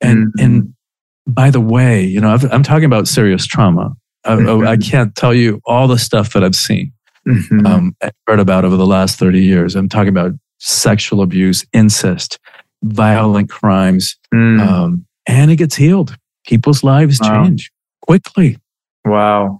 And 0.00 0.28
mm-hmm. 0.28 0.44
and 0.44 0.74
by 1.26 1.50
the 1.50 1.60
way, 1.60 2.02
you 2.02 2.20
know, 2.20 2.30
i 2.30 2.54
am 2.54 2.62
talking 2.62 2.86
about 2.86 3.06
serious 3.06 3.46
trauma. 3.46 3.94
I, 4.24 4.34
I, 4.34 4.76
can't 4.78 5.14
tell 5.14 5.34
you 5.34 5.60
all 5.66 5.86
the 5.86 5.98
stuff 5.98 6.32
that 6.32 6.42
I've 6.42 6.56
seen 6.56 6.92
mm-hmm. 7.28 7.66
um, 7.66 7.96
heard 8.26 8.40
about 8.40 8.64
over 8.64 8.76
the 8.76 8.86
last 8.86 9.18
30 9.18 9.40
years. 9.40 9.74
I'm 9.74 9.88
talking 9.88 10.08
about 10.08 10.32
sexual 10.58 11.22
abuse, 11.22 11.64
incest, 11.72 12.38
violent 12.82 13.50
crimes, 13.50 14.16
mm. 14.34 14.60
um, 14.60 15.06
and 15.26 15.50
it 15.50 15.56
gets 15.56 15.76
healed. 15.76 16.16
People's 16.46 16.82
lives 16.82 17.20
wow. 17.20 17.44
change 17.44 17.70
quickly. 18.02 18.58
Wow. 19.04 19.58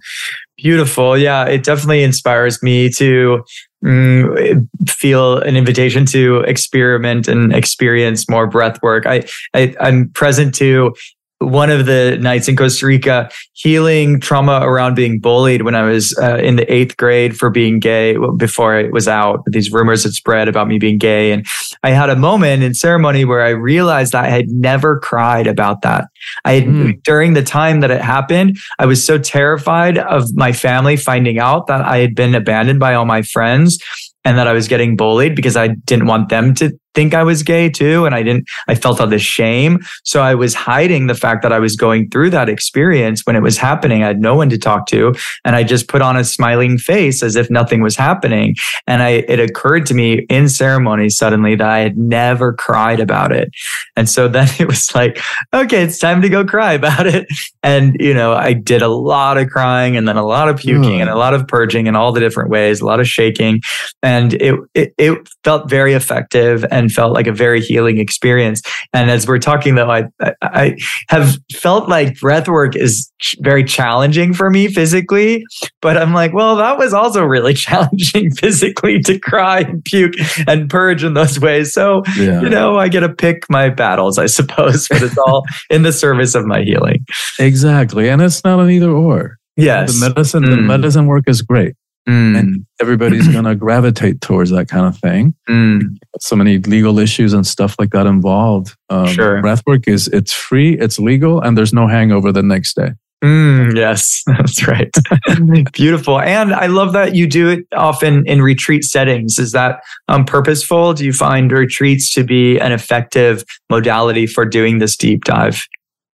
Beautiful. 0.57 1.17
Yeah, 1.17 1.45
it 1.45 1.63
definitely 1.63 2.03
inspires 2.03 2.61
me 2.61 2.89
to 2.91 3.43
mm, 3.83 4.67
feel 4.87 5.37
an 5.37 5.55
invitation 5.55 6.05
to 6.07 6.41
experiment 6.41 7.27
and 7.27 7.53
experience 7.53 8.29
more 8.29 8.47
breath 8.47 8.81
work. 8.83 9.05
I, 9.05 9.23
I 9.53 9.73
I'm 9.79 10.09
present 10.09 10.53
to 10.55 10.93
one 11.39 11.69
of 11.69 11.85
the 11.85 12.17
nights 12.19 12.47
in 12.47 12.55
Costa 12.55 12.85
Rica, 12.85 13.29
healing 13.53 14.19
trauma 14.19 14.59
around 14.61 14.95
being 14.95 15.19
bullied 15.19 15.61
when 15.61 15.73
I 15.73 15.83
was 15.83 16.17
uh, 16.21 16.37
in 16.37 16.57
the 16.57 16.71
eighth 16.71 16.97
grade 16.97 17.37
for 17.37 17.49
being 17.49 17.79
gay 17.79 18.17
before 18.37 18.77
it 18.77 18.91
was 18.91 19.07
out. 19.07 19.41
These 19.47 19.71
rumors 19.71 20.03
had 20.03 20.13
spread 20.13 20.49
about 20.49 20.67
me 20.67 20.79
being 20.79 20.97
gay. 20.97 21.31
And 21.31 21.45
I 21.81 21.91
had 21.91 22.09
a 22.09 22.15
moment 22.15 22.63
in 22.63 22.73
ceremony 22.73 23.23
where 23.23 23.41
I 23.41 23.49
realized 23.49 24.11
that 24.11 24.25
I 24.25 24.29
had 24.29 24.49
never 24.49 24.99
cried 24.99 25.47
about 25.47 25.81
that. 25.83 26.05
I 26.43 26.53
had, 26.53 26.63
mm. 26.65 27.03
during 27.03 27.33
the 27.33 27.43
time 27.43 27.79
that 27.79 27.91
it 27.91 28.01
happened, 28.01 28.57
I 28.77 28.85
was 28.85 29.05
so 29.05 29.17
terrified 29.17 29.97
of 29.97 30.35
my 30.35 30.51
family 30.51 30.97
finding 30.97 31.39
out 31.39 31.67
that 31.67 31.81
I 31.81 31.99
had 31.99 32.15
been 32.15 32.35
abandoned 32.35 32.81
by 32.81 32.95
all 32.95 33.05
my 33.05 33.21
friends 33.21 33.79
and 34.25 34.37
that 34.37 34.47
I 34.47 34.53
was 34.53 34.67
getting 34.67 34.97
bullied 34.97 35.35
because 35.35 35.55
I 35.55 35.69
didn't 35.69 36.07
want 36.07 36.27
them 36.29 36.53
to 36.55 36.77
think 36.93 37.13
I 37.13 37.23
was 37.23 37.43
gay 37.43 37.69
too. 37.69 38.05
And 38.05 38.15
I 38.15 38.23
didn't, 38.23 38.47
I 38.67 38.75
felt 38.75 38.99
all 38.99 39.07
this 39.07 39.21
shame. 39.21 39.79
So 40.03 40.21
I 40.21 40.35
was 40.35 40.53
hiding 40.53 41.07
the 41.07 41.15
fact 41.15 41.43
that 41.43 41.53
I 41.53 41.59
was 41.59 41.75
going 41.75 42.09
through 42.09 42.31
that 42.31 42.49
experience 42.49 43.25
when 43.25 43.35
it 43.35 43.41
was 43.41 43.57
happening. 43.57 44.03
I 44.03 44.07
had 44.07 44.21
no 44.21 44.35
one 44.35 44.49
to 44.49 44.57
talk 44.57 44.87
to. 44.87 45.13
And 45.45 45.55
I 45.55 45.63
just 45.63 45.87
put 45.87 46.01
on 46.01 46.17
a 46.17 46.23
smiling 46.23 46.77
face 46.77 47.21
as 47.23 47.35
if 47.35 47.49
nothing 47.49 47.81
was 47.81 47.95
happening. 47.95 48.55
And 48.87 49.01
I, 49.01 49.09
it 49.27 49.39
occurred 49.39 49.85
to 49.87 49.93
me 49.93 50.25
in 50.29 50.49
ceremony 50.49 51.09
suddenly 51.09 51.55
that 51.55 51.69
I 51.69 51.79
had 51.79 51.97
never 51.97 52.53
cried 52.53 52.99
about 52.99 53.31
it. 53.31 53.49
And 53.95 54.09
so 54.09 54.27
then 54.27 54.47
it 54.59 54.67
was 54.67 54.93
like, 54.95 55.21
okay, 55.53 55.83
it's 55.83 55.99
time 55.99 56.21
to 56.21 56.29
go 56.29 56.45
cry 56.45 56.73
about 56.73 57.07
it. 57.07 57.27
And, 57.63 57.95
you 57.99 58.13
know, 58.13 58.33
I 58.33 58.53
did 58.53 58.81
a 58.81 58.87
lot 58.87 59.37
of 59.37 59.49
crying 59.49 59.97
and 59.97 60.07
then 60.07 60.17
a 60.17 60.25
lot 60.25 60.49
of 60.49 60.57
puking 60.57 60.99
mm. 60.99 61.01
and 61.01 61.09
a 61.09 61.17
lot 61.17 61.33
of 61.33 61.47
purging 61.47 61.87
in 61.87 61.95
all 61.95 62.11
the 62.11 62.19
different 62.19 62.49
ways, 62.49 62.81
a 62.81 62.85
lot 62.85 62.99
of 62.99 63.07
shaking. 63.07 63.61
And 64.01 64.33
it, 64.35 64.55
it, 64.73 64.93
it 64.97 65.29
felt 65.43 65.69
very 65.69 65.93
effective. 65.93 66.65
And 66.71 66.78
and 66.79 66.91
felt 66.91 67.13
like 67.13 67.27
a 67.27 67.33
very 67.33 67.61
healing 67.61 67.99
experience. 67.99 68.61
And 68.93 69.11
as 69.11 69.27
we're 69.27 69.39
talking 69.39 69.75
though, 69.75 69.91
I, 69.91 70.03
I 70.41 70.77
have 71.09 71.37
felt 71.53 71.89
like 71.89 72.19
breath 72.19 72.47
work 72.47 72.75
is 72.75 73.11
very 73.39 73.63
challenging 73.63 74.33
for 74.33 74.49
me 74.49 74.67
physically, 74.67 75.43
but 75.81 75.97
I'm 75.97 76.13
like, 76.13 76.33
well, 76.33 76.55
that 76.55 76.77
was 76.77 76.93
also 76.93 77.23
really 77.23 77.53
challenging 77.65 78.31
physically 78.31 78.99
to 79.01 79.19
cry 79.19 79.59
and 79.59 79.83
puke 79.83 80.13
and 80.47 80.69
purge 80.69 81.03
in 81.03 81.13
those 81.13 81.39
ways. 81.39 81.73
So, 81.73 82.03
yeah. 82.17 82.41
you 82.41 82.49
know, 82.49 82.79
I 82.79 82.87
get 82.87 83.01
to 83.01 83.09
pick 83.09 83.43
my 83.49 83.69
battles, 83.69 84.17
I 84.17 84.25
suppose, 84.25 84.87
but 84.87 85.03
it's 85.03 85.17
all 85.17 85.45
in 85.69 85.83
the 85.83 85.93
service 85.93 86.33
of 86.35 86.45
my 86.45 86.61
healing. 86.61 87.05
Exactly. 87.39 88.09
And 88.09 88.21
it's 88.21 88.43
not 88.43 88.59
an 88.59 88.69
either 88.69 88.89
or. 88.89 89.37
Yes. 89.57 89.99
The 89.99 90.09
medicine, 90.09 90.43
mm. 90.43 90.49
the 90.51 90.61
medicine 90.61 91.05
work 91.05 91.25
is 91.27 91.41
great. 91.41 91.75
Mm. 92.07 92.39
And 92.39 92.65
everybody's 92.81 93.27
going 93.31 93.45
to 93.45 93.55
gravitate 93.55 94.21
towards 94.21 94.49
that 94.51 94.67
kind 94.67 94.85
of 94.85 94.97
thing. 94.97 95.33
Mm. 95.49 95.97
So 96.19 96.35
many 96.35 96.57
legal 96.59 96.99
issues 96.99 97.33
and 97.33 97.45
stuff 97.45 97.75
like 97.79 97.91
that 97.91 98.05
involved. 98.05 98.75
Um, 98.89 99.07
sure. 99.07 99.41
Breathwork 99.41 99.87
is 99.87 100.07
it's 100.09 100.33
free, 100.33 100.77
it's 100.77 100.99
legal, 100.99 101.41
and 101.41 101.57
there's 101.57 101.73
no 101.73 101.87
hangover 101.87 102.31
the 102.31 102.43
next 102.43 102.75
day. 102.75 102.91
Mm, 103.23 103.75
yes, 103.75 104.23
that's 104.27 104.65
right. 104.65 104.89
Beautiful. 105.73 106.21
And 106.21 106.53
I 106.53 106.67
love 106.67 106.93
that 106.93 107.15
you 107.15 107.27
do 107.27 107.49
it 107.49 107.65
often 107.75 108.25
in 108.25 108.41
retreat 108.41 108.85
settings. 108.85 109.37
Is 109.37 109.51
that 109.51 109.81
um, 110.07 110.23
purposeful? 110.23 110.93
Do 110.93 111.03
you 111.03 111.11
find 111.11 111.51
retreats 111.51 112.13
to 112.13 112.23
be 112.23 112.57
an 112.59 112.71
effective 112.71 113.43
modality 113.69 114.25
for 114.25 114.45
doing 114.45 114.79
this 114.79 114.95
deep 114.95 115.25
dive? 115.25 115.67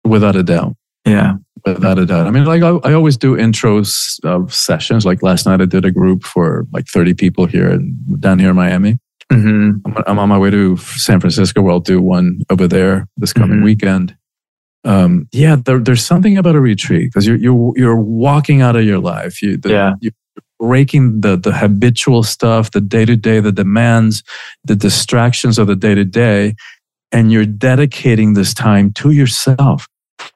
Without 0.04 0.36
a 0.36 0.44
doubt. 0.44 0.76
Yeah 1.06 1.36
without 1.66 2.00
a 2.00 2.06
doubt. 2.06 2.28
I 2.28 2.32
mean, 2.32 2.46
like 2.46 2.64
I, 2.64 2.70
I 2.90 2.94
always 2.94 3.18
do 3.18 3.36
intros 3.36 4.24
of 4.24 4.54
sessions. 4.54 5.06
Like 5.06 5.24
last 5.24 5.46
night, 5.46 5.62
I 5.62 5.66
did 5.66 5.86
a 5.86 5.92
group 5.92 6.24
for 6.24 6.66
like 6.72 6.88
30 6.88 7.14
people 7.14 7.46
here 7.46 7.80
down 8.20 8.40
here 8.40 8.50
in 8.50 8.56
Miami. 8.56 9.00
Mm-hmm. 9.32 9.86
I'm, 9.86 10.04
I'm, 10.08 10.20
on 10.20 10.30
my 10.30 10.38
way 10.38 10.50
to 10.50 10.76
San 10.78 11.20
Francisco 11.20 11.62
where 11.62 11.72
I'll 11.72 11.80
do 11.80 12.02
one 12.02 12.42
over 12.50 12.68
there 12.68 13.08
this 13.18 13.34
coming 13.34 13.58
mm-hmm. 13.58 13.66
weekend. 13.66 14.18
Um, 14.86 15.28
yeah, 15.32 15.56
there, 15.56 15.80
there's 15.80 16.06
something 16.06 16.38
about 16.38 16.56
a 16.56 16.60
retreat 16.60 17.12
because 17.12 17.28
you're, 17.28 17.36
you're, 17.36 17.74
you're 17.76 18.00
walking 18.00 18.62
out 18.62 18.76
of 18.76 18.86
your 18.86 19.00
life. 19.00 19.42
You, 19.42 19.58
the, 19.58 19.70
yeah. 19.70 19.94
you're 20.02 20.14
breaking 20.60 21.22
the, 21.22 21.36
the 21.36 21.52
habitual 21.52 22.24
stuff, 22.24 22.72
the 22.72 22.82
day 22.82 23.06
to 23.06 23.16
day, 23.16 23.40
the 23.40 23.52
demands, 23.52 24.24
the 24.64 24.76
distractions 24.76 25.60
of 25.60 25.68
the 25.68 25.76
day 25.76 25.96
to 25.96 26.06
day. 26.06 26.56
And 27.12 27.32
you're 27.32 27.46
dedicating 27.46 28.34
this 28.34 28.54
time 28.54 28.94
to 28.94 29.12
yourself 29.12 29.88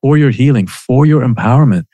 for 0.01 0.17
your 0.17 0.31
healing, 0.31 0.67
for 0.67 1.05
your 1.05 1.21
empowerment, 1.21 1.86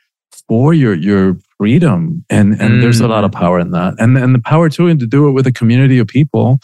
for 0.48 0.74
your 0.74 0.94
your 0.94 1.36
freedom. 1.58 2.24
And 2.30 2.52
and 2.60 2.74
mm. 2.74 2.80
there's 2.80 3.00
a 3.00 3.08
lot 3.08 3.24
of 3.24 3.30
mm. 3.30 3.38
power 3.38 3.60
in 3.60 3.70
that. 3.72 3.94
And 3.98 4.16
and 4.16 4.34
the 4.34 4.40
power 4.40 4.68
too, 4.68 4.86
and 4.86 5.00
to 5.00 5.06
do 5.06 5.28
it 5.28 5.32
with 5.32 5.46
a 5.46 5.52
community 5.52 5.98
of 5.98 6.06
people 6.06 6.58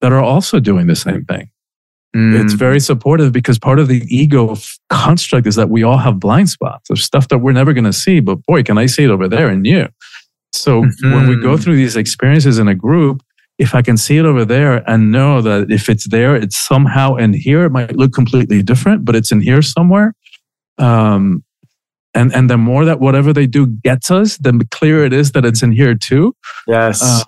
that 0.00 0.12
are 0.12 0.22
also 0.22 0.60
doing 0.60 0.86
the 0.86 0.96
same 0.96 1.24
thing. 1.24 1.48
Mm. 2.14 2.44
It's 2.44 2.52
very 2.52 2.80
supportive 2.80 3.32
because 3.32 3.58
part 3.58 3.78
of 3.78 3.88
the 3.88 4.02
ego 4.08 4.56
construct 4.90 5.46
is 5.46 5.54
that 5.54 5.70
we 5.70 5.82
all 5.82 5.96
have 5.96 6.20
blind 6.20 6.50
spots 6.50 6.90
of 6.90 6.98
stuff 6.98 7.28
that 7.28 7.38
we're 7.38 7.52
never 7.52 7.72
going 7.72 7.84
to 7.84 7.92
see. 7.92 8.20
But 8.20 8.44
boy, 8.44 8.62
can 8.62 8.76
I 8.76 8.86
see 8.86 9.04
it 9.04 9.10
over 9.10 9.28
there 9.28 9.50
in 9.50 9.64
you? 9.64 9.88
So 10.52 10.82
mm-hmm. 10.82 11.12
when 11.12 11.26
we 11.26 11.36
go 11.36 11.54
mm-hmm. 11.54 11.62
through 11.62 11.76
these 11.76 11.96
experiences 11.96 12.58
in 12.58 12.68
a 12.68 12.74
group, 12.74 13.22
if 13.58 13.74
I 13.74 13.80
can 13.80 13.96
see 13.96 14.18
it 14.18 14.26
over 14.26 14.44
there 14.44 14.88
and 14.90 15.10
know 15.10 15.40
that 15.40 15.70
if 15.70 15.88
it's 15.88 16.08
there, 16.08 16.36
it's 16.36 16.58
somehow 16.58 17.16
in 17.16 17.32
here, 17.32 17.64
it 17.64 17.70
might 17.70 17.96
look 17.96 18.12
completely 18.12 18.62
different, 18.62 19.04
but 19.04 19.16
it's 19.16 19.32
in 19.32 19.40
here 19.40 19.62
somewhere. 19.62 20.14
Um, 20.82 21.44
and 22.14 22.34
and 22.34 22.50
the 22.50 22.58
more 22.58 22.84
that 22.84 23.00
whatever 23.00 23.32
they 23.32 23.46
do 23.46 23.66
gets 23.66 24.10
us, 24.10 24.36
the 24.38 24.66
clearer 24.70 25.04
it 25.04 25.12
is 25.12 25.32
that 25.32 25.44
it's 25.44 25.62
in 25.62 25.72
here 25.72 25.94
too. 25.94 26.34
Yes. 26.66 27.02
Uh, 27.02 27.24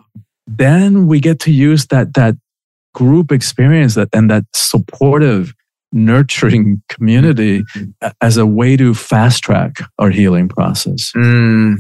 then 0.47 1.07
we 1.07 1.21
get 1.21 1.41
to 1.41 1.53
use 1.53 1.87
that 1.87 2.15
that 2.15 2.35
group 2.93 3.33
experience 3.33 3.95
that 3.95 4.09
and 4.13 4.31
that 4.31 4.45
supportive, 4.55 5.55
nurturing 5.93 6.83
community 6.89 7.63
mm-hmm. 7.63 8.09
as 8.21 8.37
a 8.37 8.45
way 8.45 8.77
to 8.77 8.95
fast 8.95 9.43
track 9.43 9.79
our 9.99 10.11
healing 10.11 10.49
process. 10.49 11.13
Mm, 11.17 11.77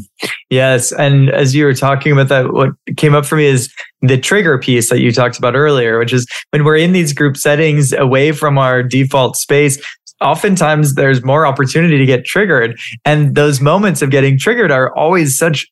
yes, 0.48 0.92
and 0.92 1.28
as 1.30 1.54
you 1.54 1.64
were 1.64 1.74
talking 1.74 2.12
about 2.12 2.28
that, 2.28 2.52
what 2.52 2.70
came 2.96 3.14
up 3.14 3.26
for 3.26 3.36
me 3.36 3.44
is 3.44 3.72
the 4.00 4.18
trigger 4.18 4.58
piece 4.58 4.88
that 4.88 5.00
you 5.00 5.12
talked 5.12 5.36
about 5.36 5.54
earlier, 5.54 5.98
which 5.98 6.12
is 6.12 6.26
when 6.50 6.64
we're 6.64 6.76
in 6.76 6.92
these 6.92 7.12
group 7.12 7.36
settings 7.36 7.92
away 7.92 8.32
from 8.32 8.56
our 8.56 8.82
default 8.82 9.36
space, 9.36 9.78
oftentimes 10.20 10.94
there's 10.94 11.24
more 11.24 11.46
opportunity 11.46 11.98
to 11.98 12.06
get 12.06 12.24
triggered. 12.24 12.78
And 13.04 13.34
those 13.34 13.60
moments 13.60 14.02
of 14.02 14.10
getting 14.10 14.38
triggered 14.38 14.70
are 14.70 14.94
always 14.96 15.36
such 15.38 15.66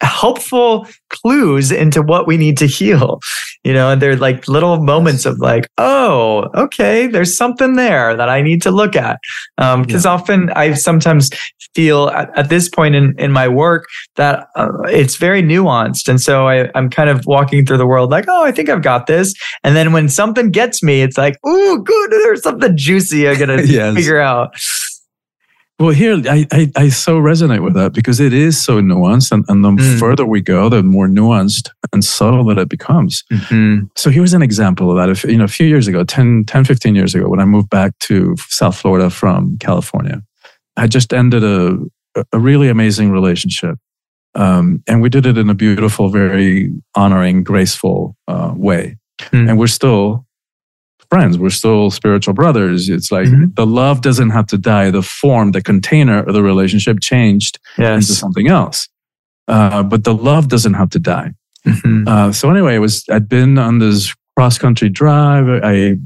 helpful 0.00 0.86
clues 1.10 1.70
into 1.70 2.02
what 2.02 2.26
we 2.26 2.36
need 2.36 2.56
to 2.58 2.66
heal 2.66 3.20
you 3.64 3.72
know 3.72 3.90
and 3.90 4.00
they're 4.00 4.16
like 4.16 4.46
little 4.46 4.82
moments 4.82 5.26
of 5.26 5.38
like 5.40 5.68
oh 5.78 6.48
okay 6.54 7.06
there's 7.06 7.36
something 7.36 7.74
there 7.74 8.14
that 8.14 8.28
i 8.28 8.40
need 8.40 8.62
to 8.62 8.70
look 8.70 8.94
at 8.94 9.18
because 9.56 10.06
um, 10.06 10.10
yeah. 10.10 10.14
often 10.14 10.50
i 10.50 10.72
sometimes 10.74 11.30
feel 11.74 12.08
at, 12.10 12.30
at, 12.38 12.48
this 12.50 12.68
point 12.68 12.94
in, 12.94 13.18
in 13.18 13.32
my 13.32 13.48
work 13.48 13.86
that 14.14 14.46
uh, 14.54 14.68
it's 14.84 15.16
very 15.16 15.42
nuanced 15.42 16.08
and 16.08 16.20
so 16.20 16.46
I, 16.46 16.70
i'm 16.74 16.88
kind 16.88 17.10
of 17.10 17.26
walking 17.26 17.66
through 17.66 17.78
the 17.78 17.86
world 17.86 18.10
like 18.10 18.26
oh 18.28 18.44
i 18.44 18.52
think 18.52 18.68
i've 18.68 18.82
got 18.82 19.06
this 19.06 19.34
and 19.64 19.74
then 19.74 19.92
when 19.92 20.08
something 20.08 20.50
gets 20.50 20.82
me 20.82 21.02
it's 21.02 21.18
like 21.18 21.38
oh 21.44 21.78
good 21.78 22.10
there's 22.10 22.42
something 22.42 22.76
juicy 22.76 23.28
i'm 23.28 23.38
gonna 23.38 23.62
yes. 23.64 23.94
figure 23.94 24.20
out 24.20 24.54
well, 25.78 25.90
here 25.90 26.22
I, 26.28 26.46
I, 26.52 26.72
I 26.76 26.88
so 26.88 27.18
resonate 27.18 27.62
with 27.62 27.74
that 27.74 27.92
because 27.92 28.20
it 28.20 28.32
is 28.32 28.62
so 28.62 28.80
nuanced, 28.80 29.32
and, 29.32 29.44
and 29.48 29.64
the 29.64 29.70
mm. 29.70 29.98
further 29.98 30.24
we 30.24 30.40
go, 30.40 30.68
the 30.68 30.82
more 30.82 31.08
nuanced 31.08 31.70
and 31.92 32.04
subtle 32.04 32.44
that 32.44 32.58
it 32.58 32.68
becomes. 32.68 33.24
Mm-hmm. 33.32 33.86
So 33.96 34.10
here's 34.10 34.34
an 34.34 34.42
example 34.42 34.90
of 34.90 34.96
that. 34.96 35.10
If 35.10 35.24
you 35.24 35.36
know, 35.36 35.44
a 35.44 35.48
few 35.48 35.66
years 35.66 35.88
ago, 35.88 36.04
10, 36.04 36.44
10, 36.44 36.64
15 36.64 36.94
years 36.94 37.14
ago, 37.14 37.28
when 37.28 37.40
I 37.40 37.44
moved 37.44 37.70
back 37.70 37.98
to 38.00 38.36
South 38.48 38.76
Florida 38.76 39.10
from 39.10 39.58
California, 39.58 40.22
I 40.76 40.86
just 40.86 41.12
ended 41.12 41.42
a 41.42 41.78
a 42.32 42.38
really 42.38 42.68
amazing 42.68 43.10
relationship, 43.10 43.76
um, 44.36 44.82
and 44.86 45.02
we 45.02 45.08
did 45.08 45.26
it 45.26 45.36
in 45.36 45.50
a 45.50 45.54
beautiful, 45.54 46.08
very 46.08 46.70
honoring, 46.94 47.42
graceful 47.42 48.16
uh, 48.28 48.52
way. 48.56 48.96
Mm. 49.32 49.50
And 49.50 49.58
we're 49.58 49.66
still 49.66 50.24
friends. 51.14 51.38
We're 51.38 51.50
still 51.50 51.92
spiritual 51.92 52.34
brothers. 52.34 52.88
It's 52.88 53.12
like 53.12 53.28
mm-hmm. 53.28 53.54
the 53.54 53.64
love 53.64 54.00
doesn't 54.00 54.30
have 54.30 54.48
to 54.48 54.58
die. 54.58 54.90
The 54.90 55.00
form, 55.00 55.52
the 55.52 55.62
container 55.62 56.24
of 56.24 56.34
the 56.34 56.42
relationship 56.42 56.98
changed 57.00 57.60
yes. 57.78 58.02
into 58.02 58.14
something 58.14 58.48
else. 58.48 58.88
Uh, 59.46 59.84
but 59.84 60.02
the 60.02 60.12
love 60.12 60.48
doesn't 60.48 60.74
have 60.74 60.90
to 60.90 60.98
die. 60.98 61.30
Mm-hmm. 61.64 62.08
Uh, 62.08 62.32
so 62.32 62.50
anyway, 62.50 62.74
it 62.74 62.80
was, 62.80 63.04
I'd 63.08 63.28
been 63.28 63.58
on 63.58 63.78
this 63.78 64.12
cross 64.36 64.58
country 64.58 64.88
drive. 64.88 65.46
I 65.62 65.98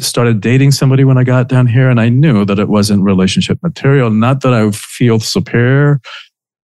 started 0.00 0.40
dating 0.40 0.72
somebody 0.72 1.04
when 1.04 1.18
I 1.18 1.22
got 1.22 1.48
down 1.48 1.68
here 1.68 1.88
and 1.88 2.00
I 2.00 2.08
knew 2.08 2.44
that 2.44 2.58
it 2.58 2.68
wasn't 2.68 3.04
relationship 3.04 3.60
material. 3.62 4.10
Not 4.10 4.40
that 4.40 4.52
I 4.52 4.68
feel 4.72 5.20
superior, 5.20 6.00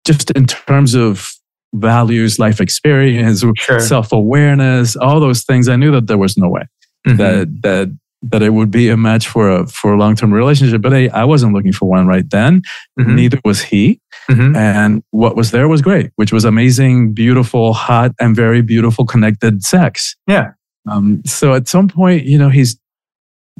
just 0.04 0.32
in 0.32 0.46
terms 0.46 0.96
of 0.96 1.30
values, 1.74 2.40
life 2.40 2.60
experience, 2.60 3.44
sure. 3.56 3.78
self 3.78 4.10
awareness, 4.10 4.96
all 4.96 5.20
those 5.20 5.44
things. 5.44 5.68
I 5.68 5.76
knew 5.76 5.92
that 5.92 6.08
there 6.08 6.18
was 6.18 6.36
no 6.36 6.48
way 6.48 6.62
mm-hmm. 7.06 7.16
that 7.16 7.62
that 7.62 7.98
that 8.22 8.42
it 8.42 8.50
would 8.50 8.70
be 8.70 8.88
a 8.88 8.96
match 8.96 9.28
for 9.28 9.50
a 9.50 9.66
for 9.66 9.92
a 9.92 9.98
long 9.98 10.16
term 10.16 10.32
relationship. 10.32 10.82
But 10.82 10.94
I, 10.94 11.08
I 11.08 11.24
wasn't 11.24 11.52
looking 11.54 11.72
for 11.72 11.88
one 11.88 12.06
right 12.06 12.28
then. 12.28 12.62
Mm-hmm. 12.98 13.14
Neither 13.14 13.40
was 13.44 13.62
he. 13.62 14.00
Mm-hmm. 14.30 14.56
And 14.56 15.02
what 15.10 15.36
was 15.36 15.52
there 15.52 15.68
was 15.68 15.80
great, 15.80 16.10
which 16.16 16.32
was 16.32 16.44
amazing, 16.44 17.14
beautiful, 17.14 17.72
hot, 17.72 18.12
and 18.20 18.36
very 18.36 18.60
beautiful 18.60 19.06
connected 19.06 19.64
sex. 19.64 20.16
Yeah. 20.26 20.52
Um, 20.90 21.22
so 21.24 21.54
at 21.54 21.68
some 21.68 21.88
point, 21.88 22.24
you 22.24 22.38
know, 22.38 22.48
he's 22.48 22.78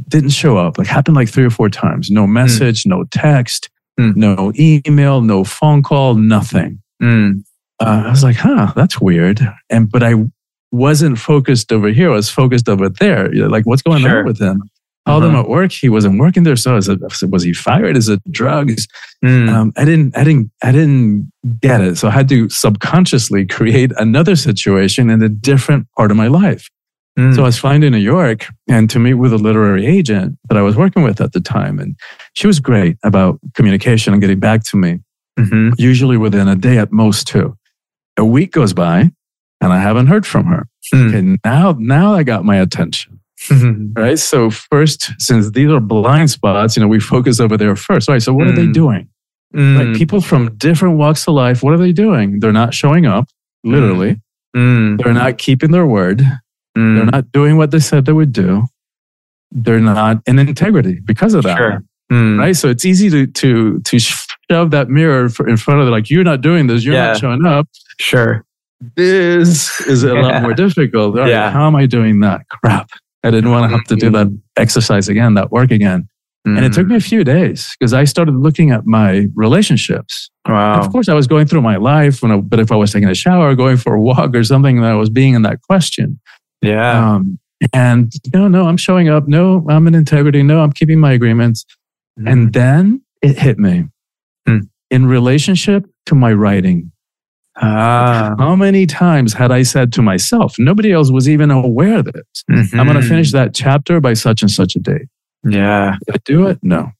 didn't 0.09 0.30
show 0.30 0.57
up. 0.57 0.78
Like 0.78 0.86
happened 0.86 1.16
like 1.16 1.28
three 1.28 1.45
or 1.45 1.51
four 1.51 1.68
times. 1.68 2.11
No 2.11 2.26
mm. 2.26 2.30
message, 2.30 2.84
mm. 2.84 2.91
no 2.91 3.05
text, 3.11 3.70
mm. 3.99 4.14
no 4.16 4.53
email, 4.59 5.20
no 5.20 5.45
phone 5.45 5.82
call, 5.82 6.14
nothing. 6.14 6.80
Mm. 7.03 7.45
Uh, 7.80 8.03
I 8.07 8.11
was 8.11 8.22
like, 8.22 8.36
huh, 8.36 8.72
that's 8.74 9.01
weird. 9.01 9.41
And 9.70 9.91
but 9.91 10.03
I 10.03 10.14
wasn't 10.70 11.18
focused 11.18 11.72
over 11.72 11.88
here. 11.88 12.10
Was 12.10 12.30
focused 12.30 12.68
over 12.68 12.88
there. 12.88 13.32
You 13.34 13.42
know, 13.42 13.48
like, 13.48 13.64
what's 13.66 13.82
going 13.82 14.02
Sure. 14.02 14.20
on 14.20 14.24
with 14.26 14.40
him? 14.40 14.62
Called 15.06 15.24
him 15.24 15.30
Uh-huh. 15.30 15.40
at 15.40 15.48
work. 15.48 15.72
He 15.72 15.88
wasn't 15.88 16.18
working 16.18 16.42
there. 16.42 16.56
So 16.56 16.76
I 16.76 16.80
said, 16.80 16.98
was 17.30 17.42
he 17.42 17.54
fired? 17.54 17.96
Is 17.96 18.08
it 18.10 18.20
drugs? 18.30 18.86
Mm. 19.24 19.48
Um, 19.48 19.72
I 19.76 19.84
didn't, 19.86 20.16
I 20.16 20.22
didn't, 20.24 20.50
I 20.62 20.70
didn't 20.72 21.32
get 21.60 21.80
it. 21.80 21.96
So 21.96 22.08
I 22.08 22.10
had 22.10 22.28
to 22.28 22.48
subconsciously 22.50 23.46
create 23.46 23.92
another 23.96 24.36
situation 24.36 25.08
in 25.08 25.22
a 25.22 25.28
different 25.30 25.86
part 25.96 26.10
of 26.10 26.16
my 26.18 26.26
life. 26.26 26.68
Mm. 27.18 27.34
So 27.34 27.40
I 27.42 27.46
was 27.46 27.58
flying 27.58 27.80
to 27.80 27.90
New 27.90 27.96
York 27.96 28.46
and 28.68 28.90
to 28.90 28.98
meet 28.98 29.14
with 29.14 29.32
a 29.32 29.38
literary 29.38 29.86
agent 29.86 30.36
that 30.50 30.58
I 30.58 30.62
was 30.62 30.76
working 30.76 31.02
with 31.02 31.20
at 31.22 31.32
the 31.32 31.40
time. 31.40 31.78
And 31.78 31.96
she 32.34 32.46
was 32.46 32.60
great 32.60 32.98
about 33.02 33.40
communication 33.54 34.12
and 34.12 34.20
getting 34.20 34.38
back 34.40 34.62
to 34.64 34.76
me, 34.76 34.98
Mhm. 35.38 35.72
usually 35.78 36.18
within 36.18 36.48
a 36.48 36.54
day 36.54 36.76
at 36.76 36.92
most 36.92 37.26
two. 37.26 37.56
A 38.18 38.24
week 38.26 38.52
goes 38.52 38.72
by 38.74 39.10
and 39.61 39.72
I 39.72 39.78
haven't 39.78 40.06
heard 40.06 40.26
from 40.26 40.46
her. 40.46 40.68
Hmm. 40.92 41.09
Okay, 41.09 41.36
now, 41.44 41.76
now 41.78 42.14
I 42.14 42.22
got 42.22 42.44
my 42.44 42.56
attention. 42.56 43.20
Right. 43.96 44.18
So 44.18 44.50
first, 44.50 45.12
since 45.18 45.50
these 45.52 45.70
are 45.70 45.80
blind 45.80 46.30
spots, 46.30 46.76
you 46.76 46.82
know, 46.82 46.88
we 46.88 47.00
focus 47.00 47.38
over 47.40 47.56
there 47.56 47.76
first. 47.76 48.09
Right. 48.09 48.20
So 48.22 48.32
what 48.34 48.46
are 48.48 48.52
they 48.52 48.66
Mm. 48.66 48.72
doing? 48.74 49.09
Mm. 49.54 49.78
Like 49.90 49.96
people 49.96 50.20
from 50.20 50.54
different 50.56 50.98
walks 50.98 51.26
of 51.28 51.34
life, 51.34 51.62
what 51.62 51.72
are 51.72 51.78
they 51.78 51.92
doing? 51.92 52.40
They're 52.40 52.52
not 52.52 52.74
showing 52.74 53.06
up, 53.06 53.28
literally. 53.64 54.20
Mm. 54.56 55.02
They're 55.02 55.14
not 55.14 55.38
keeping 55.38 55.70
their 55.70 55.86
word. 55.86 56.18
Mm. 56.76 56.96
They're 56.96 57.06
not 57.06 57.32
doing 57.32 57.56
what 57.56 57.70
they 57.70 57.78
said 57.78 58.04
they 58.06 58.12
would 58.12 58.32
do. 58.32 58.64
They're 59.52 59.80
not 59.80 60.18
in 60.26 60.38
integrity 60.38 61.00
because 61.04 61.32
of 61.34 61.44
that. 61.44 61.56
Sure. 61.56 61.82
Mm. 62.12 62.38
Right. 62.38 62.56
So 62.56 62.68
it's 62.68 62.84
easy 62.84 63.09
to 63.11 63.26
to 63.26 63.80
to 63.80 63.98
shove 63.98 64.70
that 64.72 64.88
mirror 64.90 65.28
for- 65.30 65.48
in 65.48 65.56
front 65.56 65.80
of 65.80 65.86
them, 65.86 65.92
like 65.92 66.11
you're 66.11 66.24
not 66.24 66.40
doing 66.42 66.66
this, 66.66 66.84
you're 66.84 66.94
Yeah. 66.94 67.09
not 67.12 67.18
showing 67.18 67.46
up. 67.46 67.68
Sure. 68.00 68.44
This 68.96 69.80
is 69.82 70.02
a 70.04 70.14
lot 70.14 70.42
more 70.42 70.54
difficult. 70.54 71.16
Right, 71.16 71.28
Yeah. 71.28 71.50
How 71.50 71.66
am 71.66 71.76
I 71.76 71.86
doing 71.86 72.20
that? 72.20 72.48
Crap. 72.48 72.90
I 73.24 73.30
didn't 73.30 73.50
want 73.50 73.70
to 73.70 73.76
have 73.76 73.84
to 73.86 73.96
do 73.96 74.10
that 74.10 74.28
exercise 74.56 75.08
again, 75.08 75.34
that 75.34 75.50
work 75.50 75.70
again. 75.70 76.08
And 76.44 76.64
it 76.64 76.72
took 76.72 76.86
Mm. 76.86 76.90
me 76.90 76.96
a 76.96 77.00
few 77.00 77.24
days 77.24 77.76
because 77.78 77.92
I 77.92 78.04
started 78.04 78.34
looking 78.36 78.70
at 78.70 78.86
my 78.86 79.26
relationships. 79.34 80.30
Wow. 80.48 80.78
Of 80.80 80.90
course, 80.90 81.08
I 81.08 81.14
was 81.14 81.26
going 81.26 81.46
through 81.46 81.60
my 81.62 81.76
life, 81.76 82.22
when 82.22 82.30
I, 82.32 82.36
but 82.38 82.58
if 82.60 82.72
I 82.72 82.76
was 82.76 82.90
taking 82.92 83.08
a 83.08 83.14
shower, 83.14 83.54
going 83.54 83.76
for 83.76 83.94
a 83.94 84.00
walk 84.00 84.34
or 84.34 84.42
something, 84.44 84.80
that 84.80 84.90
I 84.92 84.94
was 84.94 85.10
being 85.10 85.34
in 85.34 85.42
that 85.42 85.60
question. 85.62 86.18
Yeah. 86.62 87.14
Um, 87.16 87.38
and 87.74 88.10
no, 88.32 88.48
no, 88.48 88.66
I'm 88.66 88.78
showing 88.78 89.08
up. 89.10 89.28
No, 89.28 89.66
I'm 89.68 89.86
in 89.88 89.94
integrity. 89.94 90.42
No, 90.42 90.60
I'm 90.60 90.72
keeping 90.72 91.00
my 91.00 91.12
agreements. 91.12 91.66
And 92.24 92.52
then 92.54 93.02
it 93.20 93.36
hit 93.38 93.58
me 93.58 93.84
Hmm. 94.46 94.58
in 94.90 95.04
relationship 95.06 95.84
to 96.06 96.14
my 96.14 96.32
writing. 96.32 96.92
Ah. 97.61 98.34
How 98.38 98.56
many 98.56 98.86
times 98.86 99.32
had 99.32 99.50
I 99.52 99.62
said 99.62 99.92
to 99.94 100.02
myself, 100.02 100.56
nobody 100.59 100.92
else 100.92 101.11
was 101.11 101.28
even 101.28 101.50
aware 101.50 101.98
of 101.98 102.06
this? 102.06 102.44
I'm 102.72 102.86
going 102.86 103.00
to 103.00 103.02
finish 103.02 103.32
that 103.32 103.54
chapter 103.54 104.00
by 104.00 104.14
such 104.14 104.42
and 104.42 104.50
such 104.50 104.76
a 104.76 104.78
date. 104.78 105.09
Yeah. 105.48 105.96
Did 106.06 106.14
I 106.14 106.18
do 106.24 106.46
it? 106.46 106.59
No. 106.62 106.90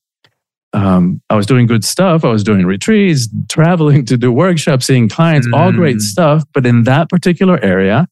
Um, 0.75 1.23
I 1.31 1.35
was 1.35 1.47
doing 1.47 1.67
good 1.67 1.85
stuff. 1.85 2.25
I 2.25 2.29
was 2.29 2.45
doing 2.45 2.67
retreats, 2.67 3.29
traveling 3.49 4.05
to 4.07 4.17
do 4.17 4.31
workshops, 4.31 4.87
seeing 4.87 5.09
clients, 5.09 5.49
all 5.53 5.73
great 5.73 5.97
Mm. 5.97 6.01
stuff. 6.01 6.45
But 6.53 6.67
in 6.67 6.83
that 6.85 7.09
particular 7.09 7.59
area, 7.65 8.07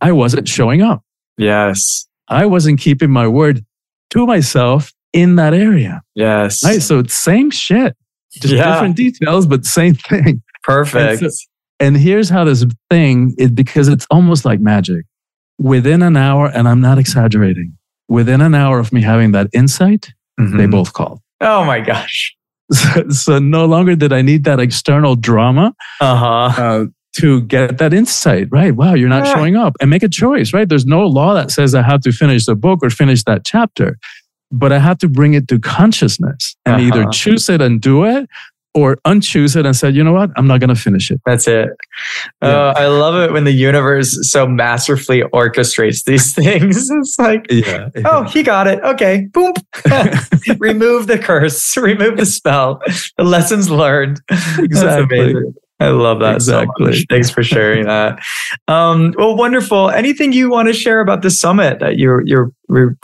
I 0.00 0.12
wasn't 0.12 0.48
showing 0.48 0.80
up. 0.82 1.02
Yes. 1.36 2.06
I 2.28 2.46
wasn't 2.46 2.80
keeping 2.80 3.10
my 3.10 3.28
word 3.28 3.64
to 4.10 4.26
myself 4.26 4.92
in 5.12 5.36
that 5.36 5.52
area. 5.52 6.02
Yes. 6.14 6.64
Right. 6.64 6.80
So 6.80 7.00
it's 7.00 7.14
same 7.14 7.50
shit, 7.50 7.96
just 8.32 8.54
Yeah. 8.54 8.72
different 8.72 8.96
details, 8.96 9.46
but 9.46 9.64
same 9.66 9.94
thing. 9.94 10.42
Perfect. 10.62 11.22
And 11.22 11.30
And 11.80 11.96
here's 11.96 12.28
how 12.28 12.44
this 12.44 12.64
thing 12.90 13.34
is 13.38 13.50
because 13.50 13.88
it's 13.88 14.06
almost 14.10 14.44
like 14.44 14.60
magic. 14.60 15.06
Within 15.58 16.02
an 16.02 16.16
hour, 16.16 16.46
and 16.46 16.68
I'm 16.68 16.80
not 16.80 16.98
exaggerating, 16.98 17.76
within 18.08 18.40
an 18.40 18.54
hour 18.54 18.78
of 18.78 18.92
me 18.92 19.02
having 19.02 19.32
that 19.32 19.48
insight, 19.52 20.08
they 20.38 20.44
Mhm. 20.66 20.70
both 20.70 20.92
called. 20.92 21.20
Oh 21.40 21.64
my 21.64 21.80
gosh. 21.80 22.34
So, 22.72 23.08
so 23.08 23.38
no 23.40 23.64
longer 23.64 23.96
did 23.96 24.12
I 24.12 24.22
need 24.22 24.44
that 24.44 24.60
external 24.60 25.16
drama 25.16 25.74
Uh 26.00 26.14
huh. 26.14 26.62
uh, 26.62 26.84
to 27.18 27.40
get 27.42 27.78
that 27.78 27.92
insight. 27.92 28.46
Right? 28.52 28.76
Wow, 28.76 28.94
you're 28.94 29.08
not 29.08 29.26
Yeah. 29.26 29.34
showing 29.34 29.56
up, 29.56 29.74
and 29.80 29.90
make 29.90 30.04
a 30.04 30.08
choice. 30.08 30.52
Right? 30.54 30.68
There's 30.68 30.86
no 30.86 31.02
law 31.04 31.34
that 31.34 31.50
says 31.50 31.74
I 31.74 31.82
have 31.82 32.00
to 32.02 32.12
finish 32.12 32.46
the 32.46 32.54
book 32.54 32.78
or 32.84 32.88
finish 32.90 33.24
that 33.24 33.44
chapter, 33.44 33.98
but 34.52 34.70
I 34.72 34.78
have 34.78 34.98
to 34.98 35.08
bring 35.08 35.34
it 35.34 35.48
to 35.48 35.58
consciousness 35.58 36.54
and 36.64 36.80
either 36.80 37.02
Uh-huh. 37.02 37.10
choose 37.10 37.48
it 37.48 37.60
and 37.60 37.80
do 37.80 38.04
it, 38.04 38.28
or 38.74 38.96
unchoose 39.06 39.56
it 39.56 39.66
and 39.66 39.74
said, 39.74 39.94
you 39.96 40.04
know 40.04 40.12
what, 40.12 40.30
I'm 40.36 40.46
not 40.46 40.60
going 40.60 40.68
to 40.68 40.80
finish 40.80 41.10
it. 41.10 41.20
That's 41.26 41.48
it. 41.48 41.70
Yeah. 42.42 42.48
Uh, 42.48 42.74
I 42.76 42.86
love 42.86 43.16
it 43.16 43.32
when 43.32 43.44
the 43.44 43.52
universe 43.52 44.16
so 44.30 44.46
masterfully 44.46 45.22
orchestrates 45.34 46.04
these 46.04 46.34
things. 46.34 46.88
It's 46.90 47.18
like, 47.18 47.46
Yeah. 47.50 47.88
oh, 48.04 48.22
he 48.24 48.42
got 48.42 48.66
it. 48.66 48.80
Okay. 48.84 49.26
Boom. 49.32 49.54
remove 50.58 51.06
the 51.08 51.18
curse. 51.18 51.76
Remove 51.76 52.16
the 52.16 52.26
spell. 52.26 52.80
The 53.16 53.24
lessons 53.24 53.70
learned. 53.70 54.20
Exactly. 54.58 55.34
I 55.80 55.88
love 55.88 56.20
that 56.20 56.36
Exactly. 56.36 56.86
much. 56.86 57.06
Thanks 57.08 57.30
for 57.30 57.42
sharing 57.42 57.86
that. 57.86 58.20
Um, 58.68 59.14
well, 59.16 59.34
wonderful. 59.36 59.90
Anything 59.90 60.32
you 60.32 60.50
want 60.50 60.68
to 60.68 60.74
share 60.74 61.00
about 61.00 61.22
the 61.22 61.30
summit 61.30 61.80
that 61.80 61.98
you're 61.98 62.22
you're 62.26 62.52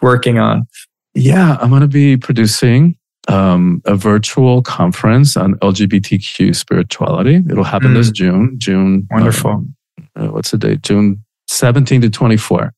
working 0.03 0.39
on? 0.39 0.67
Yeah, 1.14 1.57
I'm 1.61 1.71
going 1.71 1.81
to 1.81 1.89
be 1.89 2.17
producing 2.19 2.97
um, 3.29 3.83
a 3.85 3.97
virtual 3.97 4.62
conference 4.62 5.37
on 5.37 5.55
LGBTQ 5.57 6.55
spirituality. 6.55 7.37
It'll 7.51 7.64
happen 7.64 7.95
this 7.95 8.11
June. 8.11 8.55
June. 8.59 9.07
Wonderful. 9.11 9.51
um, 9.51 9.74
uh, 10.14 10.27
what's 10.29 10.51
the 10.51 10.59
date? 10.59 10.83
June 10.83 11.22
17 11.49 12.01
to 12.03 12.11
24. 12.11 12.72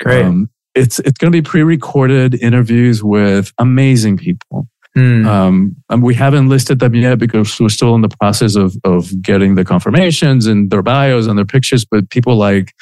Great. 0.00 0.24
Um, 0.24 0.50
it's 0.74 0.98
it's 1.00 1.18
going 1.18 1.30
to 1.30 1.36
be 1.36 1.42
pre-recorded 1.42 2.34
interviews 2.42 3.02
with 3.04 3.52
amazing 3.58 4.16
people. 4.16 4.66
Hmm. 4.94 5.26
Um, 5.26 5.76
and 5.88 6.02
we 6.02 6.14
haven't 6.14 6.48
listed 6.50 6.78
them 6.78 6.94
yet 6.94 7.18
because 7.18 7.58
we're 7.58 7.68
still 7.70 7.94
in 7.94 8.02
the 8.02 8.10
process 8.20 8.56
of 8.56 8.76
of 8.84 9.20
getting 9.22 9.54
the 9.54 9.64
confirmations 9.64 10.46
and 10.46 10.70
their 10.70 10.82
bios 10.82 11.26
and 11.26 11.38
their 11.38 11.46
pictures. 11.46 11.84
But 11.84 12.10
people 12.10 12.36
like 12.36 12.74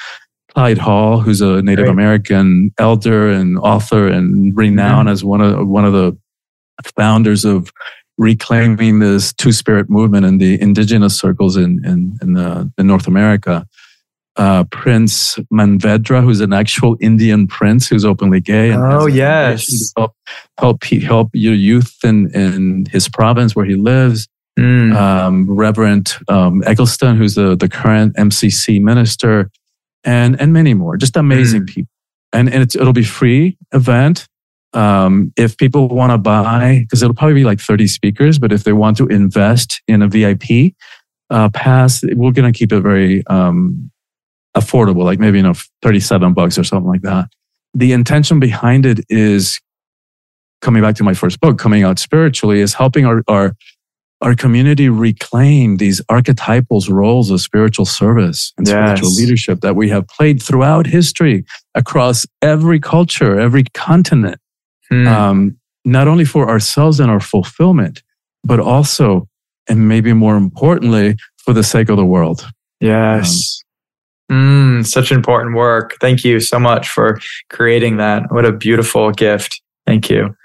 Clyde 0.55 0.79
Hall, 0.79 1.21
who's 1.21 1.41
a 1.41 1.63
Native 1.63 1.85
Great. 1.85 1.93
American 1.93 2.73
elder 2.79 3.29
and 3.31 3.59
author 3.59 4.09
and 4.09 4.57
renowned 4.57 5.07
Mm-hmm. 5.07 5.13
as 5.13 5.25
one 5.25 5.41
of 5.41 5.69
one 5.69 5.85
of 5.85 5.93
the 5.93 6.17
founders 6.97 7.45
of 7.45 7.73
reclaiming 8.19 8.99
this 8.99 9.33
two 9.33 9.53
spirit 9.53 9.89
movement 9.89 10.27
in 10.27 10.39
the 10.39 10.61
indigenous 10.61 11.19
circles 11.19 11.57
in 11.57 11.85
in, 11.85 12.19
in, 12.23 12.37
uh, 12.37 12.65
in 12.79 12.87
North 12.87 13.07
America. 13.07 13.67
Uh, 14.37 14.65
prince 14.71 15.37
Manvendra, 15.53 16.23
who's 16.23 16.41
an 16.41 16.53
actual 16.53 16.97
Indian 17.01 17.47
prince 17.47 17.89
who's 17.89 18.05
openly 18.05 18.41
gay. 18.41 18.71
And 18.71 18.83
Oh, 18.83 19.07
yes. 19.07 19.93
Help, 19.97 20.15
help, 20.59 20.85
help 20.85 21.31
your 21.35 21.53
youth 21.53 21.97
in, 22.05 22.31
in 22.35 22.87
his 22.91 23.09
province 23.09 23.55
where 23.55 23.67
he 23.67 23.75
lives. 23.75 24.29
Hmm. 24.59 24.93
Um, 24.93 25.51
Reverend 25.51 26.17
um, 26.29 26.63
Eggleston, 26.65 27.17
who's 27.17 27.35
the, 27.35 27.55
the 27.57 27.69
current 27.69 28.15
MCC 28.17 28.81
minister, 28.81 29.51
and, 30.05 30.41
and 30.41 30.53
many 30.53 30.75
more. 30.75 30.97
Just 30.97 31.17
amazing 31.17 31.67
people. 31.67 31.91
And, 32.33 32.49
and 32.49 32.63
it's, 32.63 32.75
it'll 32.77 32.93
be 32.95 33.05
free 33.05 33.59
event. 33.73 34.27
Um, 34.73 35.33
if 35.37 35.57
people 35.57 35.89
want 35.89 36.13
to 36.13 36.19
buy, 36.19 36.81
because 36.81 37.03
it'll 37.03 37.15
probably 37.15 37.35
be 37.35 37.45
like 37.45 37.61
30 37.61 37.87
speakers, 37.89 38.39
but 38.39 38.53
if 38.53 38.65
they 38.65 38.73
want 38.73 38.97
to 38.99 39.07
invest 39.09 39.83
in 39.89 40.03
a 40.03 40.09
VIP 40.09 40.75
uh, 41.31 41.49
pass, 41.51 42.03
we're 42.15 42.33
going 42.33 42.53
to 42.53 42.57
keep 42.57 42.73
it 42.73 42.81
very 42.81 43.27
um, 43.27 43.91
affordable, 44.57 45.05
like 45.05 45.19
maybe, 45.19 45.39
you 45.39 45.43
know, 45.43 45.55
37 45.83 46.35
bucks 46.35 46.59
or 46.59 46.65
something 46.65 46.89
like 46.89 47.03
that. 47.03 47.29
The 47.75 47.93
intention 47.93 48.41
behind 48.41 48.87
it 48.87 49.01
is 49.09 49.61
coming 50.61 50.83
back 50.83 50.97
to 50.97 51.05
my 51.05 51.15
first 51.15 51.41
book, 51.41 51.59
coming 51.59 51.83
out 51.83 51.99
spiritually, 51.99 52.61
is 52.61 52.75
helping 52.75 53.07
our, 53.07 53.23
our, 53.29 53.55
our 54.21 54.35
community 54.35 54.89
reclaim 54.89 55.79
these 55.79 56.03
archetypal 56.09 56.81
roles 56.89 57.31
of 57.31 57.41
spiritual 57.41 57.87
service 57.87 58.53
and 58.59 58.69
spiritual 58.69 59.11
leadership 59.15 59.61
that 59.61 59.77
we 59.77 59.89
have 59.89 60.07
played 60.09 60.43
throughout 60.43 60.87
history 60.87 61.45
across 61.75 62.27
every 62.43 62.79
culture, 62.79 63.39
every 63.39 63.65
continent 63.73 64.39
Hmm. 64.91 65.07
um, 65.07 65.57
not 65.85 66.09
only 66.09 66.25
for 66.25 66.49
ourselves 66.49 67.01
and 67.01 67.11
our 67.11 67.21
fulfillment, 67.21 68.03
but 68.45 68.61
also, 68.61 69.29
and 69.69 69.89
maybe 69.89 70.13
more 70.13 70.37
importantly, 70.37 71.17
for 71.39 71.53
the 71.53 71.63
sake 71.63 71.89
of 71.89 71.97
the 71.97 72.05
world. 72.05 72.47
Yes. 72.81 73.63
Mm, 74.31 74.87
such 74.87 75.11
important 75.11 75.57
work. 75.57 75.97
Thank 76.01 76.25
you 76.25 76.41
so 76.41 76.59
much 76.59 76.89
for 76.89 77.21
creating 77.49 77.97
that. 77.97 78.31
What 78.31 78.45
a 78.45 78.53
beautiful 78.53 79.11
gift. 79.11 79.61
Thank 79.87 80.09
you. 80.09 80.37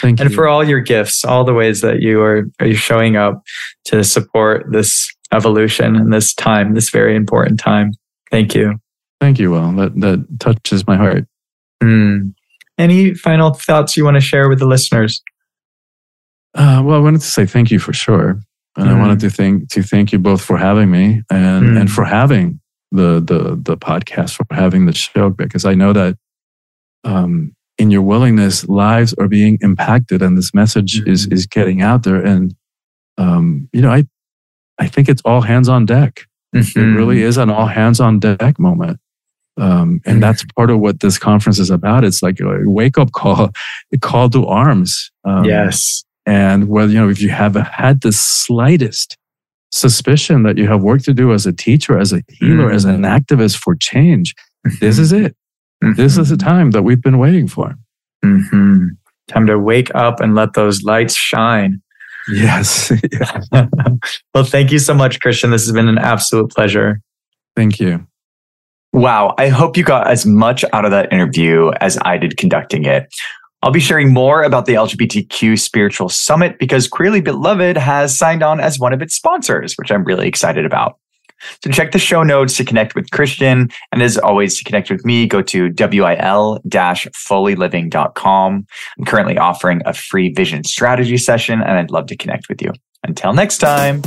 Thank 0.00 0.18
you. 0.18 0.24
And 0.24 0.30
you. 0.30 0.36
for 0.36 0.46
all 0.46 0.62
your 0.62 0.80
gifts, 0.80 1.24
all 1.24 1.44
the 1.44 1.54
ways 1.54 1.80
that 1.80 2.00
you 2.00 2.20
are, 2.20 2.48
are 2.60 2.74
showing 2.74 3.16
up 3.16 3.42
to 3.86 4.04
support 4.04 4.66
this 4.70 5.10
evolution 5.32 5.96
and 5.96 6.12
this 6.12 6.34
time, 6.34 6.74
this 6.74 6.90
very 6.90 7.16
important 7.16 7.58
time. 7.60 7.92
Thank 8.30 8.54
you. 8.54 8.74
Thank 9.20 9.38
you, 9.38 9.50
Will. 9.50 9.72
That, 9.72 9.98
that 10.00 10.26
touches 10.38 10.86
my 10.86 10.96
heart. 10.96 11.26
Mm. 11.82 12.34
Any 12.80 13.14
final 13.14 13.52
thoughts 13.52 13.96
you 13.96 14.04
want 14.04 14.16
to 14.16 14.20
share 14.20 14.48
with 14.48 14.58
the 14.58 14.66
listeners? 14.66 15.22
Uh, 16.54 16.82
well, 16.84 16.96
I 16.96 17.00
wanted 17.00 17.20
to 17.20 17.26
say 17.26 17.46
thank 17.46 17.70
you 17.70 17.78
for 17.78 17.92
sure. 17.92 18.40
And 18.76 18.88
I 18.88 18.92
Mm. 18.94 19.00
wanted 19.00 19.20
to 19.20 19.30
thank, 19.30 19.68
to 19.70 19.82
thank 19.82 20.12
you 20.12 20.18
both 20.18 20.42
for 20.42 20.56
having 20.56 20.90
me 20.90 21.22
and, 21.30 21.64
Mm. 21.66 21.80
and 21.80 21.90
for 21.90 22.04
having 22.04 22.60
the 22.92 23.20
the 23.20 23.56
the 23.62 23.76
podcast 23.76 24.34
for 24.34 24.44
having 24.50 24.86
the 24.86 24.92
show 24.92 25.30
because 25.30 25.64
I 25.64 25.74
know 25.74 25.92
that 25.92 26.16
um, 27.04 27.54
in 27.78 27.90
your 27.90 28.02
willingness, 28.02 28.68
lives 28.68 29.14
are 29.14 29.28
being 29.28 29.58
impacted, 29.60 30.22
and 30.22 30.36
this 30.36 30.52
message 30.52 31.00
mm-hmm. 31.00 31.10
is 31.10 31.26
is 31.28 31.46
getting 31.46 31.82
out 31.82 32.02
there. 32.02 32.20
And 32.20 32.54
um, 33.16 33.68
you 33.72 33.80
know, 33.80 33.92
I 33.92 34.04
I 34.78 34.88
think 34.88 35.08
it's 35.08 35.22
all 35.24 35.40
hands 35.42 35.68
on 35.68 35.86
deck. 35.86 36.26
Mm-hmm. 36.54 36.80
It 36.80 36.96
really 36.96 37.22
is 37.22 37.36
an 37.36 37.50
all 37.50 37.66
hands 37.66 38.00
on 38.00 38.18
deck 38.18 38.58
moment. 38.58 38.98
Um, 39.60 40.00
and 40.06 40.14
mm-hmm. 40.14 40.20
that's 40.20 40.44
part 40.56 40.70
of 40.70 40.80
what 40.80 41.00
this 41.00 41.18
conference 41.18 41.58
is 41.58 41.70
about. 41.70 42.02
It's 42.02 42.22
like 42.22 42.40
a 42.40 42.62
wake 42.64 42.96
up 42.96 43.12
call, 43.12 43.50
a 43.92 43.98
call 43.98 44.30
to 44.30 44.46
arms. 44.46 45.10
Um, 45.24 45.44
yes. 45.44 46.02
And 46.24 46.68
whether, 46.68 46.90
you 46.90 46.98
know, 46.98 47.10
if 47.10 47.20
you 47.20 47.28
have 47.28 47.54
had 47.54 48.00
the 48.00 48.12
slightest 48.12 49.16
suspicion 49.70 50.42
that 50.44 50.56
you 50.56 50.66
have 50.66 50.82
work 50.82 51.02
to 51.02 51.12
do 51.12 51.32
as 51.32 51.46
a 51.46 51.52
teacher, 51.52 51.98
as 51.98 52.12
a 52.12 52.22
healer, 52.28 52.66
mm-hmm. 52.66 52.74
as 52.74 52.84
an 52.86 53.02
activist 53.02 53.56
for 53.56 53.76
change, 53.76 54.34
this 54.80 54.98
is 54.98 55.12
it. 55.12 55.36
Mm-hmm. 55.84 55.94
This 55.94 56.16
is 56.16 56.30
the 56.30 56.36
time 56.36 56.70
that 56.70 56.82
we've 56.82 57.02
been 57.02 57.18
waiting 57.18 57.46
for. 57.46 57.74
Mm-hmm. 58.24 58.88
Time 59.28 59.46
to 59.46 59.58
wake 59.58 59.94
up 59.94 60.20
and 60.20 60.34
let 60.34 60.54
those 60.54 60.82
lights 60.82 61.14
shine. 61.14 61.82
Yes. 62.28 62.92
well, 64.34 64.44
thank 64.44 64.72
you 64.72 64.78
so 64.78 64.94
much, 64.94 65.20
Christian. 65.20 65.50
This 65.50 65.64
has 65.64 65.72
been 65.72 65.88
an 65.88 65.98
absolute 65.98 66.50
pleasure. 66.50 67.00
Thank 67.56 67.78
you. 67.78 68.06
Wow. 68.92 69.34
I 69.38 69.48
hope 69.48 69.76
you 69.76 69.84
got 69.84 70.08
as 70.08 70.26
much 70.26 70.64
out 70.72 70.84
of 70.84 70.90
that 70.90 71.12
interview 71.12 71.70
as 71.80 71.96
I 72.02 72.18
did 72.18 72.36
conducting 72.36 72.84
it. 72.84 73.08
I'll 73.62 73.70
be 73.70 73.80
sharing 73.80 74.12
more 74.12 74.42
about 74.42 74.66
the 74.66 74.74
LGBTQ 74.74 75.60
Spiritual 75.60 76.08
Summit 76.08 76.58
because 76.58 76.88
Queerly 76.88 77.20
Beloved 77.20 77.76
has 77.76 78.16
signed 78.16 78.42
on 78.42 78.58
as 78.58 78.78
one 78.78 78.94
of 78.94 79.02
its 79.02 79.14
sponsors, 79.14 79.74
which 79.74 79.92
I'm 79.92 80.04
really 80.04 80.26
excited 80.26 80.64
about. 80.64 80.98
So 81.62 81.70
check 81.70 81.92
the 81.92 81.98
show 81.98 82.22
notes 82.22 82.56
to 82.56 82.64
connect 82.64 82.94
with 82.94 83.10
Christian. 83.10 83.70
And 83.92 84.02
as 84.02 84.16
always, 84.18 84.58
to 84.58 84.64
connect 84.64 84.90
with 84.90 85.04
me, 85.04 85.26
go 85.26 85.42
to 85.42 85.68
wil-fullyliving.com. 85.68 88.66
I'm 88.98 89.04
currently 89.04 89.38
offering 89.38 89.82
a 89.86 89.94
free 89.94 90.32
vision 90.32 90.64
strategy 90.64 91.16
session, 91.16 91.62
and 91.62 91.72
I'd 91.72 91.90
love 91.90 92.06
to 92.06 92.16
connect 92.16 92.48
with 92.48 92.62
you. 92.62 92.72
Until 93.04 93.32
next 93.32 93.58
time. 93.58 94.02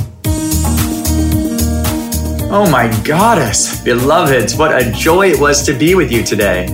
Oh 2.56 2.70
my 2.70 2.86
goddess, 3.02 3.80
beloveds, 3.80 4.54
what 4.54 4.80
a 4.80 4.88
joy 4.92 5.28
it 5.28 5.40
was 5.40 5.66
to 5.66 5.72
be 5.72 5.96
with 5.96 6.12
you 6.12 6.22
today. 6.22 6.68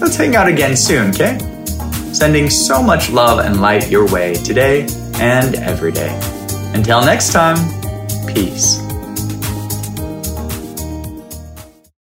Let's 0.00 0.16
hang 0.16 0.36
out 0.36 0.48
again 0.48 0.74
soon, 0.74 1.10
okay? 1.10 1.38
Sending 2.14 2.48
so 2.48 2.82
much 2.82 3.10
love 3.10 3.44
and 3.44 3.60
light 3.60 3.90
your 3.90 4.10
way 4.10 4.32
today 4.32 4.86
and 5.16 5.56
every 5.56 5.92
day. 5.92 6.18
Until 6.72 7.04
next 7.04 7.30
time, 7.30 7.58
peace. 8.26 8.81